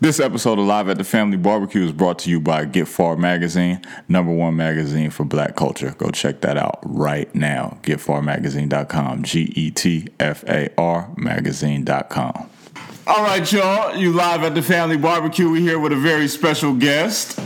This 0.00 0.20
episode 0.20 0.60
of 0.60 0.64
Live 0.66 0.88
at 0.88 0.96
the 0.96 1.02
Family 1.02 1.36
Barbecue 1.36 1.84
is 1.84 1.90
brought 1.90 2.20
to 2.20 2.30
you 2.30 2.38
by 2.38 2.66
Get 2.66 2.86
Far 2.86 3.16
Magazine, 3.16 3.80
number 4.06 4.32
one 4.32 4.54
magazine 4.54 5.10
for 5.10 5.24
black 5.24 5.56
culture. 5.56 5.92
Go 5.98 6.10
check 6.10 6.40
that 6.42 6.56
out 6.56 6.78
right 6.84 7.34
now. 7.34 7.78
GetFarMagazine.com. 7.82 9.24
G 9.24 9.52
E 9.56 9.72
T 9.72 10.06
F 10.20 10.44
A 10.44 10.72
R 10.78 11.10
Magazine.com. 11.16 12.48
All 13.08 13.24
right, 13.24 13.52
y'all. 13.52 13.96
You 13.96 14.12
live 14.12 14.44
at 14.44 14.54
the 14.54 14.62
Family 14.62 14.96
Barbecue. 14.96 15.50
We're 15.50 15.62
here 15.62 15.80
with 15.80 15.90
a 15.90 15.96
very 15.96 16.28
special 16.28 16.74
guest. 16.74 17.40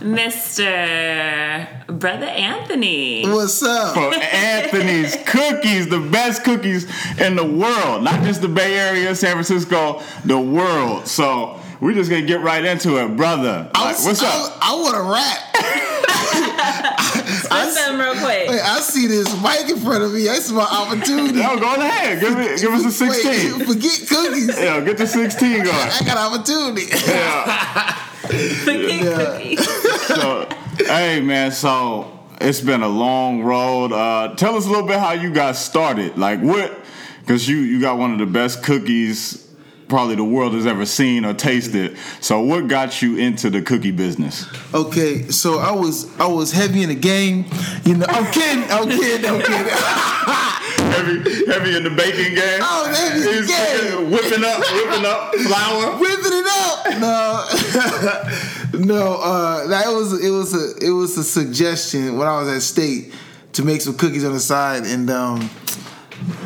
Mr. 0.00 1.86
Brother 1.86 2.26
Anthony. 2.26 3.22
What's 3.22 3.62
up? 3.62 3.94
For 3.94 4.14
Anthony's 4.14 5.16
Cookies, 5.26 5.88
the 5.88 6.00
best 6.00 6.42
cookies 6.42 6.84
in 7.20 7.36
the 7.36 7.44
world. 7.44 8.02
Not 8.02 8.24
just 8.24 8.40
the 8.42 8.48
Bay 8.48 8.76
Area, 8.76 9.14
San 9.14 9.32
Francisco, 9.32 10.02
the 10.24 10.40
world. 10.40 11.06
So 11.06 11.57
we're 11.80 11.94
just 11.94 12.10
gonna 12.10 12.26
get 12.26 12.40
right 12.40 12.64
into 12.64 12.96
it, 13.02 13.16
brother. 13.16 13.70
Like, 13.74 13.96
was- 13.96 14.04
what's 14.04 14.22
I, 14.22 14.28
up? 14.28 14.58
I 14.60 14.74
want 14.74 14.96
to 14.96 15.02
rap. 15.02 15.54
Spit 17.18 17.74
them 17.74 18.00
real 18.00 18.12
quick. 18.14 18.48
Wait, 18.48 18.60
I 18.60 18.80
see 18.80 19.06
this 19.06 19.30
mic 19.42 19.68
in 19.68 19.76
front 19.78 20.02
of 20.02 20.12
me. 20.12 20.22
This 20.22 20.46
is 20.46 20.52
my 20.52 20.62
opportunity. 20.62 21.38
Yo, 21.38 21.56
go 21.58 21.74
ahead. 21.74 22.20
Give, 22.20 22.36
me, 22.36 22.46
give 22.58 22.72
us 22.72 22.84
a 22.84 22.90
16. 22.90 23.58
Wait, 23.58 23.66
forget 23.68 24.08
cookies. 24.08 24.48
Yeah, 24.48 24.80
get 24.80 24.98
the 24.98 25.06
16 25.06 25.64
going. 25.64 25.68
I 25.68 26.00
got 26.04 26.32
opportunity. 26.32 26.86
Yeah. 27.06 27.94
Forget 28.28 29.16
cookies. 29.16 30.06
So, 30.06 30.48
hey, 30.78 31.20
man, 31.22 31.50
so 31.50 32.18
it's 32.40 32.60
been 32.60 32.82
a 32.82 32.88
long 32.88 33.42
road. 33.42 33.92
Uh, 33.92 34.34
tell 34.34 34.56
us 34.56 34.66
a 34.66 34.68
little 34.68 34.86
bit 34.86 34.98
how 34.98 35.12
you 35.12 35.32
got 35.32 35.56
started. 35.56 36.18
Like, 36.18 36.40
what? 36.40 36.78
Because 37.20 37.48
you, 37.48 37.56
you 37.58 37.80
got 37.80 37.96
one 37.96 38.12
of 38.12 38.18
the 38.18 38.26
best 38.26 38.62
cookies 38.62 39.47
probably 39.88 40.14
the 40.14 40.24
world 40.24 40.52
has 40.54 40.66
ever 40.66 40.86
seen 40.86 41.24
or 41.24 41.34
tasted. 41.34 41.96
So, 42.20 42.40
what 42.40 42.68
got 42.68 43.02
you 43.02 43.16
into 43.16 43.50
the 43.50 43.62
cookie 43.62 43.90
business? 43.90 44.46
Okay, 44.74 45.28
so 45.28 45.58
I 45.58 45.72
was 45.72 46.08
I 46.18 46.26
was 46.26 46.52
heavy 46.52 46.82
in 46.82 46.88
the 46.90 46.94
game. 46.94 47.46
You 47.84 47.96
know, 47.96 48.06
I'm 48.08 48.30
kidding. 48.32 48.64
I'm 48.70 48.88
kidding. 48.88 49.30
I'm 49.30 49.40
kidding. 49.40 49.72
Heavy, 50.78 51.46
heavy 51.46 51.76
in 51.76 51.84
the 51.84 51.90
baking 51.90 52.34
game. 52.34 52.60
Was 52.60 52.98
heavy 52.98 53.18
in 53.18 53.42
the 53.42 53.46
game. 53.46 54.10
Whipping 54.10 54.44
up, 54.44 54.58
whipping 54.58 55.04
up 55.04 55.34
flour. 55.34 55.96
Whipping 55.98 56.32
it 56.32 56.46
up. 56.48 56.86
No, 56.98 58.78
no. 58.78 59.20
Uh, 59.20 59.66
that 59.66 59.88
was 59.88 60.24
it 60.24 60.30
was 60.30 60.54
a 60.54 60.86
it 60.86 60.90
was 60.90 61.18
a 61.18 61.24
suggestion 61.24 62.16
when 62.16 62.26
I 62.26 62.40
was 62.40 62.48
at 62.48 62.62
state 62.62 63.12
to 63.52 63.64
make 63.64 63.80
some 63.80 63.96
cookies 63.96 64.24
on 64.24 64.32
the 64.32 64.40
side, 64.40 64.84
and 64.84 65.10
um, 65.10 65.50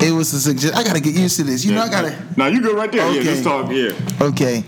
it 0.01 0.13
was 0.13 0.33
a 0.35 0.41
suggestion. 0.41 0.79
I 0.79 0.85
gotta 0.85 1.01
get 1.01 1.15
used 1.15 1.37
to 1.37 1.45
this. 1.45 1.65
You 1.65 1.75
know, 1.75 1.83
I 1.83 1.89
gotta. 1.89 2.17
Now 2.37 2.47
you 2.47 2.61
go 2.63 2.75
right 2.75 2.91
there. 2.91 3.05
Yeah, 3.13 3.21
Okay. 3.21 3.25
just 3.25 3.45
talk. 3.45 3.71
Yeah. 3.71 3.93
Okay. 4.21 4.65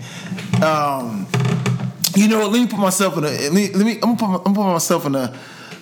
Um, 0.63 1.27
you 2.15 2.27
know 2.29 2.39
what? 2.39 2.51
Let 2.51 2.61
me 2.61 2.67
put 2.67 2.79
myself 2.79 3.17
in 3.17 3.23
a. 3.25 3.27
Let 3.29 3.53
me. 3.53 3.69
Let 3.73 3.85
me 3.85 3.93
I'm 3.95 4.15
gonna 4.15 4.17
put, 4.17 4.47
I'm 4.47 4.53
gonna 4.53 4.67
put 4.67 4.73
myself 4.73 5.05
in 5.05 5.15
a. 5.15 5.37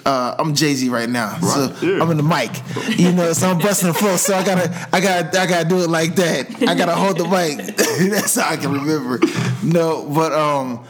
Uh, 0.05 0.35
I'm 0.37 0.53
Jay 0.53 0.73
Z 0.73 0.89
right 0.89 1.07
now, 1.07 1.37
so 1.39 1.67
Right, 1.67 1.81
yeah. 1.83 2.01
I'm 2.03 2.11
in 2.11 2.17
the 2.17 2.23
mic. 2.23 2.51
You 2.99 3.13
know, 3.13 3.31
so 3.31 3.47
I'm 3.47 3.57
busting 3.57 3.87
the 3.87 3.93
floor. 3.93 4.17
So 4.17 4.35
I 4.35 4.43
gotta, 4.43 4.87
I 4.91 4.99
gotta, 4.99 5.39
I 5.39 5.45
gotta 5.47 5.69
do 5.69 5.77
it 5.81 5.89
like 5.89 6.15
that. 6.15 6.61
I 6.67 6.75
gotta 6.75 6.93
hold 6.93 7.17
the 7.19 7.23
mic. 7.23 7.77
That's 8.11 8.35
how 8.35 8.49
I 8.51 8.57
can 8.57 8.73
remember. 8.73 9.21
No, 9.63 10.05
but 10.13 10.33
um, 10.33 10.85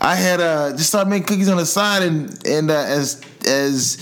I 0.00 0.16
had 0.16 0.40
uh 0.40 0.72
just 0.72 0.88
started 0.88 1.10
making 1.10 1.28
cookies 1.28 1.48
on 1.48 1.58
the 1.58 1.66
side, 1.66 2.02
and 2.02 2.44
and 2.44 2.68
uh, 2.72 2.74
as 2.74 3.22
as 3.46 3.98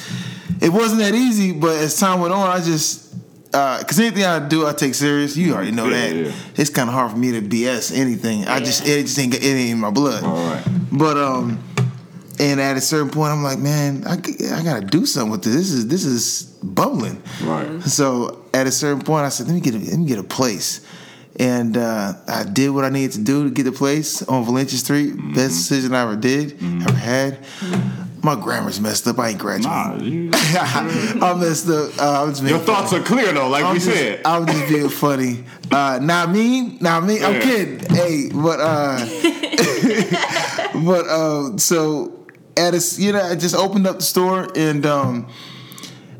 it 0.62 0.70
wasn't 0.70 1.00
that 1.00 1.14
easy, 1.14 1.52
but 1.52 1.76
as 1.76 1.98
time 2.00 2.20
went 2.20 2.32
on, 2.32 2.48
I 2.48 2.60
just 2.64 3.03
because 3.54 4.00
anything 4.00 4.24
I 4.24 4.40
do, 4.40 4.66
I 4.66 4.72
take 4.72 4.94
serious. 4.94 5.36
You 5.36 5.54
already 5.54 5.70
know 5.70 5.86
Yeah, 5.88 6.08
that. 6.08 6.16
yeah. 6.16 6.32
It's 6.56 6.70
kind 6.70 6.88
of 6.88 6.94
hard 6.94 7.12
for 7.12 7.16
me 7.18 7.32
to 7.32 7.40
BS 7.40 7.96
anything. 7.96 8.46
I 8.46 8.58
just 8.58 8.86
it 8.86 9.02
just 9.02 9.18
ain't 9.18 9.34
it 9.34 9.44
ain't 9.44 9.70
in 9.70 9.78
my 9.78 9.90
blood. 9.90 10.24
All 10.24 10.34
right. 10.34 10.64
But 10.90 11.16
um, 11.16 11.62
and 12.40 12.60
at 12.60 12.76
a 12.76 12.80
certain 12.80 13.10
point, 13.10 13.30
I'm 13.32 13.42
like, 13.44 13.58
man, 13.60 14.02
I, 14.06 14.14
I 14.14 14.62
gotta 14.64 14.84
do 14.84 15.06
something 15.06 15.30
with 15.30 15.44
this. 15.44 15.54
This 15.54 15.70
is 15.70 15.86
this 15.88 16.04
is 16.04 16.42
bubbling. 16.62 17.22
Right. 17.44 17.80
So 17.82 18.44
at 18.52 18.66
a 18.66 18.72
certain 18.72 19.02
point, 19.02 19.24
I 19.24 19.28
said, 19.28 19.46
let 19.46 19.54
me 19.54 19.60
get 19.60 19.74
a, 19.74 19.78
let 19.78 19.98
me 19.98 20.06
get 20.06 20.18
a 20.18 20.24
place. 20.24 20.84
And 21.36 21.76
uh, 21.76 22.14
I 22.28 22.44
did 22.44 22.70
what 22.70 22.84
I 22.84 22.90
needed 22.90 23.12
to 23.12 23.20
do 23.22 23.44
to 23.44 23.50
get 23.50 23.64
the 23.64 23.72
place 23.72 24.22
on 24.22 24.44
Valencia 24.44 24.78
Street. 24.78 25.14
Mm-hmm. 25.14 25.34
Best 25.34 25.56
decision 25.68 25.92
I 25.94 26.02
ever 26.02 26.16
did, 26.16 26.60
ever 26.82 26.92
had. 26.96 27.38
My 28.24 28.34
grammar's 28.34 28.80
messed 28.80 29.06
up. 29.06 29.18
I 29.18 29.28
ain't 29.30 29.38
graduating. 29.38 30.30
Nah, 30.30 30.38
I 30.40 31.34
messed 31.38 31.68
up. 31.68 31.90
Uh, 31.98 32.32
your 32.36 32.42
being 32.42 32.60
thoughts 32.66 32.92
are 32.94 33.02
clear 33.02 33.32
though, 33.32 33.48
like 33.48 33.64
I'm 33.64 33.74
we 33.74 33.78
just, 33.80 33.94
said. 33.94 34.22
I'm 34.24 34.46
just 34.46 34.68
being 34.68 34.88
funny. 35.04 35.44
Uh, 35.70 35.98
not 36.00 36.30
me, 36.30 36.78
not 36.80 37.04
me. 37.04 37.22
I'm 37.22 37.40
kidding. 37.42 37.80
Hey, 37.94 38.30
but 38.32 38.60
uh, 38.60 38.98
but 40.84 41.06
uh, 41.06 41.56
so 41.58 42.26
at 42.56 42.74
a, 42.74 43.00
you 43.00 43.12
know, 43.12 43.20
I 43.22 43.34
just 43.36 43.54
opened 43.54 43.86
up 43.86 43.96
the 43.96 44.02
store 44.04 44.48
and 44.56 44.86
um, 44.86 45.28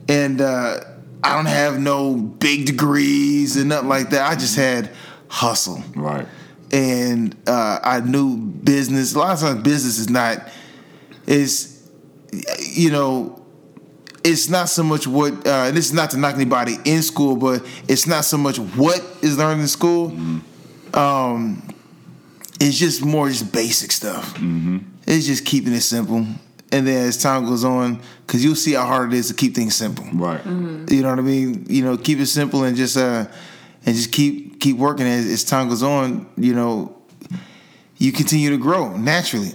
and 0.08 0.40
uh, 0.40 0.80
I 1.22 1.34
don't 1.36 1.46
have 1.46 1.78
no 1.80 2.16
big 2.16 2.66
degrees 2.66 3.56
and 3.56 3.68
nothing 3.70 3.88
like 3.88 4.10
that. 4.10 4.30
I 4.30 4.34
just 4.34 4.56
had 4.56 4.90
hustle 5.28 5.82
Right. 5.96 6.26
and 6.70 7.34
uh, 7.46 7.78
I 7.82 8.00
knew 8.00 8.36
business. 8.36 9.14
A 9.14 9.18
lot 9.18 9.32
of 9.34 9.40
times, 9.40 9.62
business 9.62 9.98
is 9.98 10.10
not 10.10 10.48
is 11.26 11.73
you 12.72 12.90
know 12.90 13.40
it's 14.24 14.48
not 14.48 14.68
so 14.70 14.82
much 14.82 15.06
what 15.06 15.46
uh, 15.46 15.70
this 15.70 15.86
is 15.86 15.92
not 15.92 16.10
to 16.10 16.16
knock 16.16 16.34
anybody 16.34 16.76
in 16.84 17.02
school, 17.02 17.36
but 17.36 17.64
it's 17.88 18.06
not 18.06 18.24
so 18.24 18.38
much 18.38 18.58
what 18.58 19.00
is 19.22 19.36
learned 19.36 19.60
in 19.60 19.68
school. 19.68 20.16
Um, 20.94 21.68
it's 22.60 22.78
just 22.78 23.04
more 23.04 23.28
just 23.28 23.52
basic 23.52 23.92
stuff. 23.92 24.34
It's 25.06 25.26
just 25.26 25.44
keeping 25.44 25.74
it 25.74 25.82
simple, 25.82 26.24
and 26.72 26.86
then 26.86 27.06
as 27.08 27.18
time 27.20 27.44
goes 27.44 27.64
on, 27.64 28.00
because 28.26 28.42
you'll 28.42 28.54
see 28.54 28.72
how 28.72 28.86
hard 28.86 29.12
it 29.12 29.16
is 29.16 29.28
to 29.28 29.34
keep 29.34 29.54
things 29.54 29.74
simple. 29.74 30.06
Right. 30.14 30.44
You 30.46 31.02
know 31.02 31.10
what 31.10 31.18
I 31.18 31.22
mean? 31.22 31.66
You 31.68 31.84
know, 31.84 31.98
keep 31.98 32.18
it 32.18 32.26
simple 32.26 32.64
and 32.64 32.76
just 32.76 32.96
uh 32.96 33.26
and 33.84 33.94
just 33.94 34.10
keep 34.12 34.60
keep 34.60 34.78
working 34.78 35.06
as, 35.06 35.26
as 35.26 35.44
time 35.44 35.68
goes 35.68 35.82
on, 35.82 36.26
you 36.38 36.54
know, 36.54 36.96
you 37.98 38.12
continue 38.12 38.48
to 38.50 38.56
grow 38.58 38.96
naturally. 38.96 39.52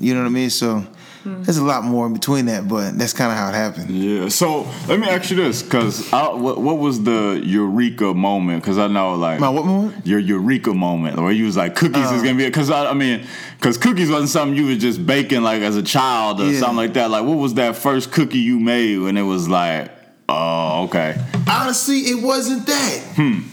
You 0.00 0.14
know 0.14 0.22
what 0.22 0.26
I 0.26 0.30
mean? 0.30 0.50
So 0.50 0.84
there's 1.24 1.58
a 1.58 1.64
lot 1.64 1.84
more 1.84 2.06
in 2.06 2.12
between 2.14 2.46
that, 2.46 2.66
but 2.66 2.96
that's 2.98 3.12
kind 3.12 3.30
of 3.30 3.36
how 3.36 3.48
it 3.50 3.54
happened. 3.54 3.90
Yeah. 3.90 4.28
So 4.28 4.62
let 4.88 4.98
me 4.98 5.06
ask 5.08 5.30
you 5.30 5.36
this, 5.36 5.62
because 5.62 6.08
what, 6.10 6.58
what 6.60 6.78
was 6.78 7.02
the 7.02 7.40
eureka 7.44 8.14
moment? 8.14 8.62
Because 8.62 8.78
I 8.78 8.86
know 8.88 9.14
like 9.16 9.38
My 9.40 9.48
what 9.50 9.66
moment? 9.66 10.06
your 10.06 10.18
eureka 10.18 10.72
moment 10.72 11.18
where 11.18 11.30
you 11.32 11.44
was 11.44 11.56
like 11.56 11.74
cookies 11.76 12.06
Uh. 12.10 12.14
is 12.14 12.22
gonna 12.22 12.36
be 12.36 12.46
because 12.46 12.70
I, 12.70 12.86
I 12.90 12.94
mean 12.94 13.26
because 13.58 13.76
cookies 13.76 14.10
wasn't 14.10 14.30
something 14.30 14.56
you 14.56 14.66
was 14.66 14.78
just 14.78 15.04
baking 15.06 15.42
like 15.42 15.60
as 15.62 15.76
a 15.76 15.82
child 15.82 16.40
or 16.40 16.50
Yeah. 16.50 16.58
something 16.60 16.76
like 16.76 16.94
that. 16.94 17.10
Like 17.10 17.24
what 17.24 17.36
was 17.36 17.54
that 17.54 17.76
first 17.76 18.12
cookie 18.12 18.38
you 18.38 18.58
made 18.58 18.98
when 18.98 19.16
it 19.18 19.22
was 19.22 19.48
like 19.48 19.90
oh 20.28 20.84
okay 20.84 21.16
Honestly, 21.48 21.98
it 21.98 22.22
wasn't 22.22 22.66
that. 22.66 23.02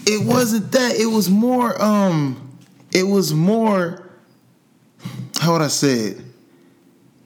It 0.06 0.24
wasn't 0.24 0.70
that. 0.72 0.94
It 0.96 1.06
was 1.06 1.28
more 1.28 1.80
um 1.82 2.50
it 2.94 3.02
was 3.02 3.34
more 3.34 4.08
how 5.40 5.52
would 5.52 5.62
I 5.62 5.68
say 5.68 5.92
it? 5.92 6.20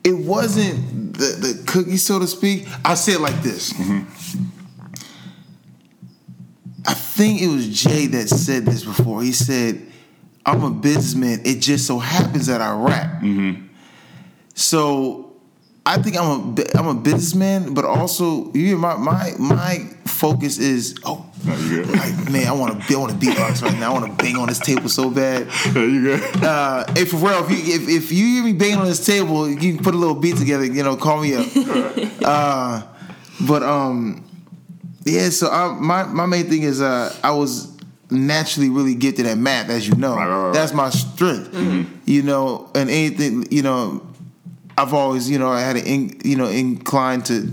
It 0.05 0.17
wasn't 0.17 1.15
the, 1.15 1.25
the 1.25 1.63
cookie, 1.67 1.97
so 1.97 2.19
to 2.19 2.27
speak. 2.27 2.67
I 2.85 2.95
say 2.95 3.13
it 3.13 3.21
like 3.21 3.43
this. 3.43 3.73
Mm-hmm. 3.73 4.49
I 6.87 6.95
think 6.95 7.41
it 7.41 7.49
was 7.49 7.69
Jay 7.69 8.07
that 8.07 8.29
said 8.29 8.67
this 8.67 8.85
before. 8.85 9.23
He 9.23 9.33
said, 9.33 9.87
I'm 10.45 10.65
a 10.65 10.71
businessman. 10.71 11.43
It 11.45 11.61
just 11.61 11.87
so 11.87 11.99
happens 11.99 12.47
that 12.47 12.61
I 12.61 12.73
rap. 12.73 13.23
Mm-hmm. 13.23 13.67
So 14.55 15.33
I 15.87 16.01
think 16.01 16.17
I'm 16.17 16.57
a 16.59 16.79
I'm 16.79 16.89
a 16.89 16.95
businessman, 16.95 17.75
but 17.75 17.85
also 17.85 18.53
you 18.53 18.77
my 18.77 18.97
my 18.97 19.33
my 19.39 19.79
focus 20.05 20.59
is 20.59 20.97
oh 21.05 21.27
No, 21.45 21.57
you 21.57 21.85
good. 21.85 21.91
like, 21.91 22.31
man 22.31 22.47
I 22.47 22.53
want 22.53 22.83
to 22.83 22.95
I 22.95 22.99
want 22.99 23.21
to 23.21 23.27
beatbox 23.27 23.63
right 23.63 23.79
now 23.79 23.95
I 23.95 23.99
want 23.99 24.19
to 24.19 24.25
bang 24.25 24.37
on 24.37 24.49
this 24.49 24.59
table 24.59 24.89
so 24.89 25.11
bad. 25.11 25.49
you 25.75 26.03
good 26.03 26.45
Uh, 26.45 26.85
hey, 26.95 27.05
for 27.05 27.17
real, 27.17 27.45
if 27.45 27.51
you 27.51 27.75
if, 27.75 27.89
if 27.89 28.12
you 28.12 28.27
hear 28.27 28.44
me 28.44 28.53
banging 28.53 28.79
on 28.79 28.87
this 28.87 29.05
table, 29.05 29.49
you 29.49 29.56
can 29.56 29.83
put 29.83 29.94
a 29.94 29.99
little 29.99 30.15
beat 30.15 30.37
together. 30.37 30.65
You 30.65 30.83
know, 30.83 30.97
call 30.97 31.21
me 31.21 31.35
up. 31.35 31.47
uh, 32.25 32.83
but 33.47 33.62
um, 33.62 34.25
yeah. 35.05 35.31
So 35.31 35.49
I, 35.50 35.73
my 35.79 36.05
my 36.05 36.27
main 36.27 36.44
thing 36.49 36.62
is 36.62 36.81
uh, 36.81 37.15
I 37.23 37.33
was 37.33 37.73
naturally 38.11 38.69
really 38.69 38.95
gifted 38.95 39.27
at 39.27 39.38
math, 39.38 39.71
as 39.71 39.88
you 39.88 39.95
know. 39.95 40.15
Right, 40.15 40.29
right, 40.29 40.45
right. 40.45 40.55
That's 40.55 40.73
my 40.73 40.91
strength. 40.91 41.55
You 42.06 42.23
know, 42.23 42.71
and 42.75 42.91
anything 42.91 43.50
you 43.50 43.62
know, 43.62 44.06
I've 44.77 44.95
always 44.95 45.29
you 45.29 45.38
know 45.38 45.49
I 45.49 45.61
had 45.61 45.77
an 45.77 45.87
in, 45.87 46.21
you 46.25 46.37
know 46.37 46.47
inclined 46.47 47.27
to 47.27 47.49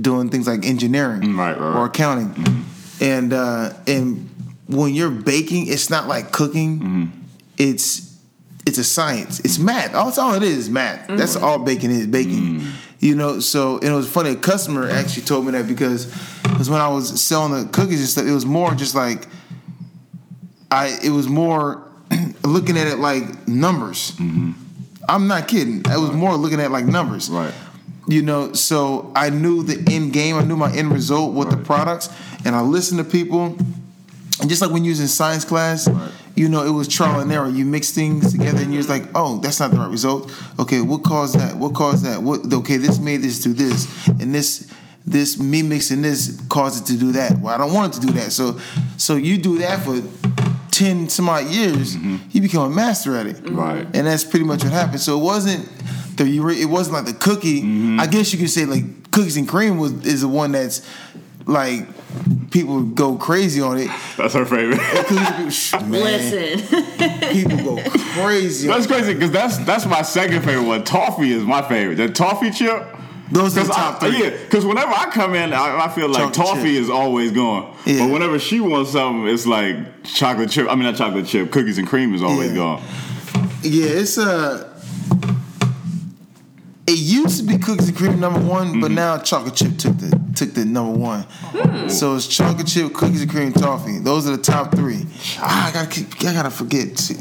doing 0.00 0.28
things 0.28 0.46
like 0.46 0.64
engineering 0.64 1.22
Mm, 1.22 1.76
or 1.76 1.86
accounting, 1.86 2.64
and 3.04 3.32
uh, 3.32 3.72
and 3.86 4.30
when 4.66 4.94
you're 4.94 5.10
baking, 5.10 5.66
it's 5.68 5.90
not 5.90 6.08
like 6.08 6.32
cooking. 6.32 6.78
Mm-hmm. 6.78 7.18
It's 7.58 8.18
it's 8.66 8.78
a 8.78 8.84
science. 8.84 9.40
It's 9.40 9.58
math. 9.58 9.92
That's 9.92 10.16
all 10.16 10.34
it 10.34 10.42
is. 10.42 10.58
is 10.58 10.70
Math. 10.70 11.00
Mm-hmm. 11.00 11.16
That's 11.16 11.36
all 11.36 11.58
baking 11.58 11.90
is. 11.90 12.06
Baking. 12.06 12.60
Mm. 12.60 12.72
You 13.00 13.14
know. 13.14 13.40
So 13.40 13.76
and 13.76 13.88
it 13.88 13.92
was 13.92 14.10
funny. 14.10 14.30
A 14.30 14.36
customer 14.36 14.88
actually 14.88 15.24
told 15.24 15.44
me 15.44 15.52
that 15.52 15.68
because 15.68 16.06
because 16.42 16.70
when 16.70 16.80
I 16.80 16.88
was 16.88 17.20
selling 17.20 17.52
the 17.52 17.70
cookies 17.70 18.00
and 18.00 18.08
stuff, 18.08 18.26
it 18.26 18.32
was 18.32 18.46
more 18.46 18.74
just 18.74 18.94
like 18.94 19.26
I. 20.70 20.98
It 21.04 21.10
was 21.10 21.28
more. 21.28 21.82
looking 22.44 22.76
at 22.76 22.86
it 22.86 22.98
like 22.98 23.48
numbers. 23.48 24.12
Mm-hmm. 24.12 24.52
I'm 25.08 25.26
not 25.26 25.48
kidding. 25.48 25.82
I 25.88 25.96
was 25.96 26.12
more 26.12 26.36
looking 26.36 26.60
at 26.60 26.70
like 26.70 26.84
numbers. 26.84 27.28
Right. 27.28 27.52
You 28.06 28.22
know, 28.22 28.52
so 28.52 29.12
I 29.16 29.30
knew 29.30 29.62
the 29.62 29.82
end 29.92 30.12
game. 30.12 30.36
I 30.36 30.44
knew 30.44 30.56
my 30.56 30.74
end 30.74 30.92
result 30.92 31.34
with 31.34 31.50
the 31.50 31.56
products, 31.56 32.10
and 32.44 32.54
I 32.54 32.60
listen 32.60 32.98
to 32.98 33.04
people. 33.04 33.56
And 34.40 34.48
just 34.50 34.60
like 34.60 34.70
when 34.72 34.84
you 34.84 34.90
was 34.90 35.00
in 35.00 35.06
science 35.08 35.44
class, 35.44 35.86
Right. 35.88 36.10
you 36.34 36.48
know, 36.48 36.64
it 36.64 36.70
was 36.70 36.88
trial 36.88 37.20
and 37.20 37.30
error. 37.32 37.48
You 37.48 37.64
mix 37.64 37.92
things 37.92 38.32
together, 38.32 38.62
and 38.62 38.72
you're 38.72 38.82
just 38.82 38.88
like, 38.88 39.04
"Oh, 39.14 39.38
that's 39.38 39.60
not 39.60 39.70
the 39.70 39.76
right 39.78 39.90
result." 39.90 40.32
Okay, 40.58 40.80
what 40.80 41.04
caused 41.04 41.38
that? 41.38 41.56
What 41.56 41.72
caused 41.74 42.04
that? 42.04 42.22
What? 42.22 42.52
Okay, 42.52 42.76
this 42.76 42.98
made 42.98 43.18
this 43.22 43.40
do 43.40 43.52
this, 43.52 43.86
and 44.08 44.34
this, 44.34 44.66
this 45.06 45.38
me 45.38 45.62
mixing 45.62 46.02
this 46.02 46.40
caused 46.48 46.82
it 46.82 46.92
to 46.92 46.98
do 46.98 47.12
that. 47.12 47.38
Well, 47.38 47.54
I 47.54 47.58
don't 47.58 47.72
want 47.72 47.94
it 47.96 48.00
to 48.00 48.06
do 48.08 48.12
that. 48.14 48.32
So, 48.32 48.58
so 48.96 49.14
you 49.14 49.38
do 49.38 49.58
that 49.58 49.84
for 49.84 50.02
ten 50.72 51.08
some 51.08 51.28
odd 51.28 51.46
years, 51.46 51.94
you 51.96 52.40
become 52.40 52.72
a 52.72 52.74
master 52.74 53.14
at 53.16 53.26
it. 53.26 53.36
Mm-hmm. 53.36 53.56
Right. 53.56 53.86
And 53.94 54.06
that's 54.08 54.24
pretty 54.24 54.44
much 54.44 54.64
what 54.64 54.72
happened. 54.72 55.00
So 55.00 55.16
it 55.16 55.22
wasn't 55.22 55.68
the 56.16 56.24
it 56.60 56.66
wasn't 56.66 56.94
like 56.94 57.06
the 57.06 57.12
cookie. 57.18 57.62
Mm-hmm. 57.62 58.00
I 58.00 58.08
guess 58.08 58.32
you 58.32 58.40
could 58.40 58.50
say 58.50 58.64
like 58.64 59.12
cookies 59.12 59.36
and 59.36 59.48
cream 59.48 59.78
was 59.78 59.92
is 60.04 60.22
the 60.22 60.28
one 60.28 60.50
that's 60.50 60.82
like 61.46 61.86
people 62.50 62.82
go 62.82 63.16
crazy 63.16 63.60
on 63.60 63.78
it. 63.78 63.90
That's 64.16 64.34
her 64.34 64.44
favorite. 64.46 64.78
Cookies 64.80 65.72
man, 65.72 65.90
Listen, 65.90 67.32
people 67.32 67.76
go 67.76 67.90
crazy. 68.14 68.68
on 68.68 68.74
That's 68.74 68.86
crazy 68.86 69.14
because 69.14 69.30
that's 69.30 69.58
that's 69.58 69.86
my 69.86 70.02
second 70.02 70.42
favorite 70.42 70.66
one. 70.66 70.84
Toffee 70.84 71.32
is 71.32 71.42
my 71.44 71.62
favorite. 71.62 71.96
The 71.96 72.08
toffee 72.08 72.50
chip. 72.50 72.86
Those 73.32 73.56
are 73.56 73.62
the 73.62 73.66
'Cause 73.68 73.76
top 73.76 74.02
I, 74.02 74.10
three. 74.10 74.22
Yeah, 74.24 74.30
because 74.30 74.66
whenever 74.66 74.92
I 74.92 75.06
come 75.06 75.34
in, 75.34 75.52
I, 75.54 75.86
I 75.86 75.88
feel 75.88 76.08
like 76.08 76.18
Chocolate 76.18 76.34
toffee 76.34 76.74
chip. 76.74 76.82
is 76.82 76.90
always 76.90 77.32
gone. 77.32 77.74
Yeah. 77.86 78.00
But 78.06 78.12
whenever 78.12 78.38
she 78.38 78.60
wants 78.60 78.92
something, 78.92 79.26
it's 79.26 79.46
like 79.46 79.76
chocolate 80.04 80.50
chip. 80.50 80.68
I 80.68 80.74
mean, 80.74 80.84
not 80.84 80.96
chocolate 80.96 81.26
chip. 81.26 81.50
Cookies 81.50 81.78
and 81.78 81.88
cream 81.88 82.14
is 82.14 82.22
always 82.22 82.50
Yeah. 82.50 82.56
going. 82.56 82.82
Yeah, 83.62 83.86
it's 83.86 84.18
uh 84.18 84.73
It 86.94 87.00
used 87.00 87.38
to 87.40 87.42
be 87.44 87.58
cookies 87.58 87.88
and 87.88 87.96
cream 87.96 88.20
number 88.20 88.38
one, 88.40 88.80
but 88.80 88.86
Mm-hmm. 88.86 88.94
now 88.94 89.18
chocolate 89.18 89.56
chip 89.56 89.76
took 89.78 89.96
the 89.98 90.10
took 90.36 90.54
the 90.54 90.64
number 90.64 90.96
one. 90.96 91.26
So 91.88 92.14
it's 92.14 92.26
chocolate 92.28 92.68
chip, 92.68 92.92
cookies 92.94 93.22
and 93.22 93.30
cream, 93.30 93.52
toffee. 93.52 93.98
Those 93.98 94.28
are 94.28 94.36
the 94.36 94.42
top 94.42 94.74
three. 94.74 95.02
Ah, 95.40 95.68
I 95.68 95.72
gotta 95.72 95.88
keep, 95.90 96.06
I 96.24 96.32
gotta 96.32 96.50
forget 96.50 96.96
to 96.96 97.14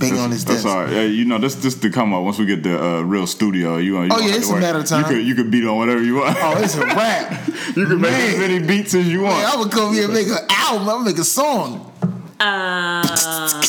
bang 0.00 0.18
on 0.18 0.30
this 0.30 0.42
That's 0.44 0.62
desk. 0.64 0.66
all 0.74 0.82
right. 0.82 0.92
Yeah, 0.92 1.02
you 1.02 1.24
know, 1.26 1.38
this 1.38 1.54
this 1.56 1.76
to 1.80 1.90
come 1.90 2.12
up 2.12 2.24
once 2.24 2.38
we 2.38 2.46
get 2.46 2.62
the 2.64 2.74
uh, 2.84 3.00
real 3.02 3.26
studio. 3.28 3.76
You, 3.76 4.02
you 4.02 4.08
Oh, 4.10 4.18
yeah, 4.20 4.34
it's 4.34 4.50
a 4.50 4.56
matter 4.58 4.78
of 4.80 4.86
time. 4.86 5.00
You 5.02 5.06
could 5.16 5.26
you 5.28 5.34
could 5.36 5.50
beat 5.52 5.64
on 5.64 5.76
whatever 5.78 6.02
you 6.02 6.16
want. 6.16 6.36
Oh, 6.40 6.60
it's 6.60 6.74
a 6.76 6.84
rap. 7.00 7.48
you 7.76 7.86
can 7.86 8.00
make 8.00 8.12
as 8.12 8.36
many 8.38 8.58
beats 8.66 8.94
as 8.94 9.06
you 9.08 9.22
want. 9.22 9.36
Man, 9.36 9.50
I 9.52 9.56
would 9.60 9.70
come 9.70 9.94
here 9.94 10.04
and 10.06 10.12
make 10.14 10.26
an 10.28 10.38
album. 10.50 10.88
I'm 10.88 11.04
make 11.04 11.18
a 11.18 11.24
song. 11.24 11.86
um, 12.40 13.59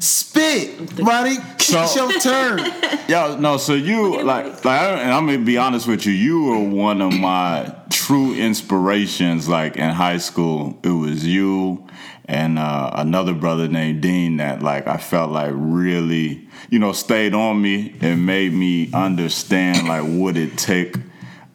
Spit, 0.00 0.96
buddy. 1.04 1.34
So- 1.58 1.82
it's 1.82 1.96
your 1.96 2.12
turn. 2.20 2.58
Yo, 3.08 3.36
no. 3.38 3.56
So 3.56 3.74
you 3.74 4.22
like, 4.22 4.64
like, 4.64 4.66
I- 4.80 5.00
and 5.00 5.12
I'm 5.12 5.26
gonna 5.26 5.38
be 5.38 5.56
honest 5.58 5.86
with 5.86 6.06
you. 6.06 6.12
You 6.12 6.44
were 6.44 6.60
one 6.68 7.00
of 7.02 7.12
my 7.12 7.74
true 7.90 8.34
inspirations. 8.34 9.48
Like 9.48 9.76
in 9.76 9.90
high 9.90 10.18
school, 10.18 10.78
it 10.82 10.88
was 10.90 11.26
you 11.26 11.86
and 12.26 12.58
uh, 12.58 12.90
another 12.94 13.32
brother 13.32 13.68
named 13.68 14.02
Dean 14.02 14.36
that, 14.36 14.62
like, 14.62 14.86
I 14.86 14.98
felt 14.98 15.30
like 15.30 15.50
really, 15.54 16.46
you 16.68 16.78
know, 16.78 16.92
stayed 16.92 17.32
on 17.32 17.62
me 17.62 17.94
and 18.02 18.26
made 18.26 18.52
me 18.52 18.90
understand 18.92 19.88
like 19.88 20.02
what 20.04 20.36
it 20.36 20.58
take 20.58 20.96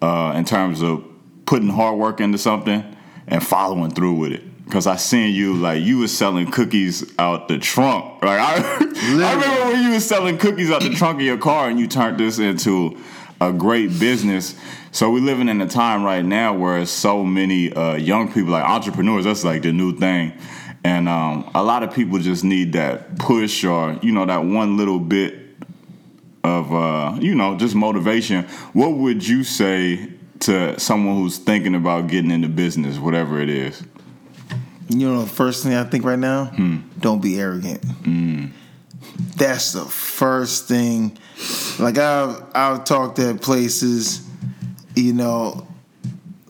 uh, 0.01 0.33
in 0.35 0.45
terms 0.45 0.81
of 0.81 1.03
putting 1.45 1.69
hard 1.69 1.99
work 1.99 2.19
into 2.19 2.39
something 2.39 2.83
and 3.27 3.45
following 3.45 3.91
through 3.91 4.15
with 4.15 4.31
it. 4.31 4.43
Cause 4.69 4.87
I 4.87 4.95
seen 4.95 5.35
you 5.35 5.53
like 5.53 5.83
you 5.83 5.99
was 5.99 6.17
selling 6.17 6.49
cookies 6.49 7.13
out 7.19 7.47
the 7.47 7.59
trunk. 7.59 8.23
Like 8.23 8.39
I, 8.39 8.55
I 8.95 9.11
remember 9.11 9.45
when 9.71 9.83
you 9.83 9.91
was 9.91 10.07
selling 10.07 10.37
cookies 10.37 10.71
out 10.71 10.81
the 10.81 10.89
trunk 10.91 11.19
of 11.19 11.25
your 11.25 11.37
car 11.37 11.69
and 11.69 11.79
you 11.79 11.87
turned 11.87 12.17
this 12.17 12.39
into 12.39 12.97
a 13.41 13.51
great 13.51 13.99
business. 13.99 14.55
So 14.91 15.11
we're 15.11 15.21
living 15.21 15.49
in 15.49 15.61
a 15.61 15.67
time 15.67 16.03
right 16.03 16.23
now 16.23 16.53
where 16.55 16.85
so 16.85 17.23
many 17.23 17.73
uh, 17.73 17.95
young 17.95 18.31
people, 18.31 18.51
like 18.51 18.63
entrepreneurs, 18.63 19.25
that's 19.25 19.43
like 19.43 19.63
the 19.63 19.73
new 19.73 19.97
thing. 19.97 20.33
And 20.83 21.07
um, 21.07 21.51
a 21.53 21.63
lot 21.63 21.83
of 21.83 21.93
people 21.93 22.19
just 22.19 22.43
need 22.43 22.73
that 22.73 23.19
push 23.19 23.63
or, 23.63 23.99
you 24.01 24.11
know, 24.11 24.25
that 24.25 24.43
one 24.43 24.77
little 24.77 24.99
bit 24.99 25.43
of 26.43 26.73
uh, 26.73 27.17
you 27.19 27.35
know 27.35 27.57
just 27.57 27.75
motivation, 27.75 28.43
what 28.73 28.93
would 28.93 29.25
you 29.25 29.43
say 29.43 30.09
to 30.41 30.77
someone 30.79 31.15
who's 31.15 31.37
thinking 31.37 31.75
about 31.75 32.07
getting 32.07 32.31
into 32.31 32.49
business, 32.49 32.97
whatever 32.97 33.41
it 33.41 33.49
is? 33.49 33.83
You 34.99 35.11
know, 35.11 35.21
the 35.21 35.29
first 35.29 35.63
thing 35.63 35.73
I 35.73 35.83
think 35.83 36.05
right 36.05 36.19
now, 36.19 36.45
hmm. 36.45 36.77
don't 36.99 37.21
be 37.21 37.39
arrogant. 37.39 37.83
Hmm. 37.83 38.47
That's 39.35 39.73
the 39.73 39.85
first 39.85 40.67
thing. 40.67 41.17
Like 41.79 41.97
I've 41.97 42.43
I've 42.53 42.83
talked 42.85 43.19
at 43.19 43.41
places, 43.41 44.27
you 44.95 45.13
know, 45.13 45.67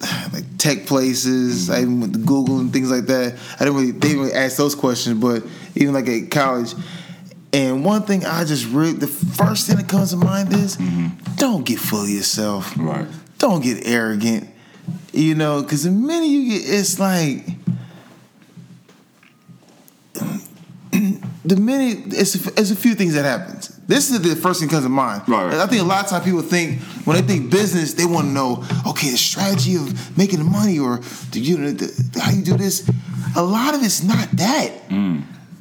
like 0.33 0.57
tech 0.57 0.85
places. 0.85 1.69
I 1.69 1.81
even 1.81 2.01
went 2.01 2.13
to 2.13 2.19
Google 2.19 2.59
and 2.59 2.71
things 2.71 2.91
like 2.91 3.05
that. 3.05 3.37
I 3.55 3.65
didn't 3.65 3.75
really 3.75 3.91
they 3.91 4.07
didn't 4.09 4.23
really 4.23 4.33
ask 4.33 4.57
those 4.57 4.75
questions, 4.75 5.19
but 5.19 5.43
even 5.75 5.93
like 5.93 6.07
at 6.07 6.29
college. 6.31 6.73
And 7.53 7.85
one 7.85 8.01
thing 8.03 8.25
I 8.25 8.43
just 8.45 8.65
really 8.65 8.93
the 8.93 9.07
first 9.07 9.67
thing 9.67 9.77
that 9.77 9.87
comes 9.87 10.09
to 10.09 10.17
mind 10.17 10.53
is 10.53 10.77
mm-hmm. 10.77 11.35
don't 11.35 11.63
get 11.65 11.79
full 11.79 12.03
of 12.03 12.09
yourself 12.09 12.73
Right. 12.75 13.07
don't 13.37 13.63
get 13.63 13.87
arrogant, 13.87 14.49
you 15.11 15.35
know, 15.35 15.61
because 15.61 15.83
the 15.83 15.91
minute 15.91 16.27
you 16.27 16.49
get, 16.49 16.63
it's 16.65 16.99
like 16.99 17.45
the 21.45 21.55
minute 21.57 22.13
it's 22.13 22.35
a, 22.35 22.49
it's 22.59 22.71
a 22.71 22.75
few 22.75 22.95
things 22.95 23.13
that 23.15 23.25
happens. 23.25 23.67
This 23.87 24.09
is 24.09 24.21
the 24.21 24.35
first 24.35 24.59
thing 24.59 24.69
that 24.69 24.75
comes 24.75 24.85
to 24.85 24.89
mind. 24.89 25.27
Right, 25.27 25.45
right. 25.45 25.53
I 25.55 25.67
think 25.67 25.81
a 25.81 25.85
lot 25.85 26.05
of 26.05 26.09
times 26.09 26.23
people 26.23 26.41
think 26.41 26.81
when 27.05 27.17
they 27.17 27.21
think 27.21 27.51
business, 27.51 27.93
they 27.93 28.05
want 28.05 28.27
to 28.27 28.31
know, 28.31 28.63
okay, 28.87 29.09
the 29.09 29.17
strategy 29.17 29.75
of 29.75 30.17
making 30.17 30.39
the 30.39 30.45
money 30.45 30.79
or 30.79 31.01
do 31.31 31.41
you 31.41 31.73
the, 31.73 32.19
how 32.19 32.31
you 32.31 32.43
do 32.43 32.55
this. 32.57 32.89
A 33.35 33.43
lot 33.43 33.73
of 33.73 33.83
it's 33.83 34.03
not 34.03 34.29
that. 34.31 34.71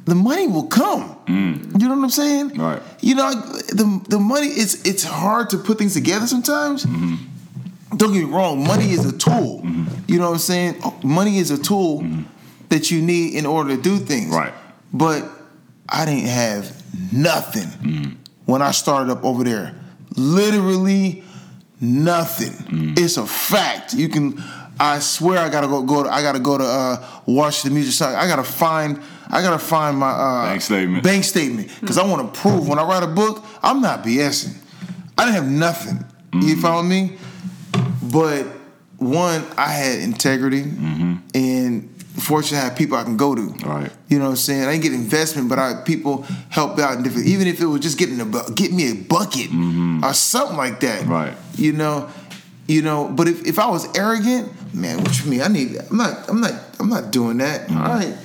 The 0.05 0.15
money 0.15 0.47
will 0.47 0.67
come. 0.67 1.17
You 1.27 1.87
know 1.87 1.95
what 1.95 2.03
I'm 2.03 2.09
saying? 2.09 2.51
Mm. 2.51 2.59
Right. 2.59 2.81
You 3.01 3.15
know, 3.15 3.33
the 3.33 4.05
the 4.09 4.19
money 4.19 4.47
it's 4.47 4.85
it's 4.85 5.03
hard 5.03 5.49
to 5.51 5.57
put 5.57 5.77
things 5.77 5.93
together 5.93 6.27
sometimes. 6.27 6.85
Mm-hmm. 6.85 7.97
Don't 7.97 8.11
get 8.13 8.25
me 8.25 8.31
wrong, 8.31 8.65
money 8.65 8.91
is 8.91 9.05
a 9.05 9.17
tool. 9.17 9.61
You 10.07 10.17
know 10.17 10.27
what 10.27 10.33
I'm 10.33 10.39
saying? 10.39 10.81
Money 11.03 11.37
is 11.37 11.51
a 11.51 11.61
tool 11.61 12.05
that 12.69 12.89
you 12.89 13.01
need 13.01 13.35
in 13.35 13.45
order 13.45 13.75
to 13.75 13.81
do 13.81 13.97
things. 13.97 14.33
Mm-hmm. 14.33 14.35
Right. 14.35 14.53
But 14.91 15.23
I 15.93 16.05
didn't 16.05 16.27
have 16.29 16.71
nothing 17.13 17.67
Mm. 17.67 18.15
when 18.45 18.61
I 18.61 18.71
started 18.71 19.11
up 19.11 19.23
over 19.23 19.43
there. 19.43 19.75
Literally 20.15 21.23
nothing. 21.79 22.51
Mm. 22.51 22.99
It's 22.99 23.17
a 23.17 23.25
fact. 23.25 23.93
You 23.93 24.09
can 24.09 24.41
I 24.79 24.97
swear 24.99 25.37
I 25.39 25.49
gotta 25.49 25.67
go 25.67 25.83
go 25.83 26.03
to, 26.03 26.09
I 26.11 26.21
gotta 26.23 26.39
go 26.39 26.57
to 26.57 26.63
uh 26.63 27.05
watch 27.27 27.61
the 27.63 27.69
music 27.69 27.93
site. 27.93 28.15
I 28.15 28.27
gotta 28.27 28.43
find 28.43 28.99
I 29.29 29.41
gotta 29.41 29.59
find 29.59 29.97
my 29.97 30.09
uh 30.09 30.45
Bank 30.49 30.61
statement. 30.61 31.03
Bank 31.03 31.23
statement. 31.23 31.69
Because 31.79 31.97
I 31.97 32.05
wanna 32.05 32.27
prove 32.29 32.67
when 32.67 32.79
I 32.79 32.83
write 32.83 33.03
a 33.03 33.07
book, 33.07 33.43
I'm 33.61 33.81
not 33.81 34.03
BSing. 34.03 34.55
I 35.17 35.25
didn't 35.25 35.35
have 35.35 35.47
nothing. 35.49 36.03
Mm. 36.31 36.43
You 36.47 36.59
follow 36.59 36.81
me? 36.83 37.17
But 38.01 38.47
one, 38.97 39.43
I 39.57 39.67
had 39.69 39.99
integrity 39.99 40.61
and 41.35 41.92
fortunately 42.19 42.59
I 42.59 42.69
have 42.69 42.77
people 42.77 42.97
I 42.97 43.03
can 43.03 43.17
go 43.17 43.35
to. 43.35 43.41
Mm-hmm. 43.41 43.69
Right. 43.69 43.91
You 44.07 44.19
know 44.19 44.25
what 44.25 44.31
I'm 44.31 44.37
saying? 44.37 44.63
I 44.63 44.71
didn't 44.71 44.83
get 44.83 44.93
investment, 44.93 45.49
but 45.49 45.59
I 45.59 45.81
people 45.83 46.23
help 46.49 46.79
out 46.79 46.97
in 46.97 47.03
different 47.03 47.27
even 47.27 47.47
if 47.47 47.61
it 47.61 47.65
was 47.65 47.81
just 47.81 47.97
getting 47.97 48.19
a 48.19 48.25
bu- 48.25 48.53
get 48.53 48.71
me 48.71 48.91
a 48.91 48.95
bucket 48.95 49.49
or 50.03 50.13
something 50.13 50.57
like 50.57 50.79
that. 50.81 51.01
Mm-hmm. 51.01 51.11
Right. 51.11 51.33
You 51.55 51.73
know, 51.73 52.09
you 52.67 52.81
know, 52.81 53.09
but 53.09 53.27
if, 53.27 53.45
if 53.45 53.59
I 53.59 53.69
was 53.69 53.87
arrogant, 53.97 54.51
man, 54.73 54.99
what 54.99 55.23
you 55.23 55.29
mean? 55.29 55.41
I 55.41 55.47
need 55.47 55.77
I'm 55.89 55.97
not 55.97 56.29
I'm 56.29 56.41
not 56.41 56.53
I'm 56.79 56.89
not 56.89 57.11
doing 57.11 57.37
that. 57.37 57.67
Mm-hmm. 57.67 57.77
All 57.77 57.87
right. 57.87 58.17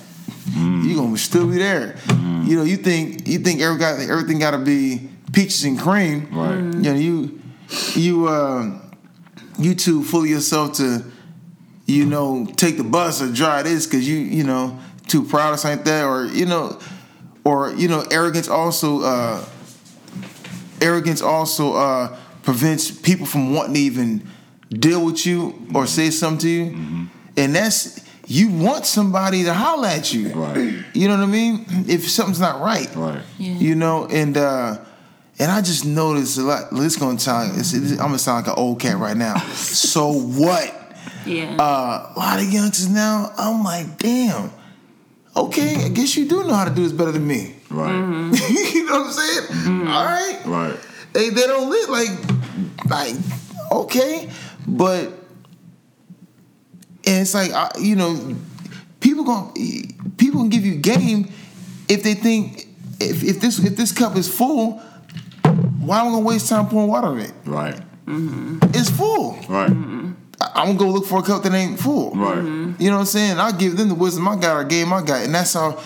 You 0.57 0.97
gonna 0.97 1.19
still 1.19 1.47
be 1.47 1.59
there. 1.59 1.97
You 2.09 2.57
know, 2.57 2.63
you 2.63 2.79
think 2.79 3.29
you 3.29 3.39
think 3.41 3.61
every 3.61 3.79
got 3.79 4.01
everything 4.01 4.39
gotta 4.39 4.59
be 4.59 5.09
peaches 5.33 5.65
and 5.65 5.79
cream. 5.79 6.29
Right. 6.33 6.57
You 6.57 6.83
know, 6.83 6.95
you 6.95 7.41
you 7.95 8.29
uh, 8.29 8.79
you 9.59 9.75
too 9.75 10.03
of 10.03 10.27
yourself 10.27 10.75
to, 10.75 11.05
you 11.89 12.05
know, 12.05 12.47
take 12.57 12.77
the 12.77 12.85
bus 12.85 13.21
or 13.21 13.33
drive 13.33 13.65
this 13.65 13.87
because 13.87 14.07
you 14.07 14.19
you 14.19 14.45
know 14.45 14.79
too 15.09 15.25
proud 15.25 15.55
or 15.55 15.57
something 15.57 15.79
like 15.79 15.87
that, 15.87 16.05
or 16.05 16.27
you 16.27 16.47
know, 16.47 16.79
or 17.45 17.73
you 17.73 17.89
know, 17.89 18.07
arrogance 18.11 18.47
also 18.47 19.01
uh, 19.01 19.45
arrogance 20.81 21.23
also 21.23 21.73
uh, 21.75 22.17
prevents 22.43 22.91
people 22.91 23.27
from 23.27 23.55
wanting 23.55 23.75
to 23.75 23.81
even 23.81 24.29
deal 24.69 25.05
with 25.05 25.27
you 25.27 25.67
or 25.75 25.87
say 25.87 26.11
something 26.11 26.39
to 26.41 26.49
you, 26.49 27.09
and 27.39 27.57
that's 27.57 28.07
you 28.27 28.51
want 28.51 28.85
somebody 28.85 29.45
to 29.45 29.55
holler 29.55 29.89
at 29.89 30.13
you. 30.13 30.29
Right. 30.35 30.85
You 30.93 31.09
know 31.09 31.17
what 31.17 31.23
I 31.23 31.27
mean? 31.27 31.65
If 31.89 32.07
something's 32.11 32.39
not 32.39 32.61
right. 32.61 32.95
Right. 32.95 33.23
You 33.39 33.75
know, 33.75 34.07
and 34.09 34.37
uh 34.37 34.85
and 35.39 35.51
I 35.51 35.63
just 35.63 35.87
noticed 35.87 36.37
a 36.37 36.43
lot. 36.43 36.71
This 36.71 36.97
gonna 36.97 37.19
sound. 37.19 37.59
It's, 37.59 37.73
it's, 37.73 37.93
I'm 37.93 38.09
gonna 38.09 38.19
sound 38.19 38.47
like 38.47 38.57
an 38.57 38.63
old 38.63 38.81
cat 38.81 38.99
right 38.99 39.17
now. 39.17 39.39
so 39.55 40.13
what? 40.13 40.75
Yeah. 41.29 41.57
Uh, 41.59 42.13
a 42.15 42.19
lot 42.19 42.41
of 42.41 42.51
youngsters 42.53 42.89
now. 42.89 43.33
I'm 43.37 43.63
like, 43.63 43.99
damn. 43.99 44.51
Okay, 45.37 45.85
I 45.85 45.89
guess 45.89 46.17
you 46.17 46.27
do 46.29 46.43
know 46.45 46.55
how 46.55 46.65
to 46.65 46.75
do 46.75 46.83
this 46.83 46.93
better 46.93 47.13
than 47.13 47.27
me. 47.27 47.55
Right. 47.71 47.93
you 48.75 48.87
know 48.87 49.01
what 49.01 49.07
I'm 49.07 49.13
saying? 49.13 49.47
Mm-hmm. 49.47 49.89
All 49.89 50.05
right. 50.05 50.41
Right. 50.47 50.79
They 51.13 51.31
they 51.31 51.47
don't 51.47 51.71
live 51.71 51.89
like 51.89 52.11
like 52.91 53.15
okay, 53.71 54.31
but 54.67 55.13
and 57.07 57.23
it's 57.23 57.35
like 57.35 57.53
I, 57.53 57.71
you 57.79 57.95
know, 57.95 58.37
people 59.01 59.25
gonna 59.25 59.53
people 60.17 60.41
can 60.41 60.49
give 60.49 60.65
you 60.67 60.75
game 60.77 61.31
if 61.89 62.03
they 62.03 62.15
think 62.15 62.67
if, 63.01 63.23
if 63.23 63.41
this 63.41 63.59
if 63.59 63.77
this 63.77 63.93
cup 63.93 64.17
is 64.17 64.29
full, 64.35 64.79
why 65.79 66.01
am 66.01 66.09
I 66.09 66.11
gonna 66.11 66.21
waste 66.25 66.49
time 66.49 66.69
pouring 66.69 66.89
water 66.89 67.13
in 67.13 67.27
it? 67.27 67.33
Right. 67.45 67.77
Mm-hmm. 68.07 68.59
It's 68.75 68.91
full. 68.91 69.39
Right. 69.49 69.71
I- 69.71 70.08
I'm 70.41 70.77
gonna 70.77 70.79
go 70.79 70.89
look 70.91 71.07
for 71.07 71.19
a 71.19 71.23
cup 71.23 71.43
that 71.43 71.53
ain't 71.53 71.81
full. 71.81 72.13
Right. 72.13 72.39
Mm-hmm. 72.39 72.81
You 72.81 72.91
know 72.91 72.97
what 72.97 73.01
I'm 73.01 73.07
saying? 73.07 73.39
I'll 73.39 73.53
give 73.53 73.77
them 73.77 73.89
the 73.89 73.95
wisdom 73.95 74.29
I 74.29 74.37
got 74.37 74.57
or 74.57 74.65
game 74.65 74.93
I 74.93 75.03
got. 75.03 75.25
And 75.25 75.35
that's 75.35 75.55
how 75.55 75.83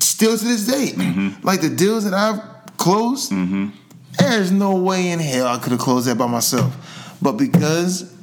still 0.00 0.38
to 0.38 0.44
this 0.44 0.66
day. 0.66 0.92
Mm-hmm. 0.94 1.46
Like 1.46 1.60
the 1.60 1.68
deals 1.68 2.04
that 2.04 2.14
I've 2.14 2.40
closed, 2.76 3.30
mm-hmm. 3.30 3.68
there's 4.18 4.50
no 4.50 4.76
way 4.76 5.10
in 5.10 5.18
hell 5.18 5.46
I 5.46 5.58
could 5.58 5.72
have 5.72 5.80
closed 5.80 6.08
that 6.08 6.16
by 6.16 6.26
myself. 6.26 7.18
But 7.20 7.32
because 7.32 8.14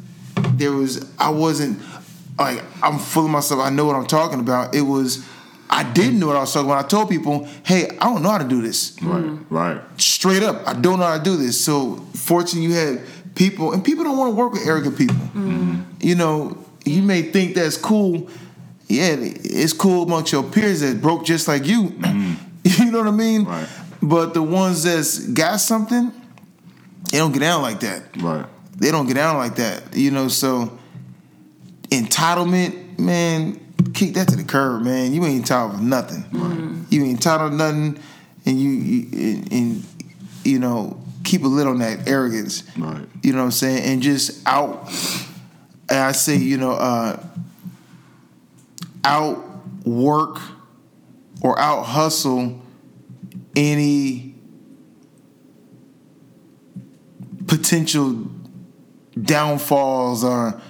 there 0.53 0.71
was 0.71 1.11
I 1.19 1.29
wasn't 1.29 1.79
like 2.39 2.63
I'm 2.81 2.97
full 2.97 3.25
of 3.25 3.31
myself, 3.31 3.61
I 3.61 3.69
know 3.69 3.85
what 3.85 3.95
I'm 3.95 4.07
talking 4.07 4.39
about. 4.39 4.73
It 4.73 4.81
was 4.81 5.27
I 5.69 5.83
didn't 5.83 6.19
know 6.19 6.27
what 6.27 6.35
I 6.35 6.41
was 6.41 6.53
talking 6.53 6.69
about. 6.69 6.85
I 6.85 6.87
told 6.87 7.09
people, 7.09 7.47
hey, 7.63 7.87
I 7.99 8.05
don't 8.05 8.21
know 8.21 8.29
how 8.29 8.39
to 8.39 8.47
do 8.47 8.61
this 8.61 8.97
Right. 9.01 9.39
Right. 9.49 9.81
straight 9.97 10.43
up, 10.43 10.67
I 10.67 10.73
don't 10.73 10.99
know 10.99 11.05
how 11.05 11.17
to 11.17 11.23
do 11.23 11.37
this. 11.37 11.63
So 11.63 11.95
fortunately, 12.13 12.69
you 12.69 12.73
had 12.75 13.01
people, 13.35 13.73
and 13.73 13.83
people 13.83 14.03
don't 14.03 14.17
want 14.17 14.31
to 14.31 14.35
work 14.35 14.53
with 14.53 14.65
arrogant 14.65 14.97
people. 14.97 15.15
Mm-hmm. 15.15 15.81
You 15.99 16.15
know, 16.15 16.57
you 16.85 17.01
may 17.01 17.21
think 17.21 17.55
that's 17.55 17.77
cool. 17.77 18.29
Yeah, 18.87 19.15
it's 19.19 19.73
cool 19.73 20.03
amongst 20.03 20.31
your 20.31 20.43
peers 20.43 20.81
that 20.81 21.01
broke 21.01 21.25
just 21.25 21.47
like 21.47 21.65
you. 21.65 21.89
Mm-hmm. 21.89 22.33
You 22.63 22.91
know 22.91 22.99
what 22.99 23.07
I 23.07 23.11
mean? 23.11 23.45
Right. 23.45 23.67
But 24.03 24.35
the 24.35 24.43
ones 24.43 24.83
that's 24.83 25.17
got 25.17 25.59
something, 25.59 26.11
they 27.11 27.17
don't 27.17 27.31
get 27.31 27.39
down 27.39 27.63
like 27.63 27.79
that. 27.79 28.03
Right. 28.17 28.45
They 28.77 28.91
don't 28.91 29.07
get 29.07 29.15
down 29.15 29.37
like 29.37 29.55
that. 29.55 29.95
You 29.95 30.11
know, 30.11 30.27
so 30.27 30.77
entitlement, 31.89 32.99
man, 32.99 33.59
kick 33.93 34.13
that 34.13 34.27
to 34.29 34.35
the 34.35 34.43
curb, 34.43 34.83
man. 34.83 35.13
You 35.13 35.25
ain't 35.25 35.37
entitled 35.37 35.79
to 35.79 35.83
nothing. 35.83 36.23
You 36.89 37.03
ain't 37.03 37.13
entitled 37.13 37.51
to 37.51 37.57
nothing, 37.57 37.99
and 38.45 38.59
you, 38.59 38.69
you 38.69 39.33
and, 39.33 39.51
and 39.51 39.85
you 40.43 40.59
know 40.59 41.00
keep 41.23 41.43
a 41.43 41.47
lid 41.47 41.67
on 41.67 41.79
that 41.79 42.07
arrogance. 42.07 42.63
Right. 42.77 43.07
You 43.23 43.33
know 43.33 43.39
what 43.39 43.45
I'm 43.45 43.51
saying, 43.51 43.83
and 43.83 44.01
just 44.01 44.45
out. 44.47 44.89
And 45.89 45.99
I 45.99 46.11
say, 46.13 46.37
you 46.37 46.57
know, 46.57 46.71
uh, 46.71 47.21
out 49.03 49.43
work 49.85 50.39
or 51.41 51.59
out 51.59 51.83
hustle 51.83 52.61
any 53.55 54.35
potential 57.47 58.27
downfalls 59.21 60.23
or 60.23 60.61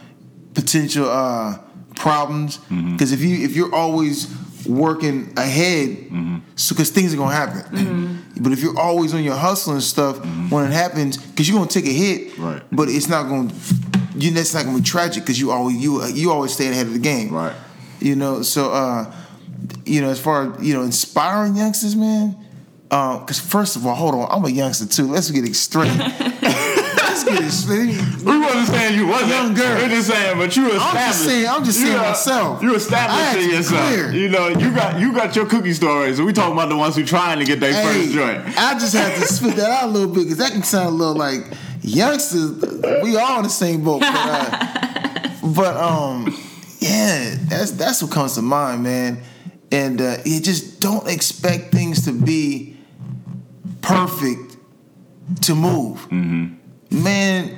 potential 0.54 1.08
uh, 1.10 1.60
problems. 1.96 2.58
Because 2.94 3.12
if 3.12 3.22
you 3.22 3.46
if 3.46 3.56
you're 3.56 3.74
always 3.74 4.26
working 4.66 5.34
ahead, 5.38 5.90
mm-hmm. 5.90 6.38
so 6.56 6.76
because 6.76 6.90
things 6.90 7.14
are 7.14 7.18
gonna 7.18 7.36
happen. 7.36 7.78
Mm-hmm. 7.78 8.44
But 8.44 8.52
if 8.52 8.62
you're 8.62 8.80
always 8.80 9.14
on 9.14 9.24
your 9.24 9.36
hustle 9.36 9.74
and 9.74 9.84
stuff, 9.84 10.18
mm-hmm. 10.18 10.50
when 10.50 10.66
it 10.66 10.74
happens, 10.74 11.18
because 11.18 11.48
you're 11.48 11.58
gonna 11.58 11.70
take 11.70 11.86
a 11.86 11.94
hit, 11.94 12.38
Right. 12.38 12.62
but 12.72 12.90
it's 12.90 13.08
not 13.08 13.30
gonna. 13.30 13.54
You 14.16 14.32
that's 14.32 14.54
not 14.54 14.66
gonna 14.66 14.78
be 14.78 14.84
tragic 14.84 15.24
because 15.24 15.40
you 15.40 15.52
always 15.52 15.78
you 15.78 16.06
you 16.08 16.32
always 16.32 16.54
stay 16.54 16.70
ahead 16.70 16.88
of 16.88 16.94
the 16.94 17.00
game, 17.00 17.34
Right. 17.34 17.56
You 18.00 18.16
know, 18.16 18.42
so 18.42 18.72
uh, 18.72 19.14
you 19.86 20.02
know, 20.02 20.10
as 20.10 20.20
far 20.20 20.54
as 20.54 20.66
you 20.66 20.74
know, 20.74 20.84
inspiring 20.84 21.56
youngsters, 21.56 21.96
man. 21.96 22.36
Uh, 22.90 23.20
because 23.20 23.40
first 23.40 23.78
of 23.78 23.88
all, 23.88 23.96
hold 23.96 24.14
on, 24.14 24.28
I'm 24.30 24.44
a 24.44 24.50
youngster 24.50 24.86
too. 24.86 25.08
Let's 25.08 25.32
get 25.32 25.46
extreme. 25.46 25.98
Let's 25.98 26.42
get 27.26 27.44
extreme. 27.44 27.98
We 28.26 28.40
wasn't 28.40 28.68
saying 28.68 28.96
you 29.00 29.08
wasn't. 29.08 29.32
Young 29.32 29.54
girl. 29.54 29.76
We're 29.78 29.90
just 29.90 30.08
saying, 30.10 30.38
but 30.38 30.56
you 30.56 30.68
established. 30.72 30.96
I'm 30.96 31.08
just 31.12 31.26
saying- 31.26 31.48
I'm 31.48 31.64
just 31.64 31.80
you 31.80 31.86
saying 31.88 31.98
are- 32.00 32.10
myself. 32.10 32.62
You 32.62 32.70
I 32.70 32.72
had 32.74 32.82
establishing 32.82 33.50
yourself. 33.52 33.88
clear. 33.88 34.12
You 34.12 34.30
know, 34.30 34.48
you 34.50 34.72
got 34.74 35.00
you 35.00 35.14
got 35.14 35.36
your 35.36 35.46
cookie 35.46 35.74
stories. 35.74 36.18
and 36.20 36.26
we 36.26 36.34
talking 36.34 36.54
about 36.54 36.70
the 36.70 36.76
ones 36.78 36.96
who 36.96 37.06
trying 37.06 37.40
to 37.40 37.46
get 37.46 37.60
their 37.60 37.74
Hey, 37.74 37.84
first 38.04 38.14
joint. 38.14 38.60
I 38.60 38.74
just 38.80 38.94
had 38.94 39.16
to 39.16 39.28
spit 39.28 39.56
that 39.56 39.70
out 39.72 39.84
a 39.86 39.88
little 39.92 40.10
bit 40.14 40.24
because 40.24 40.38
that 40.38 40.52
can 40.52 40.64
sound 40.64 40.88
a 40.90 40.92
little 40.92 41.16
like 41.16 41.46
youngsters. 41.82 42.52
We 43.04 43.18
all 43.18 43.38
in 43.38 43.44
the 43.44 43.50
same 43.50 43.84
boat, 43.84 44.02
but, 44.02 44.10
uh, 44.14 45.30
but 45.56 45.78
um, 45.78 46.36
yeah, 46.80 47.36
that's 47.48 47.72
that's 47.72 48.02
what 48.04 48.12
comes 48.12 48.36
to 48.36 48.42
mind, 48.42 48.84
man. 48.84 49.22
And 49.72 50.02
uh, 50.02 50.18
you 50.26 50.42
just 50.42 50.82
don't 50.82 51.08
expect 51.08 51.72
things 51.72 52.04
to 52.06 52.12
be 52.12 52.76
perfect 53.82 54.58
to 55.44 55.56
move, 55.56 55.98
Mm-hmm. 56.10 56.56
Man. 56.92 57.58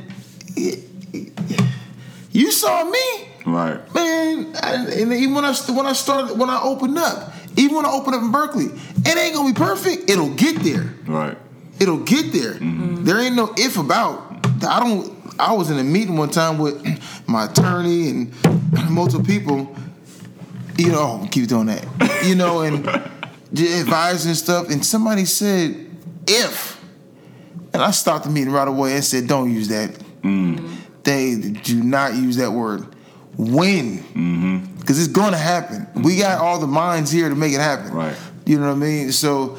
it- 0.56 0.80
you 2.32 2.52
saw 2.52 2.84
me 2.86 3.00
Right. 3.46 3.94
man. 3.94 4.56
I, 4.64 4.74
and 5.00 5.14
even 5.14 5.36
when 5.36 5.46
I 5.46 5.54
when 5.72 5.86
I 5.86 5.94
started 5.94 6.38
when 6.38 6.50
I 6.50 6.62
opened 6.64 6.98
up, 6.98 7.34
even 7.58 7.76
when 7.76 7.86
I 7.86 7.92
opened 7.92 8.16
up 8.16 8.22
in 8.24 8.32
Berkeley, 8.32 8.66
it 9.06 9.18
ain't 9.18 9.36
gonna 9.36 9.52
be 9.54 9.58
perfect. 9.58 10.10
It'll 10.10 10.34
get 10.34 10.64
there. 10.64 10.94
Right. 11.06 11.38
It'll 11.80 12.00
get 12.00 12.32
there. 12.34 12.54
Mm-hmm. 12.54 13.04
There 13.04 13.20
ain't 13.20 13.36
no 13.36 13.54
if 13.58 13.78
about. 13.78 14.46
I 14.68 14.80
don't. 14.80 15.12
I 15.40 15.54
was 15.54 15.70
in 15.70 15.78
a 15.78 15.84
meeting 15.84 16.16
one 16.16 16.30
time 16.30 16.58
with 16.58 16.82
my 17.28 17.46
attorney 17.46 18.10
and 18.10 18.34
multiple 18.90 19.26
people. 19.26 19.76
You 20.78 20.92
know, 20.92 21.28
keep 21.30 21.48
doing 21.48 21.68
that. 21.68 21.86
You 22.26 22.34
know, 22.36 22.62
and 22.62 22.84
the 23.52 23.74
advisors 23.82 24.26
and 24.26 24.38
stuff. 24.38 24.70
And 24.72 24.84
somebody 24.84 25.26
said 25.26 25.76
if, 26.28 26.73
and 27.74 27.82
I 27.82 27.92
stopped 27.92 28.26
the 28.26 28.32
meeting 28.32 28.54
right 28.54 28.68
away 28.68 28.94
and 28.94 29.04
said, 29.04 29.28
"Don't 29.28 29.54
use 29.54 29.68
that. 29.70 29.92
Mm-hmm. 30.22 30.76
They 31.04 31.36
do 31.36 31.84
not 31.84 32.16
use 32.16 32.38
that 32.38 32.52
word. 32.52 32.88
When, 33.36 33.98
mm-hmm. 34.00 34.76
because 34.80 35.04
it's 35.04 35.12
going 35.12 35.32
to 35.32 35.38
happen. 35.38 35.88
We 35.96 36.14
mm-hmm. 36.14 36.22
got 36.22 36.40
all 36.40 36.60
the 36.60 36.68
minds 36.68 37.12
here 37.12 37.30
to 37.30 37.36
make 37.36 37.54
it 37.54 37.60
happen. 37.60 37.92
Right. 37.92 38.16
You 38.46 38.60
know 38.60 38.68
what 38.68 38.74
I 38.74 38.80
mean? 38.80 39.12
So, 39.12 39.58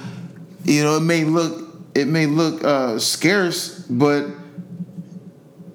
you 0.65 0.85
know, 0.85 0.97
it 0.97 1.01
may 1.01 1.25
look 1.25 1.65
it 1.95 2.09
may 2.09 2.27
look 2.27 2.63
uh, 2.65 2.99
scarce, 2.99 3.79
but 3.81 4.27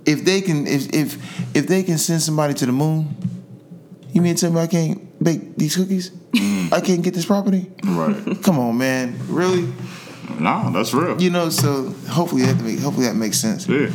if 0.06 0.26
they 0.26 0.42
can 0.42 0.68
if 0.68 0.94
if 0.94 1.56
if 1.56 1.68
they 1.68 1.84
can 1.84 1.98
send 1.98 2.22
somebody 2.22 2.54
to 2.56 2.66
the 2.66 2.72
moon, 2.72 3.16
you 4.12 4.22
mean 4.22 4.36
to 4.36 4.42
tell 4.42 4.52
me 4.52 4.62
I 4.62 4.68
can't 4.68 5.24
bake 5.24 5.56
these 5.56 5.76
cookies? 5.76 6.10
Mm. 6.10 6.74
I 6.74 6.82
can't 6.82 7.02
get 7.02 7.14
this 7.14 7.26
property? 7.26 7.72
Right. 7.84 8.42
Come 8.44 8.60
on, 8.60 8.78
man. 8.78 9.20
Really? 9.28 9.72
No, 10.38 10.72
that's 10.72 10.94
real. 10.94 11.22
You 11.22 11.30
know, 11.30 11.50
so 11.50 11.90
hopefully 12.10 12.44
that 12.44 12.62
make, 12.62 12.80
hopefully 12.80 13.08
that 13.08 13.16
makes 13.16 13.38
sense. 13.38 13.68
Yeah. 13.68 13.90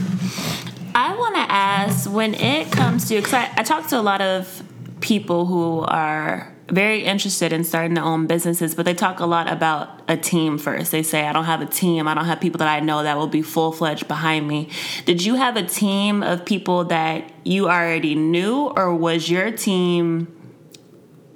I 0.94 1.16
want 1.16 1.34
to 1.34 1.40
ask 1.40 2.10
when 2.10 2.34
it 2.34 2.70
comes 2.70 3.08
to, 3.08 3.16
because 3.16 3.34
I, 3.34 3.50
I 3.56 3.62
talk 3.62 3.88
to 3.88 3.98
a 3.98 4.02
lot 4.02 4.20
of 4.20 4.62
people 5.00 5.46
who 5.46 5.80
are 5.80 6.52
very 6.68 7.04
interested 7.04 7.52
in 7.52 7.62
starting 7.62 7.94
their 7.94 8.04
own 8.04 8.26
businesses, 8.26 8.74
but 8.74 8.86
they 8.86 8.94
talk 8.94 9.20
a 9.20 9.26
lot 9.26 9.52
about 9.52 10.02
a 10.08 10.16
team 10.16 10.56
first. 10.56 10.92
They 10.92 11.02
say, 11.02 11.26
I 11.26 11.32
don't 11.32 11.44
have 11.44 11.60
a 11.60 11.66
team. 11.66 12.08
I 12.08 12.14
don't 12.14 12.24
have 12.24 12.40
people 12.40 12.58
that 12.58 12.68
I 12.68 12.80
know 12.80 13.02
that 13.02 13.18
will 13.18 13.26
be 13.26 13.42
full 13.42 13.70
fledged 13.70 14.08
behind 14.08 14.48
me. 14.48 14.70
Did 15.04 15.22
you 15.22 15.34
have 15.34 15.56
a 15.56 15.62
team 15.62 16.22
of 16.22 16.46
people 16.46 16.84
that 16.84 17.30
you 17.44 17.68
already 17.68 18.14
knew, 18.14 18.72
or 18.74 18.94
was 18.94 19.28
your 19.28 19.50
team 19.50 20.33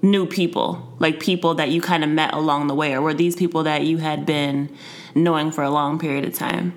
new 0.03 0.27
people? 0.27 0.97
Like 0.99 1.21
people 1.21 1.55
that 1.55 1.71
you 1.71 1.81
kind 1.81 2.05
of 2.05 2.11
met 2.11 2.35
along 2.35 2.67
the 2.69 2.75
way, 2.75 2.95
or 2.95 3.01
were 3.01 3.15
these 3.15 3.37
people 3.37 3.63
that 3.65 3.83
you 3.83 3.99
had 3.99 4.27
been 4.27 4.75
knowing 5.15 5.51
for 5.51 5.63
a 5.63 5.71
long 5.71 5.99
period 5.99 6.25
of 6.25 6.35
time? 6.35 6.73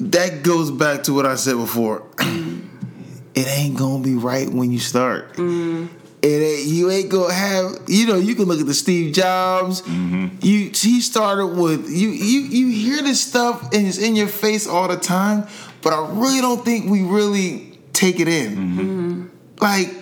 That 0.00 0.42
goes 0.42 0.70
back 0.70 1.04
to 1.04 1.14
what 1.14 1.26
I 1.26 1.36
said 1.36 1.56
before. 1.56 2.06
it 2.18 3.48
ain't 3.48 3.76
gonna 3.76 4.02
be 4.02 4.14
right 4.14 4.48
when 4.48 4.70
you 4.70 4.78
start. 4.78 5.34
Mm-hmm. 5.34 5.86
It 6.22 6.26
ain't, 6.26 6.66
you 6.66 6.90
ain't 6.90 7.10
gonna 7.10 7.32
have 7.32 7.82
you 7.86 8.06
know 8.06 8.16
you 8.16 8.34
can 8.34 8.46
look 8.46 8.60
at 8.60 8.66
the 8.66 8.74
Steve 8.74 9.14
Jobs. 9.14 9.82
Mm-hmm. 9.82 10.38
You 10.40 10.70
he 10.74 11.00
started 11.00 11.48
with 11.48 11.88
you 11.88 12.08
you 12.08 12.40
you 12.40 12.68
hear 12.68 13.02
this 13.02 13.20
stuff 13.20 13.62
and 13.72 13.86
it's 13.86 13.98
in 13.98 14.16
your 14.16 14.28
face 14.28 14.66
all 14.66 14.88
the 14.88 14.96
time, 14.96 15.46
but 15.82 15.92
I 15.92 16.08
really 16.12 16.40
don't 16.40 16.64
think 16.64 16.90
we 16.90 17.02
really 17.02 17.74
take 17.94 18.20
it 18.20 18.28
in. 18.28 18.56
Mm-hmm. 18.56 19.26
Like, 19.60 19.94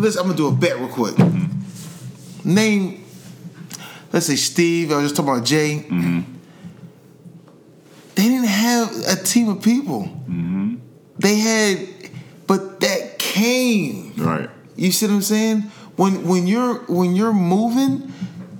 listen, 0.00 0.20
I'm 0.20 0.26
gonna 0.26 0.36
do 0.36 0.48
a 0.48 0.52
bet 0.52 0.78
real 0.78 0.88
quick. 0.88 1.14
Mm-hmm. 1.14 2.54
Name, 2.54 3.04
let's 4.12 4.26
say 4.26 4.36
Steve. 4.36 4.92
I 4.92 4.96
was 4.96 5.04
just 5.04 5.16
talking 5.16 5.32
about 5.32 5.44
Jay. 5.46 5.84
Mm-hmm. 5.88 6.20
They 8.14 8.22
didn't 8.22 8.48
have 8.48 8.90
a 9.08 9.16
team 9.22 9.48
of 9.48 9.62
people. 9.62 10.02
Mm-hmm. 10.02 10.76
They 11.18 11.36
had, 11.36 11.88
but 12.46 12.80
that 12.80 13.18
came. 13.18 14.14
Right. 14.16 14.50
You 14.76 14.90
see 14.92 15.06
what 15.06 15.14
I'm 15.14 15.22
saying? 15.22 15.60
When 15.96 16.26
when 16.26 16.46
you're 16.46 16.78
when 16.86 17.14
you're 17.14 17.32
moving, 17.32 18.12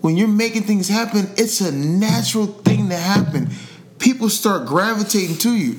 when 0.03 0.17
you're 0.17 0.29
making 0.29 0.63
things 0.63 0.89
happen, 0.89 1.31
it's 1.37 1.61
a 1.61 1.73
natural 1.73 2.47
thing 2.47 2.89
to 2.91 2.97
happen. 2.97 3.51
People 3.99 4.29
start 4.29 4.67
gravitating 4.67 5.37
to 5.39 5.55
you. 5.55 5.77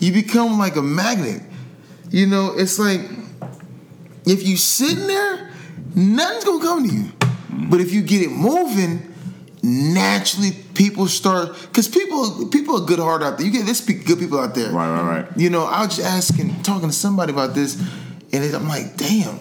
you 0.00 0.12
become 0.12 0.58
like 0.58 0.76
a 0.76 0.82
magnet. 0.82 1.42
You 2.10 2.26
know, 2.26 2.52
it's 2.54 2.78
like 2.78 3.00
if 4.24 4.46
you 4.46 4.56
sitting 4.56 5.06
there, 5.06 5.50
nothing's 5.94 6.44
gonna 6.44 6.64
come 6.64 6.88
to 6.88 6.94
you. 6.94 7.12
But 7.68 7.80
if 7.80 7.92
you 7.92 8.02
get 8.02 8.22
it 8.22 8.30
moving, 8.30 9.12
naturally 9.62 10.50
people 10.74 11.06
start 11.06 11.52
because 11.68 11.88
people 11.88 12.48
people 12.48 12.82
are 12.82 12.86
good 12.86 12.98
heart 12.98 13.22
out 13.22 13.38
there. 13.38 13.46
You 13.46 13.52
get 13.52 13.66
this 13.66 13.80
good 13.80 14.18
people 14.18 14.38
out 14.38 14.54
there. 14.54 14.70
Right, 14.70 14.88
right, 14.88 15.20
right. 15.20 15.36
You 15.36 15.50
know, 15.50 15.64
I 15.64 15.84
was 15.84 15.96
just 15.96 16.08
asking, 16.08 16.62
talking 16.62 16.88
to 16.88 16.94
somebody 16.94 17.32
about 17.32 17.54
this, 17.54 17.80
and 18.32 18.44
it, 18.44 18.54
I'm 18.54 18.68
like, 18.68 18.96
damn, 18.96 19.38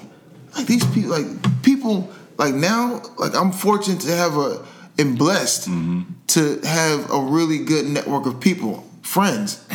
like 0.56 0.68
these 0.68 0.86
people, 0.88 1.12
like 1.12 1.64
people, 1.64 2.12
like 2.38 2.54
now, 2.54 3.02
like 3.18 3.36
I'm 3.36 3.52
fortunate 3.52 4.02
to 4.02 4.16
have 4.16 4.38
a 4.38 4.66
and 4.98 5.18
blessed 5.18 5.70
mm-hmm. 5.70 6.02
to 6.28 6.60
have 6.68 7.10
a 7.12 7.20
really 7.20 7.60
good 7.60 7.86
network 7.86 8.26
of 8.26 8.40
people, 8.40 8.88
friends 9.02 9.66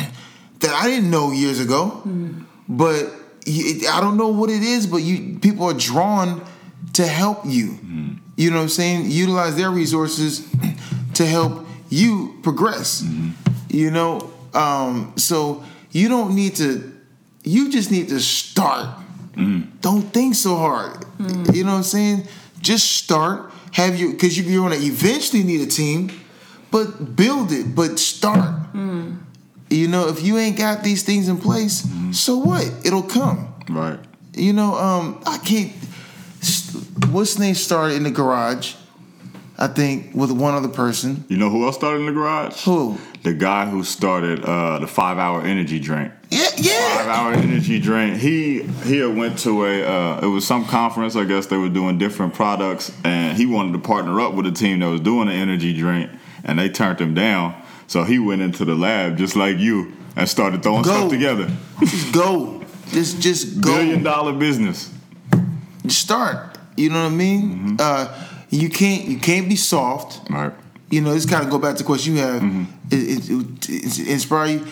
that 0.59 0.71
I 0.71 0.87
didn't 0.87 1.11
know 1.11 1.31
years 1.31 1.59
ago, 1.59 2.01
mm-hmm. 2.05 2.43
but 2.69 3.03
you- 3.03 3.26
I 3.47 4.01
don't 4.01 4.17
know 4.17 4.27
what 4.27 4.49
it 4.49 4.61
is, 4.61 4.87
but 4.87 4.97
you 4.97 5.39
people 5.39 5.65
are 5.65 5.73
drawn 5.73 6.45
to 6.93 7.05
help 7.05 7.41
you. 7.45 7.71
Mm-hmm. 7.71 8.13
You 8.35 8.51
know 8.51 8.57
what 8.57 8.63
I'm 8.63 8.69
saying? 8.69 9.09
Utilize 9.09 9.55
their 9.55 9.71
resources 9.71 10.47
to 11.15 11.25
help 11.25 11.65
you 11.89 12.37
progress. 12.43 13.01
Mm-hmm. 13.01 13.31
You 13.69 13.91
know, 13.91 14.31
um, 14.53 15.13
so 15.15 15.63
you 15.91 16.09
don't 16.09 16.35
need 16.35 16.55
to. 16.57 16.93
You 17.43 17.71
just 17.71 17.91
need 17.91 18.09
to 18.09 18.19
start. 18.19 18.87
Mm-hmm. 19.33 19.77
Don't 19.79 20.01
think 20.01 20.35
so 20.35 20.57
hard. 20.57 21.05
You 21.53 21.63
know 21.63 21.71
what 21.71 21.77
I'm 21.77 21.83
saying? 21.83 22.27
Just 22.59 22.97
start. 22.97 23.51
Have 23.71 23.95
you 23.95 24.11
because 24.11 24.37
you're 24.37 24.61
going 24.61 24.77
to 24.77 24.85
eventually 24.85 25.43
need 25.43 25.61
a 25.61 25.67
team, 25.67 26.11
but 26.71 27.15
build 27.15 27.51
it. 27.51 27.75
But 27.75 27.99
start. 27.99 28.73
You 29.69 29.87
know, 29.87 30.07
if 30.07 30.23
you 30.23 30.37
ain't 30.37 30.57
got 30.57 30.83
these 30.83 31.03
things 31.03 31.27
in 31.27 31.37
place, 31.37 31.85
so 32.11 32.37
what? 32.37 32.71
It'll 32.85 33.03
come. 33.03 33.53
Right. 33.69 33.99
You 34.33 34.53
know, 34.53 34.75
um, 34.75 35.21
I 35.25 35.37
can't. 35.39 35.71
What's 37.11 37.37
name 37.39 37.55
started 37.55 37.95
in 37.95 38.03
the 38.03 38.11
garage? 38.11 38.75
I 39.57 39.67
think 39.67 40.13
with 40.13 40.31
one 40.31 40.53
other 40.53 40.67
person. 40.67 41.25
You 41.29 41.37
know 41.37 41.49
who 41.49 41.65
else 41.65 41.75
started 41.75 42.01
in 42.01 42.05
the 42.05 42.11
garage? 42.11 42.63
Who? 42.63 42.97
The 43.23 43.33
guy 43.33 43.65
who 43.65 43.83
started 43.83 44.45
uh, 44.45 44.79
the 44.79 44.87
five 44.87 45.17
hour 45.17 45.41
energy 45.41 45.79
drink. 45.79 46.13
Yeah, 46.29 46.47
yeah. 46.57 46.97
Five 46.97 47.07
Hour 47.07 47.33
energy 47.33 47.79
drink. 47.79 48.17
He 48.17 48.61
he 48.61 49.03
went 49.05 49.39
to 49.39 49.65
a 49.65 49.83
uh, 49.83 50.19
it 50.21 50.27
was 50.27 50.45
some 50.45 50.65
conference. 50.65 51.15
I 51.15 51.23
guess 51.23 51.47
they 51.47 51.57
were 51.57 51.69
doing 51.69 51.97
different 51.97 52.33
products, 52.33 52.91
and 53.03 53.37
he 53.37 53.45
wanted 53.45 53.73
to 53.73 53.79
partner 53.79 54.19
up 54.21 54.33
with 54.33 54.45
a 54.45 54.51
team 54.51 54.79
that 54.79 54.89
was 54.89 55.01
doing 55.01 55.27
an 55.27 55.35
energy 55.35 55.73
drink, 55.73 56.11
and 56.43 56.59
they 56.59 56.69
turned 56.69 56.99
him 56.99 57.13
down. 57.13 57.55
So 57.87 58.03
he 58.03 58.19
went 58.19 58.41
into 58.41 58.65
the 58.65 58.75
lab 58.75 59.17
just 59.17 59.35
like 59.35 59.57
you 59.57 59.93
and 60.15 60.27
started 60.27 60.61
throwing 60.61 60.83
Go. 60.83 60.91
stuff 60.91 61.09
together. 61.11 61.49
Just 61.79 62.13
go. 62.13 62.63
Just, 62.89 63.21
just 63.21 63.61
go. 63.61 63.75
Billion 63.75 64.03
dollar 64.03 64.33
business. 64.33 64.93
Start. 65.87 66.57
You 66.75 66.89
know 66.89 67.03
what 67.03 67.11
I 67.11 67.15
mean? 67.15 67.41
Mm-hmm. 67.41 67.75
Uh, 67.79 68.23
you 68.49 68.69
can't, 68.69 69.05
you 69.05 69.17
can't 69.19 69.49
be 69.49 69.55
soft. 69.55 70.29
Right. 70.29 70.53
You 70.89 71.01
know, 71.01 71.13
this 71.13 71.25
kind 71.25 71.43
of 71.43 71.49
go 71.49 71.59
back 71.59 71.75
to 71.77 71.83
the 71.83 71.87
question 71.87 72.15
you 72.15 72.21
have. 72.21 72.41
Mm-hmm. 72.41 72.63
It, 72.91 73.29
it, 73.29 73.69
it, 73.69 73.99
it 73.99 74.07
inspire 74.07 74.47
you. 74.47 74.67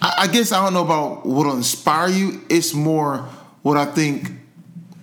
I, 0.00 0.14
I 0.18 0.26
guess 0.28 0.52
I 0.52 0.62
don't 0.62 0.74
know 0.74 0.84
about 0.84 1.26
what'll 1.26 1.56
inspire 1.56 2.08
you. 2.08 2.40
It's 2.48 2.74
more 2.74 3.28
what 3.62 3.76
I 3.76 3.84
think. 3.86 4.32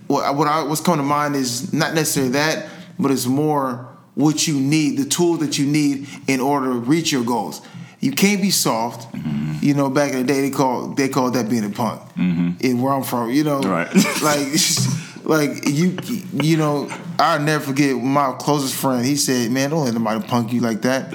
What 0.06 0.36
what 0.36 0.46
I 0.46 0.62
what's 0.62 0.80
coming 0.80 1.04
to 1.04 1.08
mind 1.08 1.34
is 1.34 1.72
not 1.72 1.94
necessarily 1.94 2.32
that, 2.32 2.68
but 2.98 3.10
it's 3.10 3.26
more 3.26 3.88
what 4.16 4.48
you 4.48 4.58
need, 4.58 4.98
the 4.98 5.04
tools 5.04 5.38
that 5.40 5.58
you 5.58 5.66
need 5.66 6.08
in 6.26 6.40
order 6.40 6.66
to 6.72 6.78
reach 6.80 7.12
your 7.12 7.22
goals. 7.22 7.60
You 8.00 8.12
can't 8.12 8.40
be 8.42 8.50
soft. 8.50 9.12
Mm-hmm. 9.14 9.64
You 9.64 9.74
know, 9.74 9.88
back 9.90 10.12
in 10.12 10.18
the 10.18 10.24
day, 10.24 10.40
they 10.40 10.50
call 10.50 10.88
they 10.88 11.08
called 11.08 11.34
that 11.34 11.48
being 11.48 11.64
a 11.64 11.70
punk. 11.70 12.00
In 12.16 12.80
where 12.82 12.92
I'm 12.92 13.02
from, 13.04 13.30
you 13.30 13.44
know, 13.44 13.60
Right. 13.60 13.88
like 14.22 14.48
like 15.24 15.68
you 15.68 15.96
you 16.32 16.56
know 16.56 16.88
I'll 17.18 17.40
never 17.40 17.64
forget 17.64 17.96
my 17.96 18.32
closest 18.38 18.74
friend 18.76 19.04
he 19.04 19.16
said 19.16 19.50
man 19.50 19.70
don't 19.70 19.84
let 19.84 19.92
nobody 19.94 20.24
punk 20.26 20.52
you 20.52 20.60
like 20.60 20.82
that 20.82 21.14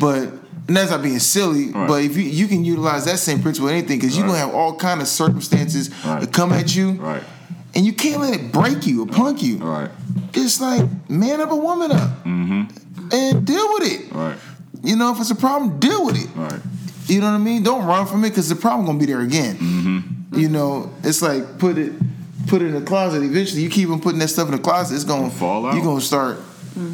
but 0.00 0.22
and 0.68 0.76
that's 0.76 0.90
not 0.90 1.02
being 1.02 1.18
silly 1.18 1.70
Right. 1.70 1.86
but 1.86 2.02
if 2.02 2.16
you 2.16 2.22
you 2.22 2.46
can 2.48 2.64
utilize 2.64 3.04
that 3.04 3.18
same 3.18 3.42
principle 3.42 3.68
in 3.68 3.74
anything 3.76 3.98
because 4.00 4.16
you're 4.16 4.26
gonna 4.26 4.38
have 4.38 4.54
all 4.54 4.74
kind 4.76 5.02
of 5.02 5.06
circumstances 5.06 5.90
Right. 6.02 6.20
that 6.22 6.32
come 6.32 6.50
at 6.54 6.74
you 6.74 6.92
Right. 6.92 7.22
and 7.74 7.84
you 7.84 7.92
can't 7.92 8.22
let 8.22 8.32
it 8.32 8.52
break 8.52 8.86
you 8.86 9.02
or 9.02 9.06
punk 9.06 9.42
you 9.42 9.58
Right. 9.58 9.90
It's 10.34 10.60
like 10.60 10.84
man 11.08 11.40
up 11.40 11.50
a 11.50 11.56
woman 11.56 11.92
up 11.92 12.24
and 12.26 13.46
deal 13.46 13.68
with 13.74 13.92
it 13.92 14.12
Right. 14.12 14.36
you 14.82 14.96
know 14.96 15.12
if 15.12 15.20
it's 15.20 15.30
a 15.30 15.34
problem 15.34 15.78
deal 15.78 16.04
with 16.06 16.16
it 16.16 16.28
Right. 16.36 16.60
you 17.06 17.20
know 17.20 17.26
what 17.30 17.34
I 17.34 17.38
mean? 17.38 17.62
Don't 17.62 17.84
run 17.84 18.06
from 18.06 18.24
it 18.24 18.30
because 18.30 18.48
the 18.48 18.56
problem 18.56 18.86
gonna 18.86 18.98
be 18.98 19.06
there 19.06 19.20
again. 19.20 19.56
Mm-hmm. 19.56 20.38
You 20.38 20.48
know, 20.48 20.90
it's 21.02 21.20
like 21.20 21.58
put 21.58 21.76
it 21.76 21.92
put 22.46 22.62
it 22.62 22.66
in 22.66 22.74
the 22.74 22.80
closet. 22.80 23.22
Eventually, 23.22 23.62
you 23.62 23.68
keep 23.70 23.88
on 23.90 24.00
putting 24.00 24.18
that 24.20 24.28
stuff 24.28 24.46
in 24.48 24.52
the 24.56 24.62
closet, 24.62 24.94
it's 24.94 25.04
gonna 25.04 25.28
Fall 25.30 25.66
out. 25.66 25.74
You're 25.74 25.84
gonna 25.84 26.00
start 26.00 26.38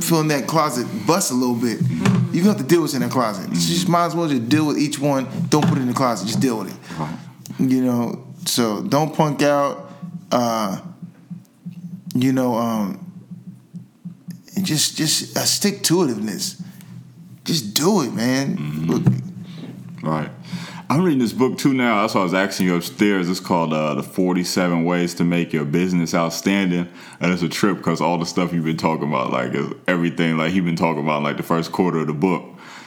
feeling 0.01 0.27
that 0.29 0.47
closet 0.49 0.87
bust 1.07 1.31
a 1.31 1.35
little 1.35 1.55
bit. 1.55 1.79
Mm-hmm. 1.79 2.35
You 2.35 2.41
gonna 2.43 2.55
have 2.55 2.63
to 2.63 2.65
deal 2.69 2.81
with 2.83 2.93
what's 2.93 2.95
in 2.95 3.03
that 3.03 3.11
closet. 3.13 3.49
You 3.51 3.55
just 3.55 3.89
might 3.89 4.07
as 4.07 4.15
well 4.17 4.27
just 4.29 4.49
deal 4.49 4.67
with 4.67 4.79
each 4.79 4.99
one. 4.99 5.27
Don't 5.51 5.65
put 5.69 5.79
it 5.79 5.83
in 5.83 5.87
the 5.89 5.95
closet. 5.95 6.27
Just 6.27 6.41
deal 6.41 6.59
with 6.59 6.69
it. 6.75 6.99
Right. 6.99 7.17
You 7.61 7.85
know, 7.85 8.27
so 8.45 8.83
don't 8.83 9.15
punk 9.15 9.43
out. 9.43 9.91
Uh, 10.33 10.81
you 12.15 12.33
know, 12.33 12.55
um, 12.57 13.08
and 14.59 14.67
just 14.67 14.97
just 14.97 15.37
a 15.37 15.47
stick 15.47 15.83
to 15.85 15.99
itiveness. 15.99 16.61
Just 17.45 17.75
do 17.75 18.03
it, 18.03 18.13
man. 18.13 18.57
Mm-hmm. 18.57 18.91
Look, 18.91 19.05
Right. 20.03 20.31
I'm 20.91 21.03
reading 21.03 21.19
this 21.19 21.33
book 21.33 21.59
too 21.59 21.75
now. 21.75 22.01
That's 22.01 22.15
why 22.15 22.23
I 22.23 22.25
was 22.25 22.35
asking 22.35 22.67
you 22.67 22.75
upstairs. 22.75 23.29
It's 23.29 23.41
called 23.41 23.73
uh, 23.73 23.95
The 23.95 24.03
47 24.03 24.85
Ways 24.85 25.15
to 25.15 25.25
Make 25.25 25.53
Your 25.53 25.65
Business 25.65 26.15
Outstanding. 26.15 26.89
And 27.21 27.33
it's 27.33 27.43
a 27.43 27.49
trip 27.49 27.77
because 27.77 28.01
all 28.01 28.17
the 28.17 28.25
stuff 28.25 28.53
you've 28.53 28.65
been 28.65 28.79
talking 28.79 29.09
about, 29.09 29.31
like 29.31 29.55
is 29.55 29.71
everything, 29.87 30.39
like 30.39 30.53
he's 30.53 30.65
been 30.65 30.77
talking 30.77 31.03
about 31.03 31.23
like 31.23 31.37
the 31.37 31.43
first 31.43 31.73
quarter 31.73 31.99
of 31.99 32.07
the 32.07 32.15
book. 32.15 32.45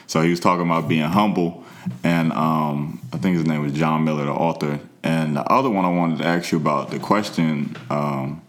So 0.08 0.20
he 0.20 0.30
was 0.30 0.40
talking 0.40 0.66
about 0.66 0.88
being 0.88 1.02
humble. 1.02 1.64
And 2.02 2.32
um, 2.32 3.00
I 3.12 3.18
think 3.18 3.36
his 3.36 3.46
name 3.46 3.62
was 3.62 3.72
John 3.72 4.04
Miller, 4.04 4.24
the 4.24 4.32
author. 4.32 4.80
And 5.04 5.36
the 5.36 5.44
other 5.44 5.70
one 5.70 5.84
I 5.84 5.90
wanted 5.90 6.18
to 6.18 6.26
ask 6.26 6.50
you 6.50 6.58
about, 6.58 6.90
the 6.90 6.98
question 6.98 7.76
um, 7.88 8.42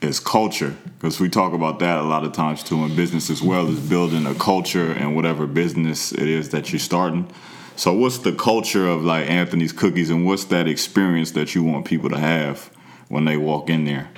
is 0.00 0.20
culture 0.20 0.76
because 0.98 1.18
we 1.20 1.28
talk 1.28 1.52
about 1.52 1.78
that 1.78 1.98
a 1.98 2.02
lot 2.02 2.24
of 2.24 2.32
times 2.32 2.62
too 2.62 2.82
in 2.84 2.94
business 2.94 3.30
as 3.30 3.42
well 3.42 3.68
as 3.68 3.78
building 3.80 4.26
a 4.26 4.34
culture 4.34 4.92
and 4.92 5.14
whatever 5.16 5.46
business 5.46 6.12
it 6.12 6.28
is 6.28 6.50
that 6.50 6.72
you're 6.72 6.78
starting 6.78 7.30
so 7.76 7.92
what's 7.92 8.18
the 8.18 8.32
culture 8.32 8.86
of 8.86 9.04
like 9.04 9.28
anthony's 9.30 9.72
cookies 9.72 10.10
and 10.10 10.26
what's 10.26 10.44
that 10.44 10.68
experience 10.68 11.32
that 11.32 11.54
you 11.54 11.62
want 11.62 11.84
people 11.84 12.10
to 12.10 12.18
have 12.18 12.70
when 13.08 13.24
they 13.24 13.36
walk 13.36 13.70
in 13.70 13.84
there 13.84 14.10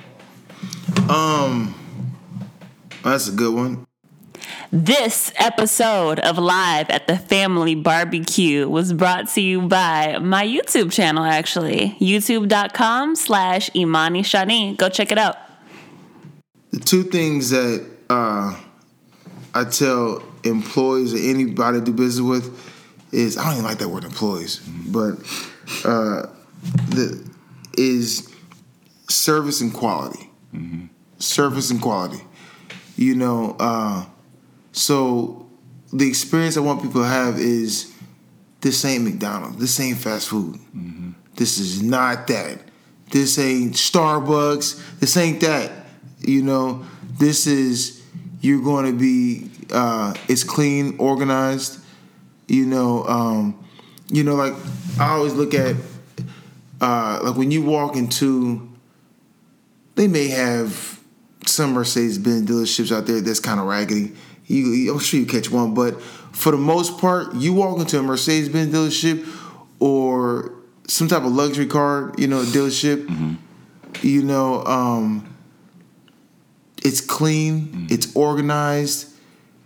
um 1.09 1.73
that's 3.03 3.29
a 3.29 3.31
good 3.31 3.53
one. 3.53 3.85
This 4.69 5.31
episode 5.37 6.19
of 6.19 6.37
Live 6.37 6.89
at 6.89 7.07
the 7.07 7.17
Family 7.17 7.73
Barbecue 7.73 8.67
was 8.67 8.91
brought 8.91 9.29
to 9.29 9.41
you 9.41 9.61
by 9.61 10.17
my 10.19 10.45
YouTube 10.45 10.91
channel, 10.91 11.23
actually. 11.23 11.95
YouTube.com 12.01 13.15
slash 13.15 13.73
Imani 13.73 14.23
Shani. 14.23 14.75
Go 14.75 14.89
check 14.89 15.11
it 15.13 15.17
out. 15.17 15.37
The 16.71 16.79
two 16.79 17.03
things 17.03 17.49
that 17.51 17.85
uh, 18.09 18.59
I 19.53 19.63
tell 19.65 20.23
employees 20.43 21.13
or 21.13 21.17
anybody 21.17 21.77
I 21.77 21.81
do 21.81 21.93
business 21.93 22.27
with 22.27 22.73
is 23.13 23.37
I 23.37 23.45
don't 23.45 23.53
even 23.53 23.65
like 23.65 23.77
that 23.79 23.89
word 23.89 24.03
employees, 24.03 24.57
but 24.87 25.13
uh, 25.85 26.27
the 26.89 27.25
is 27.77 28.33
service 29.09 29.61
and 29.61 29.73
quality. 29.73 30.29
Service 31.19 31.71
and 31.71 31.81
quality. 31.81 32.21
You 32.95 33.15
know, 33.15 33.55
uh, 33.59 34.05
so 34.71 35.47
the 35.93 36.07
experience 36.07 36.57
I 36.57 36.61
want 36.61 36.81
people 36.81 37.01
to 37.01 37.07
have 37.07 37.39
is 37.39 37.93
this 38.61 38.83
ain't 38.85 39.03
McDonald's. 39.03 39.57
This 39.57 39.79
ain't 39.79 39.97
fast 39.97 40.27
food. 40.29 40.59
This 41.35 41.59
is 41.59 41.81
not 41.81 42.27
that. 42.27 42.59
This 43.11 43.37
ain't 43.39 43.73
Starbucks. 43.73 44.99
This 44.99 45.15
ain't 45.15 45.39
that. 45.41 45.71
You 46.19 46.41
know, 46.43 46.85
this 47.19 47.47
is 47.47 48.03
you're 48.41 48.61
going 48.63 48.85
to 48.91 48.97
be. 48.97 49.49
Uh, 49.71 50.13
it's 50.27 50.43
clean, 50.43 50.95
organized. 50.97 51.79
You 52.47 52.65
know, 52.65 53.03
um, 53.05 53.63
you 54.09 54.23
know, 54.23 54.35
like 54.35 54.53
I 54.99 55.09
always 55.09 55.33
look 55.33 55.53
at, 55.53 55.75
uh, 56.79 57.19
like 57.23 57.35
when 57.35 57.51
you 57.51 57.61
walk 57.63 57.95
into, 57.97 58.69
they 59.95 60.07
may 60.07 60.27
have 60.29 60.99
some 61.45 61.73
Mercedes 61.73 62.17
Benz 62.17 62.49
dealerships 62.49 62.95
out 62.95 63.05
there 63.05 63.19
that's 63.21 63.39
kind 63.41 63.59
of 63.59 63.65
raggedy. 63.65 64.13
You, 64.45 64.67
you- 64.67 64.93
I'm 64.93 64.99
sure 64.99 65.19
you 65.19 65.25
catch 65.25 65.51
one, 65.51 65.73
but 65.73 66.01
for 66.01 66.51
the 66.51 66.57
most 66.57 66.99
part, 66.99 67.33
you 67.35 67.53
walk 67.53 67.79
into 67.79 67.99
a 67.99 68.03
Mercedes 68.03 68.47
Benz 68.49 68.73
dealership 68.73 69.27
or 69.79 70.53
some 70.87 71.07
type 71.09 71.23
of 71.23 71.33
luxury 71.33 71.65
car, 71.67 72.13
you 72.17 72.27
know, 72.27 72.43
dealership. 72.43 73.37
You 74.01 74.23
know, 74.23 74.63
um, 74.65 75.33
it's 76.87 77.01
clean, 77.01 77.87
it's 77.89 78.15
organized, 78.15 79.13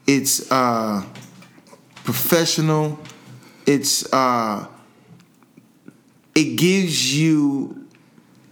it's 0.07 0.51
uh, 0.51 1.05
professional, 2.03 2.99
it's 3.67 4.11
uh, 4.11 4.65
it 6.33 6.55
gives 6.57 7.15
you 7.15 7.87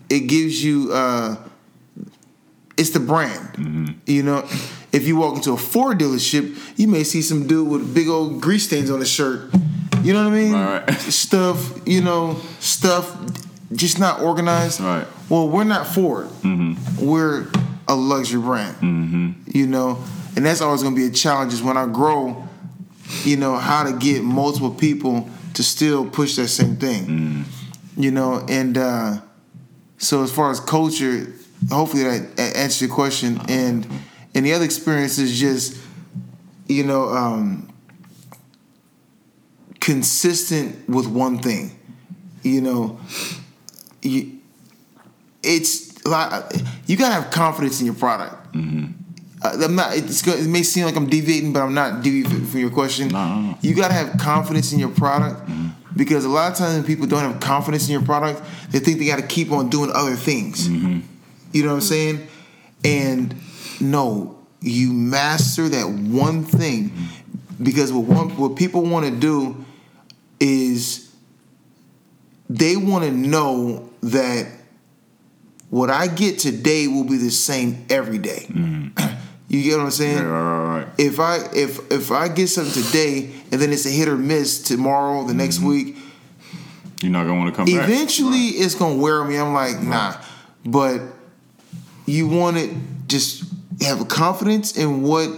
it 0.08 0.28
gives 0.28 0.64
you 0.64 0.94
uh, 0.94 1.38
it's 2.78 2.92
the 2.92 3.00
brand. 3.00 4.00
You 4.06 4.22
know, 4.22 4.48
if 4.92 5.08
you 5.08 5.16
walk 5.18 5.38
into 5.38 5.54
a 5.54 5.58
Ford 5.58 5.98
dealership, 5.98 6.56
you 6.78 6.88
may 6.88 7.04
see 7.04 7.24
some 7.24 7.48
dude 7.48 7.68
with 7.68 7.92
big 7.96 8.08
old 8.08 8.40
grease 8.40 8.68
stains 8.68 8.92
on 8.92 9.00
his 9.00 9.10
shirt. 9.10 9.52
You 10.04 10.14
know 10.14 10.26
what 10.26 10.34
I 10.34 10.42
mean? 10.42 10.54
Right. 10.54 10.92
Stuff, 11.00 11.88
you 11.88 12.02
know, 12.02 12.40
stuff 12.60 13.18
just 13.74 14.00
not 14.00 14.22
organized. 14.22 14.80
Right. 14.80 15.08
Well, 15.28 15.50
we're 15.50 15.64
not 15.64 15.88
Ford. 15.88 16.30
We're 17.00 17.48
a 17.90 17.96
luxury 17.96 18.42
brand. 18.42 18.76
You 19.48 19.68
know, 19.68 20.02
and 20.38 20.46
that's 20.46 20.62
always 20.62 20.82
going 20.84 20.96
to 20.96 21.02
be 21.02 21.08
a 21.08 21.12
challenge. 21.12 21.52
Is 21.52 21.62
when 21.62 21.76
I 21.76 21.86
grow, 21.88 22.48
you 23.26 23.36
know, 23.36 23.58
how 23.58 23.84
to 23.84 23.92
get 23.98 24.24
multiple 24.24 24.72
people 24.72 25.28
to 25.56 25.64
still 25.64 26.10
push 26.10 26.36
that 26.38 26.48
same 26.48 26.78
thing. 26.78 27.46
You 27.98 28.12
know, 28.12 28.46
and 28.48 28.78
uh, 28.78 29.20
so 29.98 30.24
as 30.24 30.32
far 30.32 30.52
as 30.52 30.62
culture, 30.62 31.34
hopefully 31.70 32.04
that 32.04 32.40
answers 32.56 32.82
your 32.82 32.96
question. 32.96 33.42
And 33.50 33.86
and 34.34 34.46
the 34.46 34.54
other 34.54 34.64
experience 34.64 35.18
is 35.18 35.38
just, 35.38 35.76
you 36.68 36.84
know, 36.86 37.10
um, 37.10 37.74
consistent 39.82 40.88
with 40.88 41.08
one 41.08 41.40
thing. 41.40 41.72
You 42.44 42.62
know, 42.62 43.00
you, 44.02 44.40
it's 45.44 45.89
Uh, 46.12 46.50
you 46.86 46.98
gotta 46.98 47.14
have 47.14 47.32
confidence 47.32 47.80
in 47.80 47.86
your 47.86 47.96
product. 47.96 48.54
Mm-hmm. 48.54 48.92
Uh, 49.42 49.66
I'm 49.66 49.76
not. 49.76 49.96
It's 49.96 50.26
it 50.28 50.48
may 50.48 50.64
seem 50.64 50.86
like 50.86 50.96
I'm 50.96 51.08
deviating, 51.08 51.54
but 51.54 51.62
I'm 51.62 51.74
not 51.74 52.04
deviating 52.04 52.46
from 52.46 52.60
your 52.60 52.70
question. 52.70 53.10
No, 53.10 53.28
no, 53.28 53.42
no. 53.42 53.58
You 53.62 53.76
gotta 53.76 53.94
have 53.94 54.18
confidence 54.20 54.74
in 54.74 54.80
your 54.80 54.90
product 54.90 55.42
mm-hmm. 55.42 55.70
because 55.96 56.26
a 56.26 56.30
lot 56.30 56.52
of 56.52 56.58
times 56.58 56.76
when 56.76 56.84
people 56.84 57.08
don't 57.08 57.22
have 57.22 57.40
confidence 57.40 57.88
in 57.88 57.94
your 57.94 58.04
product, 58.04 58.42
they 58.72 58.80
think 58.80 59.00
they 59.00 59.06
gotta 59.06 59.24
keep 59.24 59.52
on 59.52 59.70
doing 59.70 59.92
other 59.94 60.16
things. 60.16 60.68
Mm-hmm. 60.68 61.00
You 61.52 61.64
know 61.64 61.70
what 61.70 61.76
I'm 61.76 61.82
saying? 61.82 62.28
And 62.84 63.36
no, 63.82 64.38
you 64.62 64.92
master 64.92 65.70
that 65.70 65.90
one 65.90 66.44
thing 66.44 66.92
because 67.62 67.92
what 67.92 68.06
one 68.06 68.30
what 68.38 68.56
people 68.56 68.84
want 68.84 69.06
to 69.06 69.12
do 69.12 69.66
is 70.40 71.14
they 72.50 72.76
want 72.76 73.06
to 73.06 73.12
know 73.12 73.90
that 74.02 74.48
what 75.70 75.90
I 75.90 76.08
get 76.08 76.40
today 76.40 76.88
will 76.88 77.04
be 77.04 77.18
the 77.18 77.32
same 77.32 77.86
every 77.90 78.18
day. 78.18 78.46
Mm. 78.50 79.18
you 79.48 79.64
get 79.64 79.78
what 79.78 79.86
I'm 79.86 79.92
saying? 79.92 80.18
Yeah, 80.18 80.24
right, 80.24 80.64
right, 80.64 80.84
right. 80.84 80.88
If 80.98 81.20
I 81.20 81.38
if 81.54 81.92
if 81.92 82.12
I 82.12 82.28
get 82.28 82.48
something 82.48 82.84
today 82.84 83.32
and 83.52 83.62
then 83.62 83.72
it's 83.72 83.86
a 83.86 83.90
hit 83.90 84.08
or 84.08 84.18
miss 84.18 84.62
tomorrow, 84.62 85.26
the 85.26 85.34
next 85.34 85.58
mm-hmm. 85.58 85.68
week, 85.68 85.98
You're 87.02 87.12
not 87.12 87.28
gonna 87.28 87.40
want 87.40 87.54
to 87.54 87.56
come 87.56 87.66
back. 87.66 87.88
eventually 87.88 88.48
it's 88.48 88.76
gonna 88.76 88.96
wear 88.96 89.24
me. 89.24 89.38
I'm 89.38 89.54
like, 89.54 89.82
nah. 89.82 90.16
But 90.66 91.02
you 92.06 92.28
want 92.28 92.58
to 92.58 92.76
just 93.08 93.44
have 93.82 94.02
a 94.02 94.06
confidence 94.06 94.76
in 94.78 95.04
what 95.04 95.30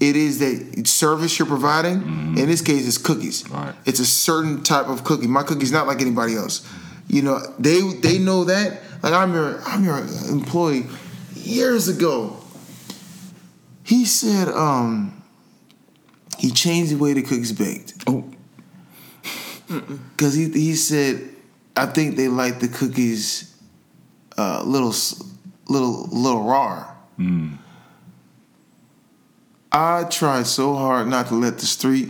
it 0.00 0.16
is 0.16 0.38
that 0.40 0.86
service 0.88 1.38
you're 1.38 1.46
providing. 1.46 2.00
Mm-hmm. 2.00 2.38
In 2.38 2.46
this 2.46 2.62
case, 2.62 2.86
it's 2.86 2.98
cookies. 2.98 3.48
Right. 3.48 3.74
It's 3.84 4.00
a 4.00 4.06
certain 4.06 4.62
type 4.62 4.88
of 4.88 5.04
cookie. 5.04 5.26
My 5.26 5.42
cookie's 5.42 5.72
not 5.72 5.86
like 5.86 6.00
anybody 6.00 6.34
else. 6.34 6.66
You 7.06 7.22
know, 7.22 7.40
they 7.58 7.80
they 7.80 8.18
know 8.18 8.44
that. 8.44 8.80
Like 9.02 9.12
I'm 9.12 9.32
your 9.32 9.60
I'm 9.62 9.84
your 9.84 9.98
employee 10.28 10.86
years 11.34 11.88
ago. 11.88 12.36
He 13.82 14.04
said, 14.04 14.48
um, 14.48 15.22
he 16.38 16.50
changed 16.50 16.92
the 16.92 16.96
way 16.96 17.12
the 17.12 17.22
cookies 17.22 17.52
baked. 17.52 17.94
Oh, 18.06 18.24
Cause 20.16 20.34
he 20.34 20.50
he 20.50 20.74
said, 20.74 21.28
I 21.76 21.86
think 21.86 22.16
they 22.16 22.28
like 22.28 22.60
the 22.60 22.68
cookies, 22.68 23.54
uh, 24.36 24.62
little 24.64 24.94
little 25.68 26.08
little 26.08 26.42
raw. 26.42 26.94
I 29.72 30.04
tried 30.04 30.46
so 30.46 30.74
hard 30.74 31.06
not 31.06 31.28
to 31.28 31.34
let 31.34 31.58
the 31.58 31.66
street 31.66 32.08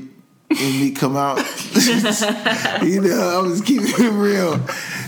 in 0.50 0.80
me 0.80 0.90
come 0.92 1.16
out. 1.16 1.38
you 2.82 3.00
know, 3.00 3.38
I 3.38 3.42
was 3.46 3.60
keeping 3.60 3.88
it 3.88 4.12
real. 4.12 4.58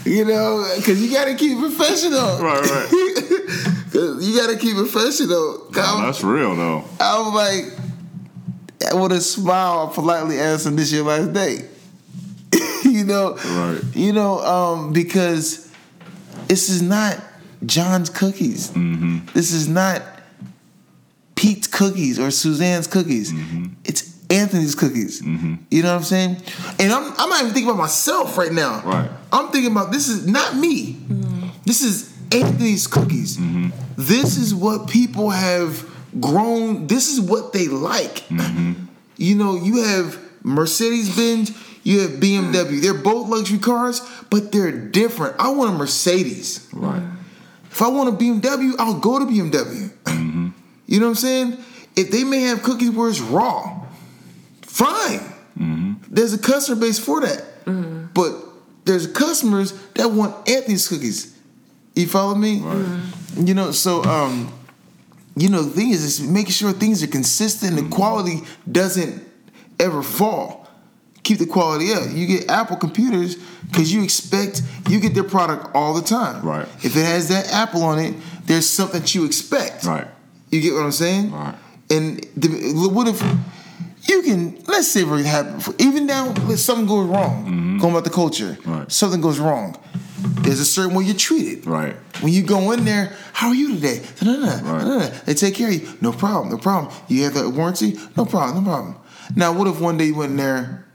You 0.04 0.24
know, 0.24 0.64
cause 0.84 1.00
you 1.00 1.10
gotta 1.12 1.34
keep 1.34 1.58
professional. 1.58 2.38
Right, 2.38 2.60
right. 2.62 2.88
'Cause 3.92 4.26
you 4.26 4.36
gotta 4.36 4.56
keep 4.56 4.74
it 4.76 4.90
professional. 4.90 5.66
oh, 5.76 6.02
that's 6.04 6.24
real 6.24 6.56
though. 6.56 6.84
I 6.98 7.18
was 7.20 7.34
like, 7.34 8.94
with 9.00 9.12
a 9.12 9.20
smile, 9.20 9.88
I 9.90 9.94
politely 9.94 10.40
asked 10.40 10.66
him, 10.66 10.76
"This 10.76 10.90
your 10.90 11.04
last 11.04 11.32
day?" 11.32 11.68
you 12.84 13.04
know, 13.04 13.36
Right. 13.36 13.80
You 13.94 14.12
know, 14.12 14.40
um, 14.40 14.92
because 14.92 15.68
this 16.48 16.68
is 16.70 16.82
not 16.82 17.22
John's 17.64 18.08
cookies. 18.10 18.70
Mm-hmm. 18.70 19.26
This 19.34 19.52
is 19.52 19.68
not 19.68 20.02
Pete's 21.36 21.66
cookies 21.66 22.18
or 22.18 22.30
Suzanne's 22.30 22.86
cookies. 22.86 23.32
Mm-hmm. 23.32 23.66
It's 24.32 24.40
Anthony's 24.40 24.74
cookies. 24.74 25.22
You 25.70 25.82
know 25.82 25.90
what 25.90 25.98
I'm 25.98 26.02
saying? 26.04 26.36
And 26.78 26.92
I'm, 26.92 27.12
I'm 27.16 27.28
not 27.28 27.40
even 27.40 27.52
thinking 27.52 27.70
about 27.70 27.78
myself 27.78 28.38
right 28.38 28.52
now. 28.52 28.82
Right. 28.84 29.10
I'm 29.32 29.48
thinking 29.48 29.72
about 29.72 29.92
this 29.92 30.08
is 30.08 30.26
not 30.26 30.56
me. 30.56 30.98
This 31.64 31.82
is 31.82 32.12
Anthony's 32.32 32.86
cookies. 32.86 33.36
Mm-hmm. 33.36 33.70
This 33.96 34.36
is 34.36 34.54
what 34.54 34.88
people 34.88 35.30
have 35.30 35.88
grown. 36.20 36.86
This 36.86 37.12
is 37.12 37.20
what 37.20 37.52
they 37.52 37.68
like. 37.68 38.26
Mm-hmm. 38.28 38.72
You 39.18 39.36
know, 39.36 39.54
you 39.54 39.84
have 39.84 40.18
Mercedes 40.42 41.14
Benz, 41.14 41.52
you 41.84 42.00
have 42.00 42.12
BMW. 42.12 42.80
They're 42.80 42.92
both 42.92 43.28
luxury 43.28 43.58
cars, 43.58 44.00
but 44.30 44.50
they're 44.50 44.72
different. 44.72 45.36
I 45.38 45.50
want 45.50 45.72
a 45.74 45.78
Mercedes. 45.78 46.66
Right. 46.72 47.02
If 47.70 47.82
I 47.82 47.88
want 47.88 48.08
a 48.08 48.12
BMW, 48.12 48.72
I'll 48.80 48.98
go 48.98 49.20
to 49.20 49.26
BMW. 49.26 49.92
You 50.86 51.00
know 51.00 51.06
what 51.06 51.10
I'm 51.10 51.14
saying? 51.14 51.58
If 51.94 52.10
they 52.10 52.24
may 52.24 52.40
have 52.42 52.62
cookies 52.62 52.90
where 52.90 53.08
it's 53.08 53.20
raw, 53.20 53.81
fine. 54.72 55.20
Mm-hmm. 55.58 55.92
There's 56.08 56.32
a 56.32 56.38
customer 56.38 56.80
base 56.80 56.98
for 56.98 57.20
that. 57.20 57.64
Mm-hmm. 57.66 58.06
But 58.14 58.35
there's 58.85 59.06
customers 59.06 59.72
that 59.94 60.11
want 60.11 60.48
Anthony's 60.48 60.88
cookies. 60.88 61.38
You 61.94 62.06
follow 62.06 62.35
me? 62.35 62.61
Mm-hmm. 62.61 63.46
You 63.46 63.54
know, 63.54 63.70
so 63.70 64.02
um, 64.04 64.52
you 65.37 65.48
know, 65.48 65.62
the 65.62 65.70
thing 65.70 65.90
is, 65.90 66.02
is 66.02 66.26
making 66.26 66.52
sure 66.52 66.72
things 66.72 67.02
are 67.02 67.06
consistent 67.06 67.78
and 67.78 67.90
the 67.90 67.94
quality 67.94 68.40
doesn't 68.70 69.22
ever 69.78 70.02
fall. 70.02 70.68
Keep 71.22 71.38
the 71.38 71.46
quality 71.46 71.92
up. 71.92 72.02
You 72.11 72.26
get 72.26 72.50
Apple 72.50 72.76
computers 72.76 73.37
because 73.68 73.92
you 73.92 74.02
expect 74.02 74.62
you 74.88 74.98
get 75.00 75.14
their 75.14 75.24
product 75.24 75.74
all 75.74 75.94
the 75.94 76.02
time. 76.02 76.44
Right. 76.44 76.66
If 76.82 76.96
it 76.96 77.04
has 77.04 77.28
that 77.28 77.52
Apple 77.52 77.82
on 77.85 77.98
it, 77.98 78.14
there's 78.46 78.68
something 78.68 79.00
that 79.00 79.14
you 79.14 79.24
expect. 79.24 79.85
Right. 79.85 80.08
You 80.50 80.61
get 80.61 80.74
what 80.74 80.82
I'm 80.82 80.92
saying? 80.92 81.30
Right. 81.30 81.54
And 81.90 82.26
the, 82.37 82.88
what 82.90 83.06
if 83.06 83.22
you 84.08 84.22
can? 84.22 84.62
Let's 84.66 84.88
say 84.88 85.04
for 85.04 85.18
example, 85.18 85.74
even 85.78 86.06
now, 86.06 86.32
if 86.50 86.58
something 86.60 86.86
goes 86.86 87.06
wrong, 87.08 87.78
going 87.78 87.92
about 87.92 88.04
the 88.04 88.10
culture, 88.10 88.58
Right. 88.64 88.90
something 88.90 89.20
goes 89.20 89.38
wrong. 89.38 89.76
There's 90.42 90.60
a 90.60 90.64
certain 90.64 90.94
way 90.94 91.04
you're 91.04 91.16
treated. 91.16 91.66
Right. 91.66 91.96
When 92.20 92.32
you 92.32 92.42
go 92.42 92.70
in 92.72 92.84
there, 92.84 93.16
how 93.32 93.48
are 93.48 93.54
you 93.54 93.74
today? 93.74 94.02
Da-da-da. 94.20 95.08
They 95.24 95.34
take 95.34 95.54
care 95.54 95.68
of 95.68 95.74
you. 95.74 95.88
No 96.00 96.12
problem. 96.12 96.50
No 96.50 96.58
problem. 96.58 96.92
You 97.08 97.24
have 97.24 97.34
that 97.34 97.48
warranty. 97.50 97.98
No 98.16 98.24
problem. 98.24 98.64
No 98.64 98.70
problem. 98.70 98.94
Now, 99.34 99.52
what 99.52 99.66
if 99.66 99.80
one 99.80 99.96
day 99.96 100.06
you 100.06 100.14
went 100.14 100.32
in 100.32 100.36
there 100.36 100.86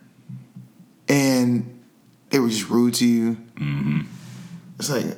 and 1.09 1.81
they 2.29 2.39
were 2.39 2.49
just 2.49 2.69
rude 2.69 2.93
to 2.95 3.05
you? 3.05 3.37
Mm-hmm. 3.55 4.01
It's 4.79 4.89
like, 4.89 5.17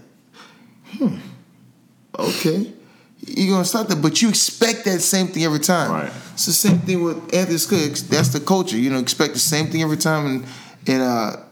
hmm, 0.97 1.15
okay. 2.17 2.73
You're 3.21 3.53
gonna 3.53 3.65
start 3.65 3.89
that, 3.89 4.01
but 4.01 4.21
you 4.21 4.29
expect 4.29 4.85
that 4.85 4.99
same 5.01 5.27
thing 5.27 5.43
every 5.43 5.59
time. 5.59 5.91
Right. 5.91 6.11
It's 6.33 6.45
the 6.45 6.53
same 6.53 6.79
thing 6.79 7.03
with 7.03 7.17
Anthony's 7.33 7.65
Cooks. 7.65 8.01
That's 8.03 8.29
the 8.29 8.39
culture. 8.39 8.77
You 8.77 8.89
know, 8.89 8.99
expect 8.99 9.33
the 9.33 9.39
same 9.39 9.67
thing 9.67 9.81
every 9.81 9.97
time 9.97 10.25
in 10.25 10.45
in 10.85 11.01
uh, 11.01 11.43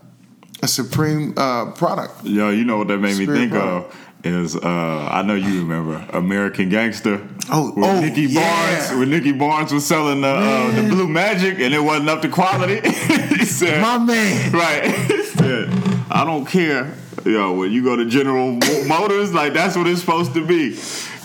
a 0.64 0.68
supreme 0.68 1.34
uh, 1.38 1.72
product. 1.72 2.24
Yo, 2.24 2.50
you 2.50 2.64
know 2.64 2.78
what 2.78 2.88
that 2.88 3.00
made 3.00 3.18
me 3.18 3.26
think 3.26 3.52
product. 3.52 3.94
of 3.94 4.08
is 4.24 4.56
uh, 4.56 5.10
I 5.12 5.22
know 5.22 5.36
you 5.36 5.60
remember 5.62 6.06
American 6.14 6.70
Gangster. 6.70 7.28
Oh, 7.52 7.74
with 7.76 7.86
oh, 7.86 8.02
Nicky 8.02 8.24
yeah. 8.24 8.42
Barnes. 8.42 9.00
When 9.00 9.10
Nicky 9.10 9.32
Barnes 9.32 9.72
was 9.72 9.86
selling 9.86 10.22
the 10.22 10.28
uh, 10.28 10.72
the 10.72 10.90
Blue 10.90 11.08
Magic 11.08 11.60
and 11.60 11.74
it 11.74 11.80
wasn't 11.80 12.10
up 12.10 12.22
to 12.22 12.30
quality. 12.30 12.80
he 12.90 13.46
said, 13.46 13.82
My 13.82 13.98
man. 13.98 14.52
Right. 14.52 14.96
He 15.18 15.44
said, 15.44 15.70
I 16.10 16.26
don't 16.26 16.46
care. 16.46 16.94
Yo, 17.24 17.54
when 17.54 17.72
you 17.72 17.84
go 17.84 17.96
to 17.96 18.06
General 18.06 18.54
Motors, 18.86 19.34
like 19.34 19.54
that's 19.54 19.76
what 19.76 19.88
it's 19.88 20.00
supposed 20.00 20.34
to 20.34 20.46
be. 20.46 20.76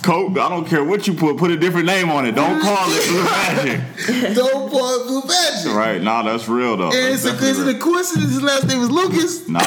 Coke, 0.02 0.36
I 0.36 0.48
don't 0.48 0.66
care 0.66 0.82
what 0.84 1.06
you 1.06 1.14
put. 1.14 1.36
Put 1.36 1.50
a 1.52 1.56
different 1.56 1.86
name 1.86 2.10
on 2.10 2.26
it. 2.26 2.32
Don't 2.32 2.60
call 2.60 2.86
it 2.88 3.08
Blue 3.08 3.24
Magic. 3.24 4.34
Don't 4.34 4.70
boy 4.70 4.98
blue 5.06 5.22
magic. 5.26 5.72
Right. 5.72 6.02
Nah, 6.02 6.22
that's 6.24 6.48
real 6.48 6.76
though. 6.76 6.86
And 6.92 7.14
it's 7.14 7.24
a, 7.24 7.30
definitely 7.32 7.50
is 7.50 7.58
it 7.60 7.76
a 7.76 7.78
coincidence 7.78 8.30
his 8.32 8.42
last 8.42 8.66
name 8.66 8.80
was 8.80 8.90
Lucas? 8.90 9.48
Nah. 9.48 9.60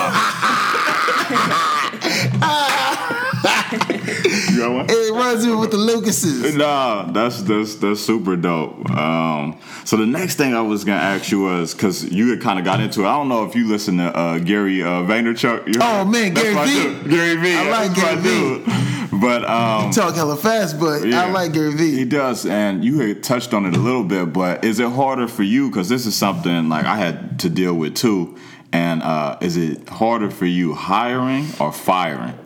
you 4.50 4.58
got 4.60 4.71
one? 4.74 4.86
It 4.89 5.13
runs 5.13 5.45
with 5.48 5.71
the 5.71 5.78
Lucases. 5.78 6.56
Nah, 6.56 7.12
that's 7.12 7.41
that's 7.43 7.76
that's 7.76 8.02
super 8.02 8.36
dope. 8.36 8.89
Um, 8.91 9.58
so 9.86 9.98
the 9.98 10.06
next 10.06 10.36
thing 10.36 10.54
I 10.54 10.62
was 10.62 10.84
gonna 10.84 11.00
ask 11.02 11.32
you 11.32 11.41
was 11.41 11.74
because 11.74 12.04
you 12.12 12.30
had 12.32 12.41
kind 12.41 12.60
of 12.60 12.65
got 12.65 12.80
into 12.82 13.02
it. 13.02 13.08
I 13.08 13.15
don't 13.15 13.30
know 13.30 13.45
if 13.45 13.56
you 13.56 13.67
listen 13.67 13.98
to 13.98 14.06
uh, 14.15 14.39
Gary 14.39 14.84
uh, 14.84 15.04
Vaynerchuk. 15.04 15.67
You 15.74 15.80
Oh, 15.82 16.06
man, 16.06 16.34
That's 16.34 16.45
Gary 16.48 16.67
V. 16.67 16.84
dude. 17.04 17.10
Gary 17.10 17.36
V. 17.38 17.56
I 17.56 17.69
like 17.69 17.91
that's 17.95 18.21
Gary 18.24 18.60
V. 18.60 18.94
but 19.19 19.43
um, 19.49 19.91
Talk 19.91 20.15
hella 20.15 20.36
fast, 20.36 20.80
but 20.80 21.06
yeah. 21.06 21.23
I 21.23 21.32
like 21.32 21.54
Gary 21.54 21.73
Vee. 21.73 21.95
He 21.95 22.06
does, 22.06 22.45
and 22.45 22.84
you 22.84 22.99
had 22.99 23.23
touched 23.23 23.54
on 23.54 23.65
it 23.65 23.75
a 23.75 23.80
little 23.80 24.04
bit. 24.04 24.34
But 24.34 24.63
is 24.63 24.80
it 24.80 24.89
harder 24.89 25.28
for 25.28 25.43
you? 25.43 25.69
Because 25.69 25.89
this 25.89 26.06
is 26.06 26.15
something 26.15 26.69
like 26.69 26.86
I 26.86 26.97
had 26.97 27.39
to 27.41 27.49
deal 27.49 27.73
with 27.73 27.95
too. 27.95 28.38
And 28.71 29.04
uh, 29.04 29.38
is 29.41 29.58
it 29.58 29.88
harder 29.88 30.30
for 30.30 30.45
you 30.45 30.73
hiring 30.73 31.47
or 31.60 31.71
firing? 31.71 32.38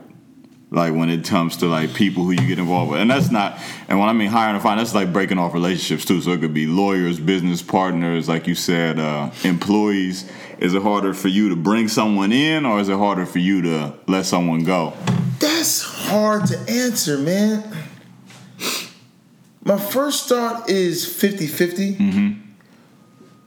Like 0.72 0.94
when 0.94 1.10
it 1.10 1.26
comes 1.26 1.58
to 1.58 1.66
like 1.66 1.96
people 1.96 2.24
who 2.24 2.32
you 2.32 2.48
get 2.48 2.60
involved 2.60 2.92
with, 2.92 3.02
and 3.02 3.10
that's 3.10 3.32
not. 3.32 3.60
And 3.88 3.98
when 4.00 4.08
I 4.08 4.14
mean 4.14 4.28
hiring 4.28 4.56
or 4.56 4.60
firing, 4.60 4.78
that's 4.78 4.94
like 4.94 5.12
breaking 5.12 5.40
off 5.40 5.56
relationships 5.56 6.06
too. 6.06 6.22
So 6.22 6.32
it 6.32 6.42
could 6.42 6.54
be 6.54 6.68
lawyers, 6.68 7.20
business 7.20 7.64
partners, 7.64 8.30
like 8.30 8.46
you 8.46 8.54
said, 8.54 9.00
uh, 9.00 9.32
employees. 9.44 10.30
Is 10.60 10.76
it 10.76 10.84
harder 10.84 11.14
for 11.16 11.30
you 11.30 11.50
to 11.50 11.56
bring 11.56 11.88
someone 11.88 12.32
in, 12.32 12.66
or 12.66 12.80
is 12.80 12.90
it 12.90 12.98
harder 12.98 13.26
for 13.26 13.40
you 13.40 13.64
to 13.64 13.96
let 14.06 14.26
someone 14.26 14.64
go? 14.64 14.94
That's 15.40 15.82
hard 15.82 16.48
to 16.48 16.58
answer, 16.68 17.18
man. 17.18 17.64
My 19.64 19.78
first 19.78 20.28
thought 20.30 20.70
is 20.70 21.06
50-50. 21.06 21.96
Mm-hmm. 21.98 22.32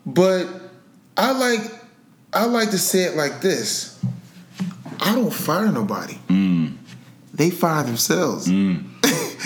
But 0.06 0.48
I 1.16 1.32
like 1.32 1.60
I 2.32 2.46
like 2.46 2.70
to 2.70 2.78
say 2.78 3.04
it 3.04 3.16
like 3.16 3.40
this. 3.40 4.00
I 5.00 5.14
don't 5.14 5.32
fire 5.32 5.70
nobody. 5.70 6.14
Mm. 6.28 6.76
They 7.34 7.50
fire 7.50 7.82
themselves. 7.84 8.48
Mm. 8.48 8.88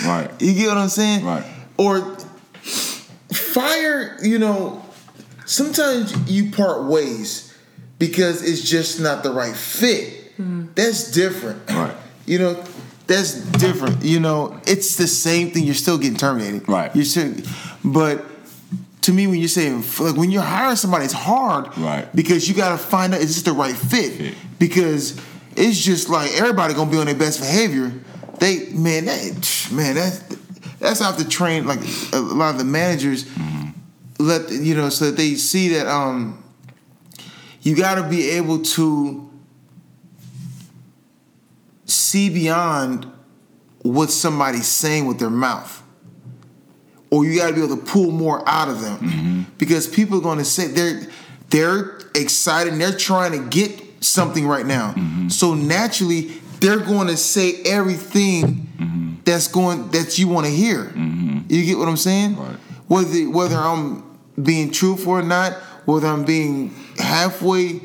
Right. 0.05 0.31
You 0.39 0.53
get 0.53 0.67
what 0.67 0.77
I'm 0.77 0.89
saying? 0.89 1.25
Right. 1.25 1.43
Or 1.77 2.17
fire, 3.31 4.17
you 4.21 4.39
know, 4.39 4.85
sometimes 5.45 6.29
you 6.29 6.51
part 6.51 6.85
ways 6.85 7.53
because 7.99 8.43
it's 8.43 8.69
just 8.69 8.99
not 8.99 9.23
the 9.23 9.31
right 9.31 9.55
fit. 9.55 10.37
Mm. 10.37 10.75
That's 10.75 11.11
different. 11.11 11.69
Right. 11.69 11.95
You 12.27 12.39
know, 12.39 12.63
that's 13.07 13.33
different. 13.33 14.03
You 14.03 14.19
know, 14.19 14.59
it's 14.67 14.97
the 14.97 15.07
same 15.07 15.49
thing. 15.51 15.63
You're 15.63 15.73
still 15.73 15.97
getting 15.97 16.17
terminated. 16.17 16.67
Right. 16.67 16.95
You're 16.95 17.05
still, 17.05 17.33
but 17.83 18.23
to 19.03 19.13
me, 19.13 19.25
when 19.25 19.39
you're 19.39 19.47
saying 19.47 19.83
like 19.99 20.15
when 20.15 20.29
you're 20.29 20.43
hiring 20.43 20.75
somebody, 20.75 21.05
it's 21.05 21.13
hard. 21.13 21.75
Right. 21.77 22.13
Because 22.15 22.47
you 22.47 22.53
got 22.53 22.71
to 22.71 22.77
find 22.77 23.13
out 23.13 23.21
is 23.21 23.35
this 23.35 23.43
the 23.43 23.53
right 23.53 23.75
fit? 23.75 24.13
Fit. 24.13 24.35
Because 24.59 25.19
it's 25.55 25.79
just 25.79 26.09
like 26.09 26.31
everybody 26.33 26.73
gonna 26.75 26.91
be 26.91 26.97
on 26.97 27.07
their 27.07 27.15
best 27.15 27.39
behavior. 27.39 27.91
They 28.39 28.69
man, 28.69 29.05
that 29.05 29.69
man, 29.71 29.95
that's 29.95 30.19
that's 30.79 30.99
how 30.99 31.13
to 31.13 31.27
train 31.27 31.65
like 31.65 31.79
a 32.13 32.19
lot 32.19 32.51
of 32.51 32.59
the 32.59 32.65
managers 32.65 33.25
let 34.19 34.51
you 34.51 34.75
know 34.75 34.89
so 34.89 35.05
that 35.05 35.17
they 35.17 35.35
see 35.35 35.69
that 35.69 35.87
um 35.87 36.43
you 37.61 37.75
got 37.75 37.95
to 37.95 38.03
be 38.03 38.29
able 38.31 38.61
to 38.61 39.26
see 41.87 42.29
beyond 42.29 43.11
what 43.81 44.11
somebody's 44.11 44.67
saying 44.67 45.05
with 45.05 45.19
their 45.19 45.29
mouth. 45.29 45.83
Or 47.09 47.25
you 47.25 47.39
got 47.39 47.47
to 47.47 47.53
be 47.53 47.63
able 47.63 47.77
to 47.77 47.83
pull 47.83 48.11
more 48.11 48.47
out 48.47 48.67
of 48.67 48.81
them. 48.81 48.97
Mm-hmm. 48.99 49.41
Because 49.57 49.87
people 49.87 50.19
are 50.19 50.21
going 50.21 50.39
to 50.39 50.45
say 50.45 50.67
they're 50.67 51.01
they're 51.49 51.97
excited 52.13 52.73
and 52.73 52.81
they're 52.81 52.91
trying 52.91 53.31
to 53.31 53.49
get 53.49 54.03
something 54.03 54.45
right 54.45 54.65
now. 54.65 54.91
Mm-hmm. 54.91 55.29
So 55.29 55.53
naturally 55.53 56.31
they're 56.59 56.79
going 56.79 57.07
to 57.07 57.17
say 57.17 57.61
everything 57.63 58.67
mm-hmm. 58.77 59.13
that's 59.23 59.47
going 59.47 59.89
that 59.91 60.17
you 60.17 60.27
want 60.27 60.45
to 60.47 60.51
hear 60.51 60.91
you 61.49 61.65
get 61.65 61.77
what 61.77 61.87
i'm 61.87 61.97
saying? 61.97 62.37
Right. 62.37 62.55
whether 62.87 63.29
whether 63.29 63.57
i'm 63.57 64.03
being 64.41 64.71
truthful 64.71 65.13
or 65.13 65.21
not 65.21 65.53
whether 65.85 66.07
i'm 66.07 66.25
being 66.25 66.73
halfway 66.97 67.79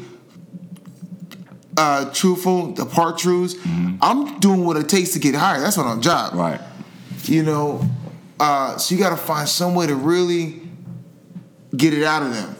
uh, 1.82 2.12
truthful, 2.12 2.72
the 2.74 2.86
part 2.86 3.18
truths. 3.18 3.54
I'm 4.00 4.20
doing 4.40 4.64
what 4.64 4.76
it 4.76 4.88
takes 4.88 5.10
to 5.14 5.18
get 5.18 5.34
hired. 5.34 5.62
That's 5.64 5.76
what 5.76 5.86
I'm 5.86 6.00
job 6.00 6.34
Right. 6.34 6.60
you 7.24 7.42
know 7.42 7.66
uh, 8.40 8.76
so 8.76 8.94
you 8.94 9.00
got 9.00 9.10
to 9.10 9.16
find 9.30 9.48
some 9.48 9.74
way 9.78 9.86
to 9.86 9.94
really 9.94 10.60
get 11.76 11.92
it 11.94 12.02
out 12.12 12.22
of 12.22 12.30
them 12.34 12.50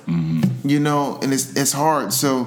you 0.64 0.78
know 0.80 1.18
and 1.22 1.32
it's 1.32 1.46
it's 1.56 1.72
hard 1.72 2.12
so 2.12 2.46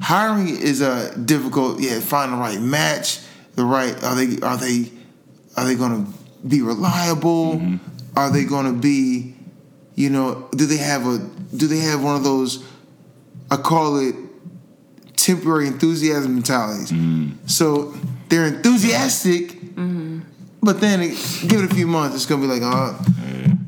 hiring 0.00 0.48
is 0.48 0.80
a 0.80 1.16
difficult 1.32 1.80
yeah 1.80 2.00
find 2.00 2.32
the 2.32 2.36
right 2.36 2.60
match 2.60 3.20
the 3.54 3.64
right 3.64 3.94
are 4.04 4.14
they 4.20 4.28
are 4.48 4.56
they 4.58 4.90
are 5.56 5.64
they 5.64 5.74
going 5.76 5.94
to 6.04 6.12
be 6.46 6.60
reliable 6.62 7.48
are 8.16 8.30
they 8.30 8.44
going 8.44 8.66
to 8.66 8.78
be 8.78 9.34
you 9.94 10.10
know 10.10 10.48
do 10.56 10.66
they 10.66 10.76
have 10.92 11.06
a 11.06 11.18
do 11.56 11.66
they 11.66 11.78
have 11.78 12.02
one 12.02 12.16
of 12.16 12.24
those 12.24 12.64
i 13.50 13.56
call 13.56 13.96
it 13.98 14.14
temporary 15.26 15.66
enthusiasm 15.66 16.34
mentalities 16.34 16.92
mm-hmm. 16.92 17.34
so 17.46 17.92
they're 18.28 18.46
enthusiastic 18.46 19.48
mm-hmm. 19.50 20.20
but 20.62 20.80
then 20.80 21.02
it, 21.02 21.16
give 21.48 21.62
it 21.64 21.70
a 21.70 21.74
few 21.74 21.86
months, 21.86 22.14
it's 22.14 22.26
gonna 22.26 22.42
be 22.42 22.48
like, 22.48 22.62
oh, 22.62 22.96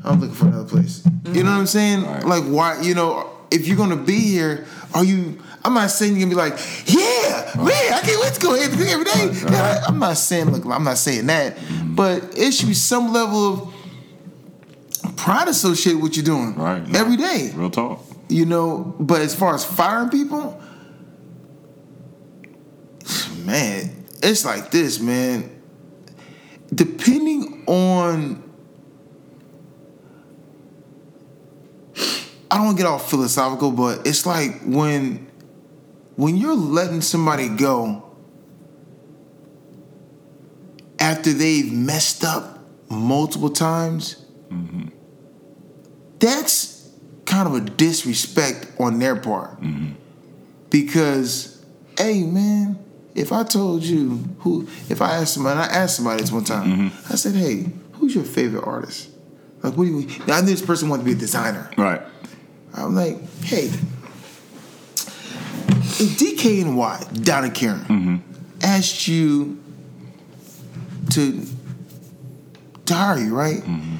I'm 0.03 0.19
looking 0.19 0.35
for 0.35 0.47
another 0.47 0.67
place. 0.67 1.03
You 1.05 1.11
mm-hmm. 1.11 1.33
know 1.33 1.51
what 1.51 1.59
I'm 1.59 1.67
saying? 1.67 2.03
Right. 2.03 2.23
Like, 2.23 2.43
why? 2.45 2.81
You 2.81 2.95
know, 2.95 3.29
if 3.51 3.67
you're 3.67 3.77
gonna 3.77 3.95
be 3.95 4.19
here, 4.19 4.65
are 4.93 5.03
you? 5.03 5.39
I'm 5.63 5.73
not 5.73 5.91
saying 5.91 6.13
you're 6.13 6.29
gonna 6.29 6.35
be 6.35 6.49
like, 6.49 6.59
yeah, 6.87 7.51
man, 7.57 7.93
I 7.93 8.01
can't 8.03 8.21
wait 8.21 8.33
to 8.33 8.41
go 8.41 8.55
every 8.55 8.85
day. 8.85 8.91
Every 8.91 9.05
day. 9.05 9.27
Right, 9.27 9.43
right. 9.43 9.51
Yeah, 9.51 9.83
I'm 9.87 9.99
not 9.99 10.17
saying, 10.17 10.51
look, 10.51 10.65
I'm 10.65 10.83
not 10.83 10.97
saying 10.97 11.27
that, 11.27 11.57
but 11.95 12.37
it 12.37 12.53
should 12.53 12.69
be 12.69 12.73
some 12.73 13.11
level 13.13 13.53
of 13.53 15.15
pride 15.17 15.47
associated 15.47 16.01
with 16.01 16.11
what 16.11 16.15
you're 16.15 16.25
doing 16.25 16.55
Right. 16.55 16.95
every 16.95 17.17
day. 17.17 17.51
Real 17.53 17.69
talk. 17.69 18.03
You 18.29 18.45
know, 18.45 18.95
but 18.99 19.21
as 19.21 19.35
far 19.35 19.53
as 19.55 19.65
firing 19.65 20.09
people, 20.09 20.59
man, 23.45 24.05
it's 24.21 24.45
like 24.45 24.71
this, 24.71 24.99
man. 24.99 25.49
Depending 26.73 27.63
on, 27.67 28.43
I 32.51 32.57
don't 32.57 32.65
want 32.65 32.77
to 32.77 32.83
get 32.83 32.89
all 32.89 32.99
philosophical, 32.99 33.71
but 33.71 34.05
it's 34.05 34.25
like 34.25 34.61
when, 34.63 35.29
when 36.15 36.37
you're 36.37 36.55
letting 36.55 37.01
somebody 37.01 37.49
go 37.49 38.05
after 40.99 41.33
they've 41.33 41.71
messed 41.71 42.23
up 42.23 42.59
multiple 42.89 43.49
times, 43.49 44.25
mm-hmm. 44.49 44.89
that's 46.19 46.91
kind 47.25 47.47
of 47.47 47.55
a 47.55 47.61
disrespect 47.61 48.67
on 48.79 48.99
their 48.99 49.15
part. 49.15 49.61
Mm-hmm. 49.61 49.93
Because, 50.69 51.65
hey 51.97 52.23
man, 52.23 52.77
if 53.15 53.31
I 53.31 53.43
told 53.43 53.83
you 53.83 54.23
who, 54.39 54.67
if 54.89 55.01
I 55.01 55.15
asked 55.15 55.33
somebody, 55.33 55.59
and 55.59 55.71
I 55.71 55.73
asked 55.73 55.97
somebody 55.97 56.21
this 56.21 56.31
one 56.31 56.43
time, 56.43 56.71
mm-hmm. 56.71 57.13
I 57.13 57.15
said, 57.15 57.35
hey, 57.35 57.67
who's 57.93 58.15
your 58.15 58.23
favorite 58.23 58.63
artist? 58.63 59.09
Like, 59.61 59.75
what 59.75 59.85
do 59.85 59.99
you? 59.99 60.07
Now, 60.25 60.37
I 60.37 60.41
knew 60.41 60.47
this 60.47 60.61
person 60.61 60.89
wanted 60.89 61.03
to 61.03 61.05
be 61.05 61.11
a 61.13 61.15
designer. 61.15 61.69
Right. 61.77 62.01
I'm 62.73 62.95
like, 62.95 63.17
hey, 63.43 63.65
if 66.01 66.17
DKNY, 66.17 67.23
Donna 67.25 67.49
Karan, 67.49 67.79
mm-hmm. 67.81 68.17
asked 68.61 69.07
you 69.07 69.61
to 71.11 71.45
to 72.85 72.93
hire 72.93 73.19
you, 73.19 73.35
right? 73.35 73.61
Mm-hmm. 73.61 73.97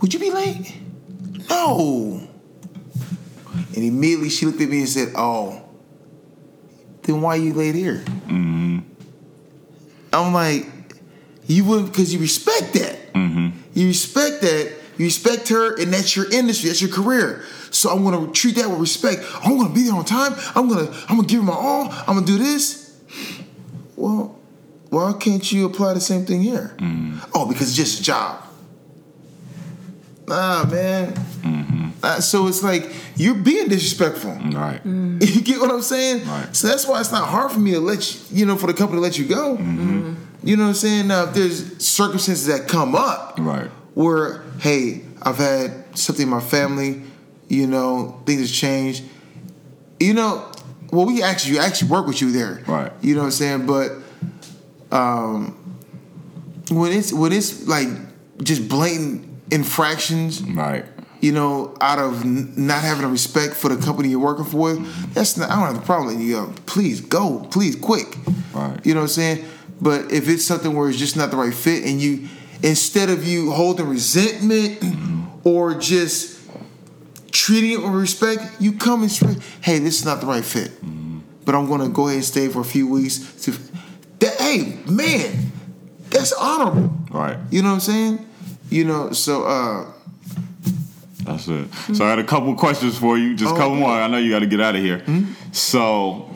Would 0.00 0.14
you 0.14 0.20
be 0.20 0.30
late? 0.30 0.76
No. 1.48 2.26
And 3.74 3.84
immediately 3.84 4.30
she 4.30 4.46
looked 4.46 4.60
at 4.60 4.68
me 4.68 4.78
and 4.78 4.88
said, 4.88 5.12
"Oh, 5.14 5.62
then 7.02 7.20
why 7.20 7.36
you 7.36 7.52
late 7.52 7.74
here?" 7.74 8.02
Mm-hmm. 8.26 8.78
I'm 10.12 10.32
like, 10.32 10.66
you 11.46 11.64
wouldn't 11.64 11.92
because 11.92 12.12
you 12.12 12.20
respect 12.20 12.74
that. 12.74 13.12
Mm-hmm. 13.12 13.48
You 13.74 13.88
respect 13.88 14.42
that. 14.42 14.72
You 14.98 15.06
respect 15.06 15.48
her, 15.48 15.80
and 15.80 15.92
that's 15.92 16.14
your 16.14 16.30
industry. 16.30 16.68
That's 16.68 16.82
your 16.82 16.90
career. 16.90 17.42
So 17.70 17.90
I'm 17.90 18.04
gonna 18.04 18.30
treat 18.32 18.56
that 18.56 18.68
with 18.68 18.80
respect. 18.80 19.24
I'm 19.42 19.56
gonna 19.56 19.72
be 19.72 19.84
there 19.84 19.94
on 19.94 20.04
time. 20.04 20.34
I'm 20.54 20.68
gonna 20.68 20.90
I'm 21.08 21.16
gonna 21.16 21.28
give 21.28 21.40
her 21.40 21.46
my 21.46 21.54
all. 21.54 21.88
I'm 21.90 22.14
gonna 22.14 22.26
do 22.26 22.38
this. 22.38 22.94
Well, 23.96 24.38
why 24.90 25.12
can't 25.18 25.50
you 25.50 25.66
apply 25.66 25.94
the 25.94 26.00
same 26.00 26.26
thing 26.26 26.42
here? 26.42 26.74
Mm. 26.78 27.28
Oh, 27.34 27.46
because 27.48 27.68
it's 27.68 27.76
just 27.76 28.00
a 28.00 28.02
job. 28.02 28.44
Nah, 30.26 30.64
man. 30.64 31.14
Mm. 31.42 31.59
Uh, 32.02 32.20
so 32.20 32.46
it's 32.46 32.62
like 32.62 32.90
you're 33.16 33.34
being 33.34 33.68
disrespectful. 33.68 34.32
Right. 34.32 34.80
You 35.20 35.42
get 35.42 35.60
what 35.60 35.70
I'm 35.70 35.82
saying? 35.82 36.26
Right. 36.26 36.54
So 36.56 36.66
that's 36.68 36.86
why 36.86 36.98
it's 37.00 37.12
not 37.12 37.28
hard 37.28 37.52
for 37.52 37.60
me 37.60 37.72
to 37.72 37.80
let 37.80 38.14
you, 38.14 38.20
you 38.38 38.46
know, 38.46 38.56
for 38.56 38.66
the 38.66 38.72
company 38.74 38.96
to 38.98 39.02
let 39.02 39.18
you 39.18 39.26
go. 39.26 39.58
You 40.42 40.56
know 40.56 40.62
what 40.64 40.68
I'm 40.70 40.74
saying? 40.74 41.08
Now, 41.08 41.24
if 41.24 41.34
there's 41.34 41.86
circumstances 41.86 42.46
that 42.46 42.66
come 42.68 42.94
up 42.94 43.34
Right. 43.38 43.68
where, 43.94 44.42
hey, 44.60 45.02
I've 45.20 45.36
had 45.36 45.84
something 45.98 46.22
in 46.22 46.30
my 46.30 46.40
family, 46.40 47.02
you 47.48 47.66
know, 47.66 48.22
things 48.24 48.40
have 48.40 48.50
changed. 48.50 49.04
You 49.98 50.14
know, 50.14 50.50
well, 50.90 51.04
we 51.04 51.22
actually 51.22 51.58
actually 51.58 51.90
work 51.90 52.06
with 52.06 52.22
you 52.22 52.32
there. 52.32 52.62
Right. 52.66 52.90
You 53.02 53.14
know 53.14 53.20
what 53.20 53.26
I'm 53.26 53.32
saying? 53.32 53.66
But 53.66 53.92
um, 54.90 55.52
when 56.70 56.92
it's 56.92 57.12
when 57.12 57.32
it's 57.32 57.66
like 57.68 57.88
just 58.42 58.68
blatant 58.68 59.28
infractions, 59.50 60.40
Right. 60.42 60.86
You 61.20 61.32
know, 61.32 61.76
out 61.80 61.98
of 61.98 62.22
n- 62.22 62.52
not 62.56 62.82
having 62.82 63.04
a 63.04 63.08
respect 63.08 63.54
for 63.54 63.68
the 63.68 63.82
company 63.82 64.08
you're 64.08 64.20
working 64.20 64.44
for, 64.44 64.74
mm-hmm. 64.74 65.12
that's 65.12 65.36
not. 65.36 65.50
I 65.50 65.56
don't 65.56 65.74
have 65.74 65.82
a 65.82 65.86
problem 65.86 66.08
letting 66.08 66.22
you 66.22 66.34
go. 66.34 66.52
Please 66.66 67.00
go, 67.00 67.46
please, 67.50 67.76
quick. 67.76 68.16
Right. 68.52 68.78
You 68.84 68.94
know 68.94 69.00
what 69.00 69.04
I'm 69.04 69.08
saying? 69.08 69.44
But 69.80 70.12
if 70.12 70.28
it's 70.28 70.44
something 70.44 70.74
where 70.74 70.88
it's 70.88 70.98
just 70.98 71.16
not 71.16 71.30
the 71.30 71.36
right 71.36 71.54
fit, 71.54 71.84
and 71.84 72.00
you 72.00 72.28
instead 72.62 73.10
of 73.10 73.24
you 73.24 73.50
holding 73.52 73.88
resentment 73.88 74.80
mm-hmm. 74.80 75.48
or 75.48 75.74
just 75.74 76.40
treating 77.32 77.72
it 77.72 77.82
with 77.82 77.92
respect, 77.92 78.42
you 78.60 78.72
come 78.72 79.02
and 79.02 79.10
say, 79.10 79.36
hey, 79.62 79.78
this 79.78 80.00
is 80.00 80.04
not 80.04 80.20
the 80.20 80.26
right 80.26 80.44
fit. 80.44 80.70
Mm-hmm. 80.70 81.20
But 81.44 81.54
I'm 81.54 81.68
gonna 81.68 81.88
go 81.88 82.06
ahead 82.06 82.16
and 82.16 82.24
stay 82.24 82.48
for 82.48 82.60
a 82.60 82.64
few 82.64 82.86
weeks 82.86 83.18
to 83.44 83.52
that 84.20 84.36
hey, 84.40 84.78
man, 84.86 85.52
that's 86.10 86.32
honorable. 86.32 86.92
Right. 87.10 87.38
You 87.50 87.62
know 87.62 87.68
what 87.68 87.74
I'm 87.74 87.80
saying? 87.80 88.26
You 88.70 88.84
know, 88.84 89.12
so 89.12 89.44
uh 89.44 89.92
That's 91.24 91.48
it. 91.48 91.72
So 91.94 92.04
I 92.04 92.10
had 92.10 92.18
a 92.18 92.24
couple 92.24 92.54
questions 92.54 92.98
for 92.98 93.18
you. 93.18 93.34
Just 93.36 93.52
a 93.52 93.54
Oh, 93.54 93.58
couple 93.58 93.72
okay. 93.72 93.80
more. 93.80 93.90
I 93.90 94.06
know 94.08 94.18
you 94.18 94.30
got 94.30 94.40
to 94.40 94.46
get 94.46 94.60
out 94.60 94.74
of 94.76 94.82
here. 94.82 94.98
Hmm? 95.00 95.32
So, 95.52 96.30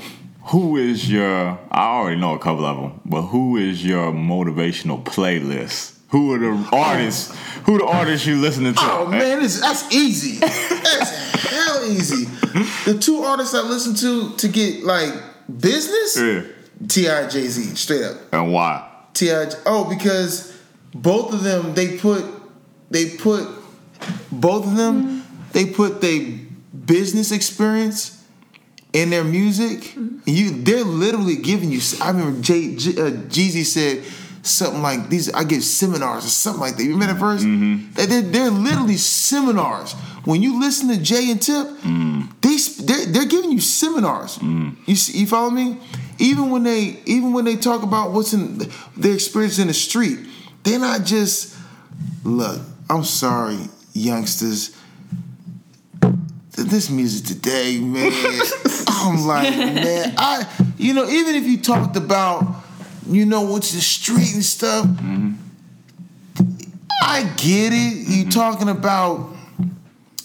who 0.45 0.77
is 0.77 1.11
your? 1.11 1.59
I 1.71 1.87
already 1.97 2.21
know 2.21 2.35
a 2.35 2.39
couple 2.39 2.65
of 2.67 2.77
them, 2.77 3.01
but 3.05 3.23
who 3.23 3.57
is 3.57 3.85
your 3.85 4.13
motivational 4.13 5.03
playlist? 5.03 5.93
Who 6.09 6.33
are 6.35 6.39
the 6.39 6.69
oh. 6.73 6.79
artists? 6.79 7.37
Who 7.65 7.79
the 7.79 7.87
artists 7.87 8.27
you 8.27 8.37
listening 8.37 8.75
to? 8.75 8.81
Oh 8.83 9.07
man, 9.07 9.41
this, 9.41 9.61
that's 9.61 9.93
easy. 9.93 10.39
That's 10.39 11.43
hell 11.51 11.85
easy. 11.91 12.27
The 12.85 12.99
two 13.01 13.19
artists 13.23 13.55
I 13.55 13.63
listen 13.63 13.95
to 13.97 14.37
to 14.37 14.49
get 14.49 14.85
like 14.85 15.13
business, 15.61 16.17
Yeah. 16.17 16.43
T.I. 16.89 17.29
Jay 17.29 17.47
Z, 17.47 17.75
straight 17.77 18.05
up. 18.05 18.17
And 18.33 18.53
why? 18.53 18.89
Ti. 19.15 19.31
Oh, 19.67 19.89
because 19.89 20.57
both 20.95 21.33
of 21.33 21.43
them 21.43 21.75
they 21.75 21.97
put 21.97 22.25
they 22.91 23.11
put 23.17 23.49
both 24.33 24.67
of 24.67 24.77
them 24.77 25.25
they 25.53 25.67
put 25.67 26.01
their 26.01 26.21
business 26.85 27.31
experience 27.31 28.23
in 28.93 29.11
their 29.11 29.25
music. 29.25 29.95
And 29.97 30.21
you 30.27 30.51
they're 30.63 30.85
literally 30.85 31.37
giving 31.37 31.71
you. 31.71 31.81
I 32.01 32.11
remember 32.11 32.41
Jay, 32.41 32.75
J, 32.77 32.91
uh, 32.93 33.11
Jeezy 33.29 33.65
said 33.65 34.05
something 34.43 34.83
like 34.83 35.09
these. 35.09 35.33
I 35.33 35.45
give 35.45 35.63
seminars 35.65 36.25
or 36.27 36.29
something 36.29 36.61
like 36.61 36.77
that. 36.77 36.85
You 36.85 36.91
remember 36.93 37.15
that 37.15 37.21
verse? 37.21 37.43
Mm-hmm. 37.45 37.93
They- 37.95 38.07
They're, 38.07 38.23
they're 38.23 38.51
literally 38.51 38.97
seminars. 38.97 39.93
When 40.25 40.43
you 40.43 40.59
listen 40.59 40.89
to 40.89 40.97
Jay 41.01 41.31
and 41.31 41.41
Tip, 41.41 41.67
mm. 41.83 42.29
they 42.41 42.57
sp- 42.57 42.87
they're, 42.87 43.07
they're 43.07 43.27
giving 43.27 43.53
you 43.53 43.61
seminars. 43.61 44.39
Mm. 44.39 44.77
You 44.87 44.97
see, 44.97 45.19
you 45.21 45.27
follow 45.27 45.51
me? 45.51 45.77
Even 46.19 46.51
when 46.51 46.63
they 46.63 46.99
even 47.07 47.33
when 47.33 47.45
they 47.45 47.57
talk 47.57 47.83
about 47.83 48.13
what's 48.13 48.33
in 48.33 48.59
their 48.97 49.13
experience 49.15 49.59
in 49.59 49.67
the 49.69 49.75
street, 49.75 50.19
they're 50.63 50.79
not 50.79 51.05
just 51.05 51.55
look. 52.25 52.61
I'm 52.89 53.05
sorry, 53.05 53.59
youngsters. 53.95 54.77
This 56.51 56.91
music 56.91 57.27
today, 57.27 57.79
man. 57.81 58.13
I'm 58.89 59.27
like, 59.27 59.51
man, 59.57 60.15
I, 60.17 60.47
you 60.77 60.95
know, 60.95 61.09
even 61.09 61.35
if 61.35 61.45
you 61.45 61.59
talked 61.61 61.97
about, 61.97 62.63
you 63.09 63.27
know, 63.27 63.43
what's 63.43 63.73
the 63.73 63.81
street 63.81 64.35
and 64.35 64.45
stuff, 64.45 64.87
mm-hmm. 64.87 65.33
I 67.03 67.23
get 67.37 67.73
it. 67.73 68.09
You 68.09 68.23
mm-hmm. 68.23 68.29
talking 68.31 68.69
about 68.69 69.35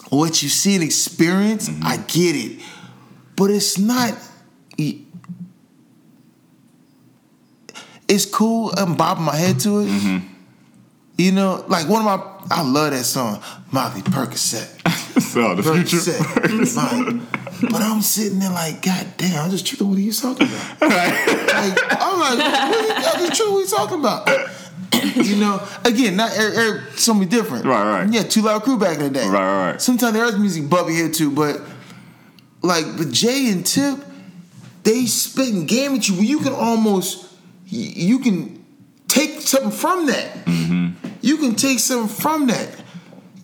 what 0.09 0.43
you 0.43 0.49
see 0.49 0.75
and 0.75 0.83
experience, 0.83 1.67
mm-hmm. 1.67 1.85
I 1.85 1.97
get 1.97 2.35
it. 2.35 2.61
But 3.35 3.51
it's 3.51 3.77
not. 3.77 4.13
It's 8.07 8.25
cool. 8.25 8.71
I'm 8.75 8.95
bobbing 8.95 9.23
my 9.23 9.35
head 9.35 9.59
to 9.61 9.79
it. 9.79 10.21
You 11.19 11.33
know, 11.33 11.65
like 11.67 11.89
one 11.89 11.99
of 11.99 12.05
my. 12.05 12.55
I 12.55 12.63
love 12.63 12.91
that 12.91 13.03
song, 13.03 13.43
Molly 13.71 14.01
Percocet. 14.01 14.77
So 15.19 15.53
the 15.53 15.61
Future. 15.61 15.97
Percocet. 15.97 16.75
Like, 17.61 17.71
but 17.71 17.81
I'm 17.81 18.01
sitting 18.01 18.39
there 18.39 18.49
like, 18.51 18.81
God 18.81 19.05
damn, 19.17 19.43
I'm 19.43 19.51
just 19.51 19.67
tripping. 19.67 19.89
What 19.89 19.97
are 19.97 20.01
you 20.01 20.13
talking 20.13 20.47
about? 20.47 20.81
like, 20.81 22.01
I'm 22.01 22.19
like, 22.19 22.39
what 22.39 22.73
are 22.73 22.87
you, 22.87 22.93
I'm 22.93 23.27
just 23.27 23.35
tripping. 23.35 23.53
What 23.53 23.59
are 23.59 23.61
you 23.61 23.67
talking 23.67 23.99
about? 23.99 24.45
you 25.27 25.35
know, 25.35 25.67
again, 25.83 26.15
not 26.15 26.31
every, 26.37 26.57
every, 26.57 26.91
something 26.91 27.27
different. 27.27 27.65
Right, 27.65 28.03
right. 28.03 28.13
Yeah, 28.13 28.23
Two 28.23 28.41
Loud 28.41 28.63
Crew 28.63 28.79
back 28.79 28.97
in 28.97 29.03
the 29.03 29.09
day. 29.09 29.27
Right, 29.27 29.33
right, 29.33 29.71
right. 29.71 29.81
Sometimes 29.81 30.13
there 30.13 30.25
is 30.25 30.39
music 30.39 30.69
bubbly 30.69 30.95
here 30.95 31.11
too, 31.11 31.31
but 31.31 31.61
like, 32.61 32.85
but 32.97 33.11
Jay 33.11 33.51
and 33.51 33.65
Tip, 33.65 33.99
they 34.83 35.05
spitting 35.05 35.65
game 35.65 35.95
at 35.95 36.07
you 36.07 36.15
where 36.15 36.23
you 36.23 36.39
can 36.39 36.53
almost, 36.53 37.27
you 37.65 38.19
can 38.19 38.65
take 39.09 39.41
something 39.41 39.71
from 39.71 40.07
that. 40.07 40.45
Mm-hmm. 40.45 40.78
You 41.21 41.37
can 41.37 41.55
take 41.55 41.79
something 41.79 42.15
from 42.15 42.47
that. 42.47 42.75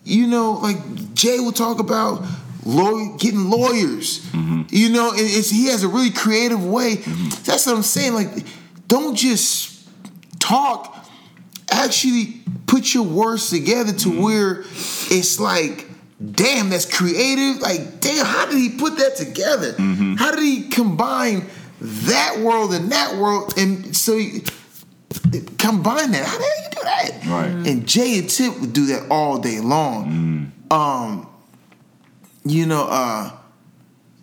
You 0.03 0.27
know, 0.27 0.53
like 0.53 1.13
Jay 1.13 1.39
will 1.39 1.51
talk 1.51 1.79
about 1.79 2.23
lawyer, 2.65 3.15
getting 3.17 3.49
lawyers. 3.49 4.19
Mm-hmm. 4.27 4.63
You 4.69 4.89
know, 4.89 5.11
he 5.13 5.67
has 5.67 5.83
a 5.83 5.87
really 5.87 6.11
creative 6.11 6.63
way. 6.63 6.97
Mm-hmm. 6.97 7.43
That's 7.43 7.65
what 7.65 7.75
I'm 7.75 7.83
saying. 7.83 8.13
Like, 8.13 8.45
don't 8.87 9.15
just 9.15 9.87
talk. 10.39 11.07
Actually, 11.71 12.41
put 12.67 12.93
your 12.93 13.03
words 13.03 13.49
together 13.49 13.93
to 13.93 14.09
mm-hmm. 14.09 14.21
where 14.21 14.63
it's 15.09 15.39
like, 15.39 15.87
damn, 16.23 16.69
that's 16.69 16.85
creative. 16.85 17.61
Like, 17.61 17.99
damn, 17.99 18.25
how 18.25 18.45
did 18.45 18.57
he 18.57 18.77
put 18.77 18.97
that 18.97 19.15
together? 19.15 19.75
How 20.17 20.31
did 20.31 20.43
he 20.43 20.69
combine 20.69 21.47
that 21.81 22.39
world 22.39 22.73
and 22.73 22.91
that 22.91 23.15
world? 23.17 23.57
And 23.57 23.95
so. 23.95 24.17
He, 24.17 24.43
combine 25.57 26.11
that. 26.11 26.25
How 26.25 26.37
the 26.37 26.43
hell 26.43 26.63
you 26.63 26.69
do 26.69 26.81
that? 26.83 27.25
Right. 27.27 27.67
And 27.67 27.87
Jay 27.87 28.19
and 28.19 28.29
Tip 28.29 28.59
would 28.59 28.73
do 28.73 28.85
that 28.87 29.07
all 29.09 29.39
day 29.39 29.59
long. 29.59 30.51
Um, 30.71 31.27
you 32.43 32.65
know, 32.65 32.87
uh, 32.89 33.31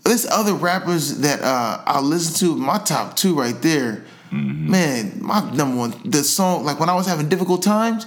there's 0.05 0.27
other 0.27 0.55
rappers 0.55 1.19
that 1.21 1.43
uh, 1.43 1.83
I 1.87 2.01
listen 2.01 2.35
to. 2.41 2.57
My 2.57 2.79
top 2.79 3.17
two 3.17 3.35
right 3.39 3.61
there. 3.63 4.05
Man, 4.31 5.19
my 5.21 5.41
number 5.53 5.77
one, 5.77 5.95
the 6.07 6.25
song, 6.25 6.65
like 6.65 6.81
when 6.81 6.89
I 6.89 6.95
was 6.95 7.07
having 7.07 7.29
difficult 7.29 7.63
times, 7.63 8.07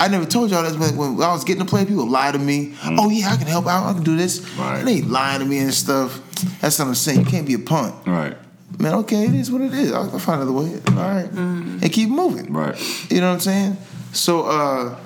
I 0.00 0.08
never 0.08 0.24
told 0.24 0.50
y'all 0.50 0.62
this, 0.62 0.74
but 0.74 0.96
when 0.96 1.20
I 1.20 1.30
was 1.30 1.44
getting 1.44 1.62
to 1.62 1.68
play, 1.68 1.84
people 1.84 2.08
lie 2.08 2.32
to 2.32 2.38
me. 2.38 2.74
Oh, 2.82 3.10
yeah, 3.10 3.28
I 3.28 3.36
can 3.36 3.46
help 3.46 3.66
out. 3.66 3.86
I 3.86 3.92
can 3.92 4.02
do 4.02 4.16
this. 4.16 4.40
Right. 4.56 4.78
And 4.78 4.88
they 4.88 5.02
lying 5.02 5.40
to 5.40 5.44
me 5.44 5.58
and 5.58 5.74
stuff. 5.74 6.20
That's 6.60 6.78
what 6.78 6.88
I'm 6.88 6.94
saying. 6.94 7.20
You 7.20 7.26
can't 7.26 7.46
be 7.46 7.54
a 7.54 7.58
punk. 7.58 8.06
Right. 8.06 8.36
Man, 8.82 8.94
okay, 8.94 9.24
it 9.26 9.34
is 9.34 9.48
what 9.50 9.60
it 9.62 9.72
is. 9.72 9.92
I'll 9.92 10.10
I'll 10.10 10.18
find 10.18 10.42
another 10.42 10.52
way. 10.58 10.74
All 10.88 10.94
right. 10.94 11.30
And 11.30 11.92
keep 11.92 12.08
moving. 12.08 12.52
Right. 12.52 12.76
You 13.10 13.20
know 13.20 13.28
what 13.28 13.34
I'm 13.34 13.40
saying? 13.40 13.76
So 14.12 14.42
uh 14.42 14.98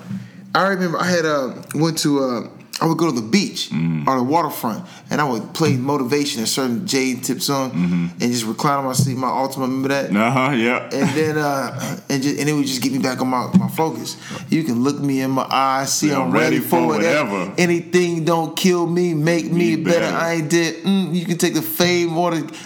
I 0.55 0.67
remember 0.69 0.97
I 0.97 1.05
had 1.05 1.25
uh 1.25 1.53
went 1.75 1.99
to 1.99 2.19
uh 2.23 2.47
I 2.81 2.85
would 2.85 2.97
go 2.99 3.07
to 3.11 3.21
the 3.21 3.27
beach 3.27 3.71
or 4.07 4.15
the 4.17 4.23
waterfront 4.23 4.85
and 5.09 5.19
I 5.19 5.23
would 5.23 5.53
play 5.55 5.75
motivation, 5.77 6.43
a 6.43 6.47
certain 6.47 6.85
J 6.85 7.15
tip 7.15 7.41
song, 7.41 7.71
and 8.19 8.31
just 8.31 8.45
recline 8.45 8.77
on 8.79 8.85
my 8.85 8.93
seat, 8.93 9.15
my 9.17 9.27
Altima, 9.27 9.61
remember 9.61 9.89
that? 9.89 10.15
Uh 10.15 10.31
huh. 10.31 10.51
Yeah. 10.55 10.83
And 10.91 11.09
then 11.17 11.37
uh 11.37 11.99
and 12.09 12.21
just 12.23 12.39
and 12.39 12.49
it 12.49 12.53
would 12.53 12.65
just 12.65 12.81
get 12.81 12.91
me 12.91 12.99
back 12.99 13.21
on 13.21 13.27
my, 13.27 13.47
my 13.57 13.67
focus. 13.67 14.17
You 14.49 14.63
can 14.63 14.83
look 14.83 14.99
me 14.99 15.21
in 15.21 15.31
my 15.31 15.47
eyes, 15.49 15.93
see 15.93 16.09
Yeah, 16.09 16.21
I'm 16.21 16.31
ready, 16.31 16.59
for 16.59 16.85
whatever. 16.85 17.53
Anything 17.59 18.25
don't 18.25 18.55
kill 18.57 18.87
me, 18.87 19.13
make 19.13 19.45
me 19.45 19.75
Me 19.75 19.83
better. 19.83 19.99
better. 19.99 20.15
I 20.17 20.33
ain't 20.33 20.49
dead. 20.49 20.75
Mm, 20.83 21.13
you 21.13 21.25
can 21.25 21.37
take 21.37 21.53
the 21.55 21.61
fame 21.61 22.17
or 22.17 22.31
the 22.35 22.57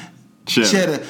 Cheddar. 0.52 0.70
cheddar. 0.98 1.06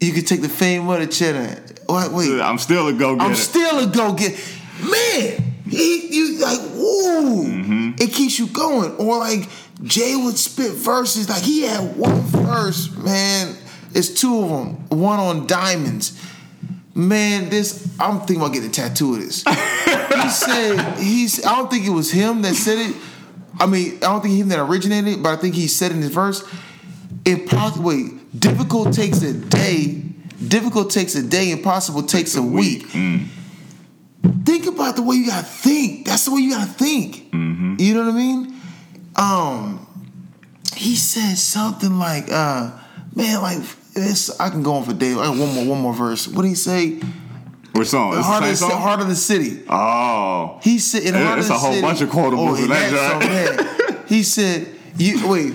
You 0.00 0.12
can 0.12 0.24
take 0.24 0.42
the 0.42 0.48
fame 0.48 0.88
or 0.88 0.98
the 0.98 1.06
cheddar. 1.06 1.62
Wait, 1.88 2.12
wait. 2.12 2.40
I'm 2.40 2.58
still 2.58 2.88
a 2.88 2.92
go 2.92 3.16
getter. 3.16 3.28
I'm 3.28 3.36
still 3.36 3.78
a 3.78 3.86
go 3.86 4.12
get. 4.12 4.32
Man, 4.82 5.54
he 5.68 6.08
you 6.14 6.38
like 6.38 6.60
woo. 6.74 7.44
Mm-hmm. 7.44 7.90
It 7.98 8.12
keeps 8.12 8.38
you 8.38 8.48
going. 8.48 8.96
Or 8.96 9.18
like 9.18 9.48
Jay 9.82 10.16
would 10.16 10.36
spit 10.36 10.72
verses. 10.72 11.28
Like 11.28 11.42
he 11.42 11.62
had 11.62 11.96
one 11.96 12.20
verse, 12.22 12.94
man. 12.96 13.56
It's 13.94 14.20
two 14.20 14.42
of 14.42 14.48
them. 14.50 14.88
One 14.88 15.18
on 15.18 15.46
diamonds. 15.46 16.20
Man, 16.94 17.48
this 17.48 17.94
I'm 17.98 18.18
thinking 18.20 18.36
about 18.36 18.52
getting 18.52 18.70
a 18.70 18.72
tattoo 18.72 19.14
of 19.14 19.20
this. 19.20 19.42
he 19.46 20.28
said 20.28 20.98
he's. 20.98 21.44
I 21.44 21.56
don't 21.56 21.70
think 21.70 21.86
it 21.86 21.90
was 21.90 22.10
him 22.10 22.42
that 22.42 22.54
said 22.54 22.78
it. 22.78 22.96
I 23.58 23.66
mean, 23.66 23.96
I 23.96 24.00
don't 24.00 24.22
think 24.22 24.34
him 24.34 24.48
that 24.48 24.58
originated 24.58 25.14
it, 25.14 25.22
but 25.22 25.30
I 25.30 25.36
think 25.36 25.54
he 25.54 25.68
said 25.68 25.92
in 25.92 26.02
his 26.02 26.10
verse. 26.10 26.46
Impossible. 27.24 27.84
Wait, 27.84 28.12
difficult 28.38 28.92
takes 28.92 29.22
a 29.22 29.32
day. 29.32 30.02
Difficult 30.48 30.90
takes 30.90 31.14
a 31.14 31.22
day. 31.22 31.50
Impossible 31.50 32.02
takes 32.02 32.34
a 32.36 32.42
week. 32.42 32.86
Think 34.44 34.66
about 34.66 34.96
the 34.96 35.02
way 35.02 35.16
you 35.16 35.26
gotta 35.26 35.44
think. 35.46 36.06
That's 36.06 36.24
the 36.24 36.32
way 36.34 36.40
you 36.40 36.50
gotta 36.50 36.70
think. 36.70 37.32
You 37.32 37.94
know 37.94 38.04
what 38.04 38.14
I 38.14 38.16
mean? 38.16 38.60
Um, 39.16 39.86
he 40.76 40.96
said 40.96 41.36
something 41.38 41.98
like, 41.98 42.30
uh, 42.30 42.70
"Man, 43.14 43.40
like 43.42 43.58
this. 43.94 44.38
I 44.40 44.50
can 44.50 44.62
go 44.62 44.74
on 44.74 44.84
for 44.84 44.92
days. 44.92 45.16
I 45.16 45.26
got 45.26 45.36
one 45.36 45.54
more, 45.54 45.64
one 45.64 45.80
more 45.80 45.94
verse. 45.94 46.26
What 46.28 46.42
did 46.42 46.48
he 46.48 46.54
say? 46.54 47.00
Which 47.72 47.88
song? 47.88 48.12
The 48.12 48.18
It's 48.18 48.26
heart, 48.26 48.42
the 48.42 48.48
of 48.50 48.52
the, 48.52 48.56
song? 48.56 48.70
heart 48.82 49.00
of 49.00 49.08
the 49.08 49.16
city. 49.16 49.62
Oh. 49.68 50.58
He 50.62 50.78
said, 50.78 51.02
in 51.02 51.14
Yeah, 51.14 51.38
it's 51.38 51.50
a 51.50 51.54
whole 51.58 51.72
city- 51.72 51.82
bunch 51.82 52.00
of 52.00 52.08
quotables 52.10 52.58
Oh, 52.58 52.62
in 52.62 52.68
that 52.70 53.88
so. 53.88 53.94
He 54.06 54.22
said, 54.22 54.68
"You 54.96 55.26
wait, 55.28 55.52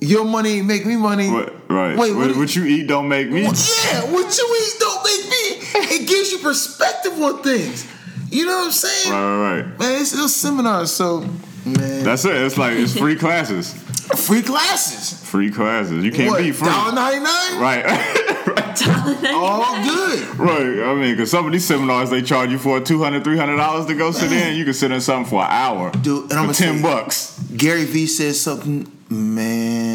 your 0.00 0.24
money 0.24 0.62
make 0.62 0.84
me 0.86 0.96
money. 0.96 1.30
What, 1.30 1.54
right. 1.70 1.96
Wait, 1.96 2.14
what, 2.14 2.28
what, 2.28 2.36
what 2.36 2.56
you 2.56 2.64
eat 2.64 2.86
don't 2.86 3.08
make 3.08 3.30
me. 3.30 3.42
yeah, 3.42 4.04
what 4.12 4.36
you 4.38 4.56
eat 4.62 4.80
don't 4.80 5.04
make 5.04 5.24
me. 5.28 5.96
It 5.96 6.08
gives 6.08 6.32
you 6.32 6.38
perspective 6.38 7.12
on 7.20 7.42
things. 7.42 7.86
You 8.30 8.46
know 8.46 8.58
what 8.58 8.66
I'm 8.66 8.72
saying? 8.72 9.12
Right, 9.12 9.36
right, 9.36 9.60
right. 9.62 9.78
Man, 9.78 10.00
it's, 10.00 10.12
it's 10.12 10.34
seminars, 10.34 10.92
so 10.92 11.20
man, 11.64 12.04
That's 12.04 12.24
it. 12.24 12.34
It's 12.36 12.56
like 12.58 12.74
it's 12.74 12.96
free 12.96 13.16
classes. 13.16 13.74
Free 14.10 14.42
classes. 14.42 15.22
Free 15.30 15.52
classes. 15.52 16.04
You 16.04 16.10
can't 16.10 16.30
what? 16.30 16.40
be 16.40 16.50
free. 16.50 16.66
Dollar 16.68 16.92
ninety 16.92 17.20
nine. 17.20 17.60
Right. 17.60 17.84
All 19.32 19.84
good. 19.84 20.36
right. 20.36 20.82
I 20.90 20.94
mean, 20.94 21.12
because 21.14 21.30
some 21.30 21.46
of 21.46 21.52
these 21.52 21.64
seminars 21.64 22.10
they 22.10 22.20
charge 22.22 22.50
you 22.50 22.58
for 22.58 22.80
$200, 22.80 23.22
$300 23.22 23.86
to 23.86 23.94
go 23.94 24.10
sit 24.10 24.32
in. 24.32 24.56
You 24.56 24.64
can 24.64 24.74
sit 24.74 24.90
in 24.90 25.00
something 25.00 25.30
for 25.30 25.42
an 25.44 25.48
hour. 25.50 25.92
Dude, 25.92 26.22
and 26.22 26.30
for 26.32 26.36
I'm 26.38 26.42
gonna 26.46 26.54
10 26.54 26.66
tell 26.66 26.76
you- 26.76 26.82
bucks. 26.82 27.38
Gary 27.56 27.84
Vee 27.84 28.06
says 28.06 28.40
something, 28.40 28.90
man. 29.08 29.89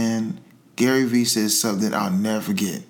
Gary 0.76 1.06
Vee 1.06 1.26
says 1.26 1.60
something 1.60 1.94
I'll 1.94 2.12
never 2.12 2.42
forget. 2.42 2.82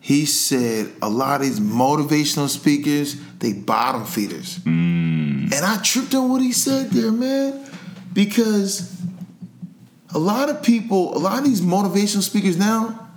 He 0.00 0.26
said 0.26 0.92
a 1.00 1.08
lot 1.08 1.40
of 1.40 1.46
these 1.46 1.60
motivational 1.60 2.48
speakers, 2.48 3.16
they 3.38 3.52
bottom 3.54 4.04
feeders. 4.04 4.58
Mm. 4.58 5.52
And 5.52 5.64
I 5.64 5.78
tripped 5.82 6.14
on 6.14 6.28
what 6.28 6.42
he 6.42 6.52
said 6.52 6.90
there, 6.90 7.10
man. 7.10 7.64
Because 8.12 8.94
a 10.14 10.18
lot 10.18 10.50
of 10.50 10.62
people, 10.62 11.16
a 11.16 11.18
lot 11.18 11.38
of 11.38 11.44
these 11.44 11.60
motivational 11.60 12.22
speakers 12.22 12.58
now, 12.58 13.08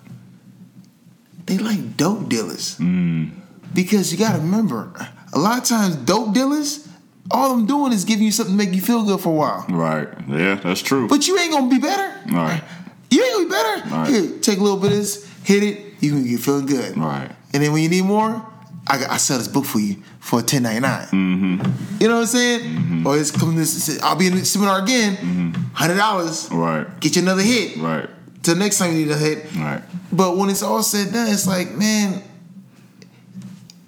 they 1.45 1.57
like 1.57 1.97
dope 1.97 2.29
dealers. 2.29 2.77
Mm. 2.77 3.31
Because 3.73 4.11
you 4.11 4.17
gotta 4.17 4.39
remember, 4.39 4.91
a 5.33 5.39
lot 5.39 5.59
of 5.59 5.65
times 5.65 5.95
dope 5.97 6.33
dealers, 6.33 6.87
all 7.29 7.51
I'm 7.51 7.65
doing 7.65 7.91
is 7.91 8.05
giving 8.05 8.23
you 8.23 8.31
something 8.31 8.57
to 8.57 8.65
make 8.65 8.73
you 8.73 8.81
feel 8.81 9.03
good 9.03 9.19
for 9.19 9.29
a 9.29 9.33
while. 9.33 9.65
Right. 9.69 10.07
Yeah, 10.27 10.55
that's 10.55 10.81
true. 10.81 11.07
But 11.07 11.27
you 11.27 11.37
ain't 11.37 11.51
gonna 11.51 11.69
be 11.69 11.79
better. 11.79 12.13
Right. 12.31 12.63
You 13.09 13.23
ain't 13.23 13.33
gonna 13.33 13.45
be 13.45 13.49
better. 13.51 13.95
Right. 13.95 14.09
Here, 14.09 14.39
take 14.39 14.59
a 14.59 14.61
little 14.61 14.77
bit 14.79 14.91
of 14.91 14.97
this, 14.97 15.29
hit 15.43 15.63
it, 15.63 15.93
you 16.01 16.11
can 16.11 16.27
get 16.27 16.39
feeling 16.39 16.65
good. 16.65 16.97
Right. 16.97 17.31
And 17.53 17.63
then 17.63 17.71
when 17.71 17.83
you 17.83 17.89
need 17.89 18.03
more, 18.03 18.45
I, 18.87 19.05
I 19.05 19.17
sell 19.17 19.37
this 19.37 19.47
book 19.47 19.65
for 19.65 19.79
you 19.79 19.97
for 20.19 20.41
ten 20.41 20.63
ninety 20.63 20.81
nine. 20.81 21.07
Mm-hmm. 21.07 22.01
You 22.01 22.07
know 22.07 22.15
what 22.15 22.21
I'm 22.21 22.25
saying? 22.27 22.59
Mm-hmm. 22.61 23.07
Or 23.07 23.17
it's 23.17 23.31
coming 23.31 23.55
this. 23.55 24.01
I'll 24.01 24.15
be 24.15 24.27
in 24.27 24.35
the 24.35 24.45
seminar 24.45 24.81
again. 24.83 25.53
Hundred 25.73 25.97
dollars. 25.97 26.49
right. 26.51 26.87
Get 26.99 27.15
you 27.15 27.21
another 27.21 27.41
hit. 27.41 27.77
Right. 27.77 28.09
Till 28.43 28.55
next 28.55 28.77
time 28.77 28.93
you 28.93 29.05
need 29.05 29.11
a 29.11 29.17
hit. 29.17 29.53
Right. 29.55 29.81
But 30.11 30.37
when 30.37 30.49
it's 30.49 30.63
all 30.63 30.83
said 30.83 31.07
and 31.07 31.13
done, 31.13 31.27
it's 31.29 31.47
like, 31.47 31.71
man, 31.73 32.23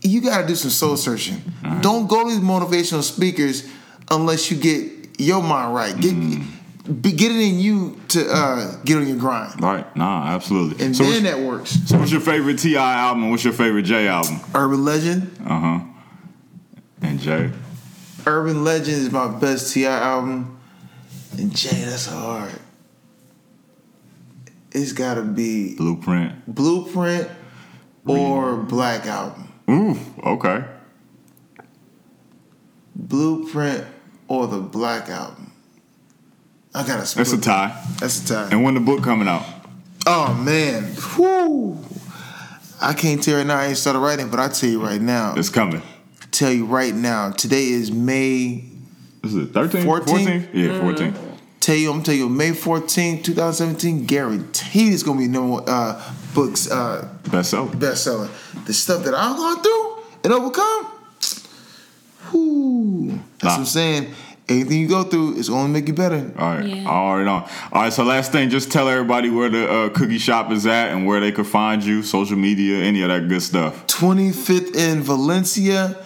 you 0.01 0.21
gotta 0.21 0.47
do 0.47 0.55
some 0.55 0.71
soul 0.71 0.97
searching. 0.97 1.41
Don't 1.81 2.07
go 2.07 2.23
to 2.23 2.29
these 2.29 2.39
motivational 2.43 3.03
speakers 3.03 3.69
unless 4.11 4.51
you 4.51 4.57
get 4.57 5.19
your 5.19 5.41
mind 5.41 5.73
right. 5.73 5.97
Get 5.99 6.13
be, 6.89 7.11
get 7.11 7.31
it 7.31 7.39
in 7.41 7.59
you 7.59 7.99
to 8.09 8.27
uh, 8.29 8.75
get 8.83 8.97
on 8.97 9.07
your 9.07 9.17
grind, 9.17 9.61
Right. 9.61 9.95
Nah, 9.95 10.27
absolutely. 10.27 10.83
and 10.83 10.95
so, 10.95 11.03
then 11.03 11.23
that 11.23 11.39
works. 11.39 11.71
so 11.87 11.97
what's 11.97 12.11
your 12.11 12.21
favorite 12.21 12.57
T.I. 12.59 12.99
album? 12.99 13.29
What's 13.29 13.43
your 13.43 13.53
favorite 13.53 13.83
J 13.83 14.07
album? 14.07 14.39
Urban 14.55 14.83
Legend. 14.85 15.35
Uh 15.45 15.59
huh. 15.59 15.79
And 17.01 17.19
J. 17.19 17.51
Urban 18.25 18.63
Legend 18.63 18.97
is 18.97 19.11
my 19.11 19.27
best 19.39 19.73
T.I. 19.73 19.89
album, 19.91 20.59
and 21.37 21.55
J, 21.55 21.69
that's 21.69 22.07
hard. 22.07 22.51
It's 24.71 24.91
gotta 24.93 25.21
be 25.23 25.75
Blueprint. 25.75 26.53
Blueprint 26.53 27.27
or 28.05 28.57
Black 28.57 29.05
Album. 29.05 29.51
Ooh. 29.69 29.97
Okay. 30.23 30.63
Blueprint 32.95 33.85
or 34.27 34.47
the 34.47 34.59
Black 34.59 35.09
Album. 35.09 35.48
I 36.73 36.85
gotta 36.85 37.05
split. 37.05 37.27
That's 37.27 37.37
a 37.37 37.41
tie. 37.41 37.83
That's 37.99 38.23
a 38.23 38.27
tie. 38.33 38.49
And 38.51 38.63
when 38.63 38.73
the 38.75 38.79
book 38.79 39.03
coming 39.03 39.27
out? 39.27 39.43
Oh 40.05 40.33
man, 40.33 40.83
Whew. 41.15 41.77
I 42.81 42.93
can't 42.93 43.21
tell 43.21 43.33
you 43.33 43.37
right 43.39 43.47
now. 43.47 43.57
I 43.59 43.65
ain't 43.67 43.77
started 43.77 43.99
writing, 43.99 44.29
but 44.29 44.39
I 44.39 44.47
tell 44.47 44.69
you 44.69 44.81
right 44.81 45.01
now. 45.01 45.33
It's 45.35 45.49
coming. 45.49 45.81
Tell 46.31 46.51
you 46.51 46.65
right 46.65 46.93
now. 46.93 47.31
Today 47.31 47.67
is 47.67 47.91
May. 47.91 48.63
This 49.21 49.33
Is 49.33 49.47
it 49.49 49.53
13th? 49.53 49.83
14th? 49.83 50.05
14th? 50.05 50.47
Yeah, 50.53 50.67
14th. 50.79 51.17
Tell 51.59 51.75
you, 51.75 51.89
I'm 51.89 51.95
gonna 51.95 52.05
tell 52.05 52.15
you, 52.15 52.29
May 52.29 52.53
14, 52.53 53.21
2017. 53.21 54.05
Guaranteed, 54.05 54.93
it's 54.93 55.03
gonna 55.03 55.19
be 55.19 55.27
number 55.27 55.49
one 55.55 55.63
uh, 55.67 56.13
books 56.33 56.71
uh, 56.71 57.09
Bestseller. 57.23 57.69
bestseller. 57.71 58.65
The 58.65 58.73
stuff 58.73 59.03
that 59.03 59.13
I've 59.13 59.35
gone 59.35 59.61
through 59.61 59.97
and 60.23 60.33
overcome. 60.33 60.85
Whew. 62.31 63.19
That's 63.39 63.43
Nah. 63.43 63.49
what 63.49 63.59
I'm 63.59 63.65
saying. 63.65 64.13
Anything 64.49 64.81
you 64.81 64.87
go 64.87 65.03
through 65.03 65.35
is 65.35 65.49
only 65.49 65.69
make 65.69 65.87
you 65.87 65.93
better. 65.93 66.31
All 66.37 66.55
right. 66.55 66.65
Yeah. 66.65 66.89
I 66.89 66.93
already 66.93 67.25
know. 67.25 67.47
All 67.71 67.83
right. 67.83 67.93
So 67.93 68.03
last 68.03 68.31
thing, 68.31 68.49
just 68.49 68.71
tell 68.71 68.89
everybody 68.89 69.29
where 69.29 69.49
the 69.49 69.69
uh, 69.69 69.89
cookie 69.89 70.17
shop 70.17 70.51
is 70.51 70.65
at 70.65 70.89
and 70.89 71.05
where 71.05 71.19
they 71.19 71.31
could 71.31 71.45
find 71.47 71.83
you, 71.83 72.01
social 72.01 72.35
media, 72.37 72.77
any 72.77 73.03
of 73.03 73.09
that 73.09 73.27
good 73.29 73.43
stuff. 73.43 73.85
25th 73.87 74.75
in 74.75 75.03
Valencia 75.03 76.03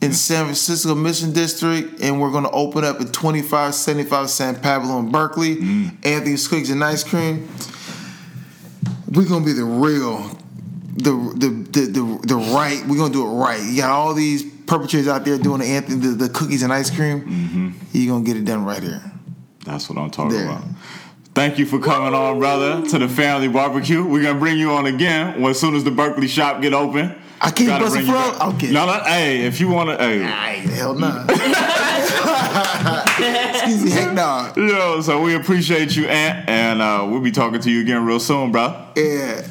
in 0.00 0.12
San 0.12 0.44
Francisco 0.44 0.94
Mission 0.94 1.32
District, 1.32 2.00
and 2.00 2.20
we're 2.20 2.30
gonna 2.30 2.50
open 2.50 2.84
up 2.84 3.00
at 3.00 3.12
2575 3.12 4.30
San 4.30 4.60
Pablo 4.60 4.98
in 5.00 5.10
Berkeley. 5.10 5.58
Anthony's 6.04 6.46
Cookies 6.46 6.70
and 6.70 6.84
Ice 6.84 7.02
Cream. 7.02 7.48
We're 9.10 9.28
gonna 9.28 9.44
be 9.44 9.54
the 9.54 9.64
real, 9.64 10.18
the 10.94 11.10
the 11.36 11.48
the 11.48 11.86
the, 11.86 12.26
the 12.26 12.36
right. 12.36 12.84
We're 12.86 12.98
gonna 12.98 13.12
do 13.12 13.26
it 13.26 13.30
right. 13.30 13.60
You 13.62 13.76
got 13.78 13.90
all 13.90 14.14
these 14.14 14.44
perpetrators 14.68 15.08
out 15.08 15.24
there 15.24 15.38
doing 15.38 15.60
the 15.60 15.66
Anthony 15.66 15.96
the, 16.00 16.08
the 16.08 16.28
cookies 16.28 16.62
and 16.62 16.72
ice 16.72 16.90
cream. 16.90 17.74
You're 17.92 18.12
gonna 18.14 18.24
get 18.24 18.36
it 18.36 18.44
done 18.44 18.64
right 18.64 18.82
here. 18.82 19.02
That's 19.64 19.88
what 19.88 19.98
I'm 19.98 20.10
talking 20.10 20.36
There. 20.36 20.46
about. 20.46 20.62
Thank 21.34 21.58
you 21.58 21.66
for 21.66 21.78
coming 21.78 22.14
on, 22.14 22.38
brother, 22.38 22.86
to 22.88 22.98
the 22.98 23.08
family 23.08 23.48
barbecue. 23.48 24.04
We're 24.04 24.22
gonna 24.22 24.38
bring 24.38 24.58
you 24.58 24.70
on 24.72 24.86
again 24.86 25.42
as 25.44 25.58
soon 25.58 25.74
as 25.74 25.84
the 25.84 25.90
Berkeley 25.90 26.26
shop 26.28 26.60
get 26.62 26.74
open. 26.74 27.14
I 27.40 27.50
can't 27.52 27.80
bust 27.80 27.96
a 27.96 28.02
front? 28.02 28.54
Okay. 28.54 28.72
No, 28.72 28.86
no. 28.86 28.92
Hey, 29.04 29.42
if 29.46 29.60
you 29.60 29.68
wanna, 29.68 29.96
hey. 29.96 30.24
Ay, 30.24 30.54
hell 30.74 30.94
no. 30.94 31.24
Excuse 33.54 33.84
me, 33.84 33.90
heck 33.90 34.12
no. 34.14 34.52
Yo, 34.56 35.00
so 35.00 35.22
we 35.22 35.34
appreciate 35.36 35.94
you, 35.96 36.06
Ant, 36.06 36.48
and 36.48 36.82
uh, 36.82 37.06
we'll 37.08 37.20
be 37.20 37.30
talking 37.30 37.60
to 37.60 37.70
you 37.70 37.80
again 37.82 38.04
real 38.04 38.18
soon, 38.20 38.50
bro. 38.50 38.86
Yeah. 38.96 39.46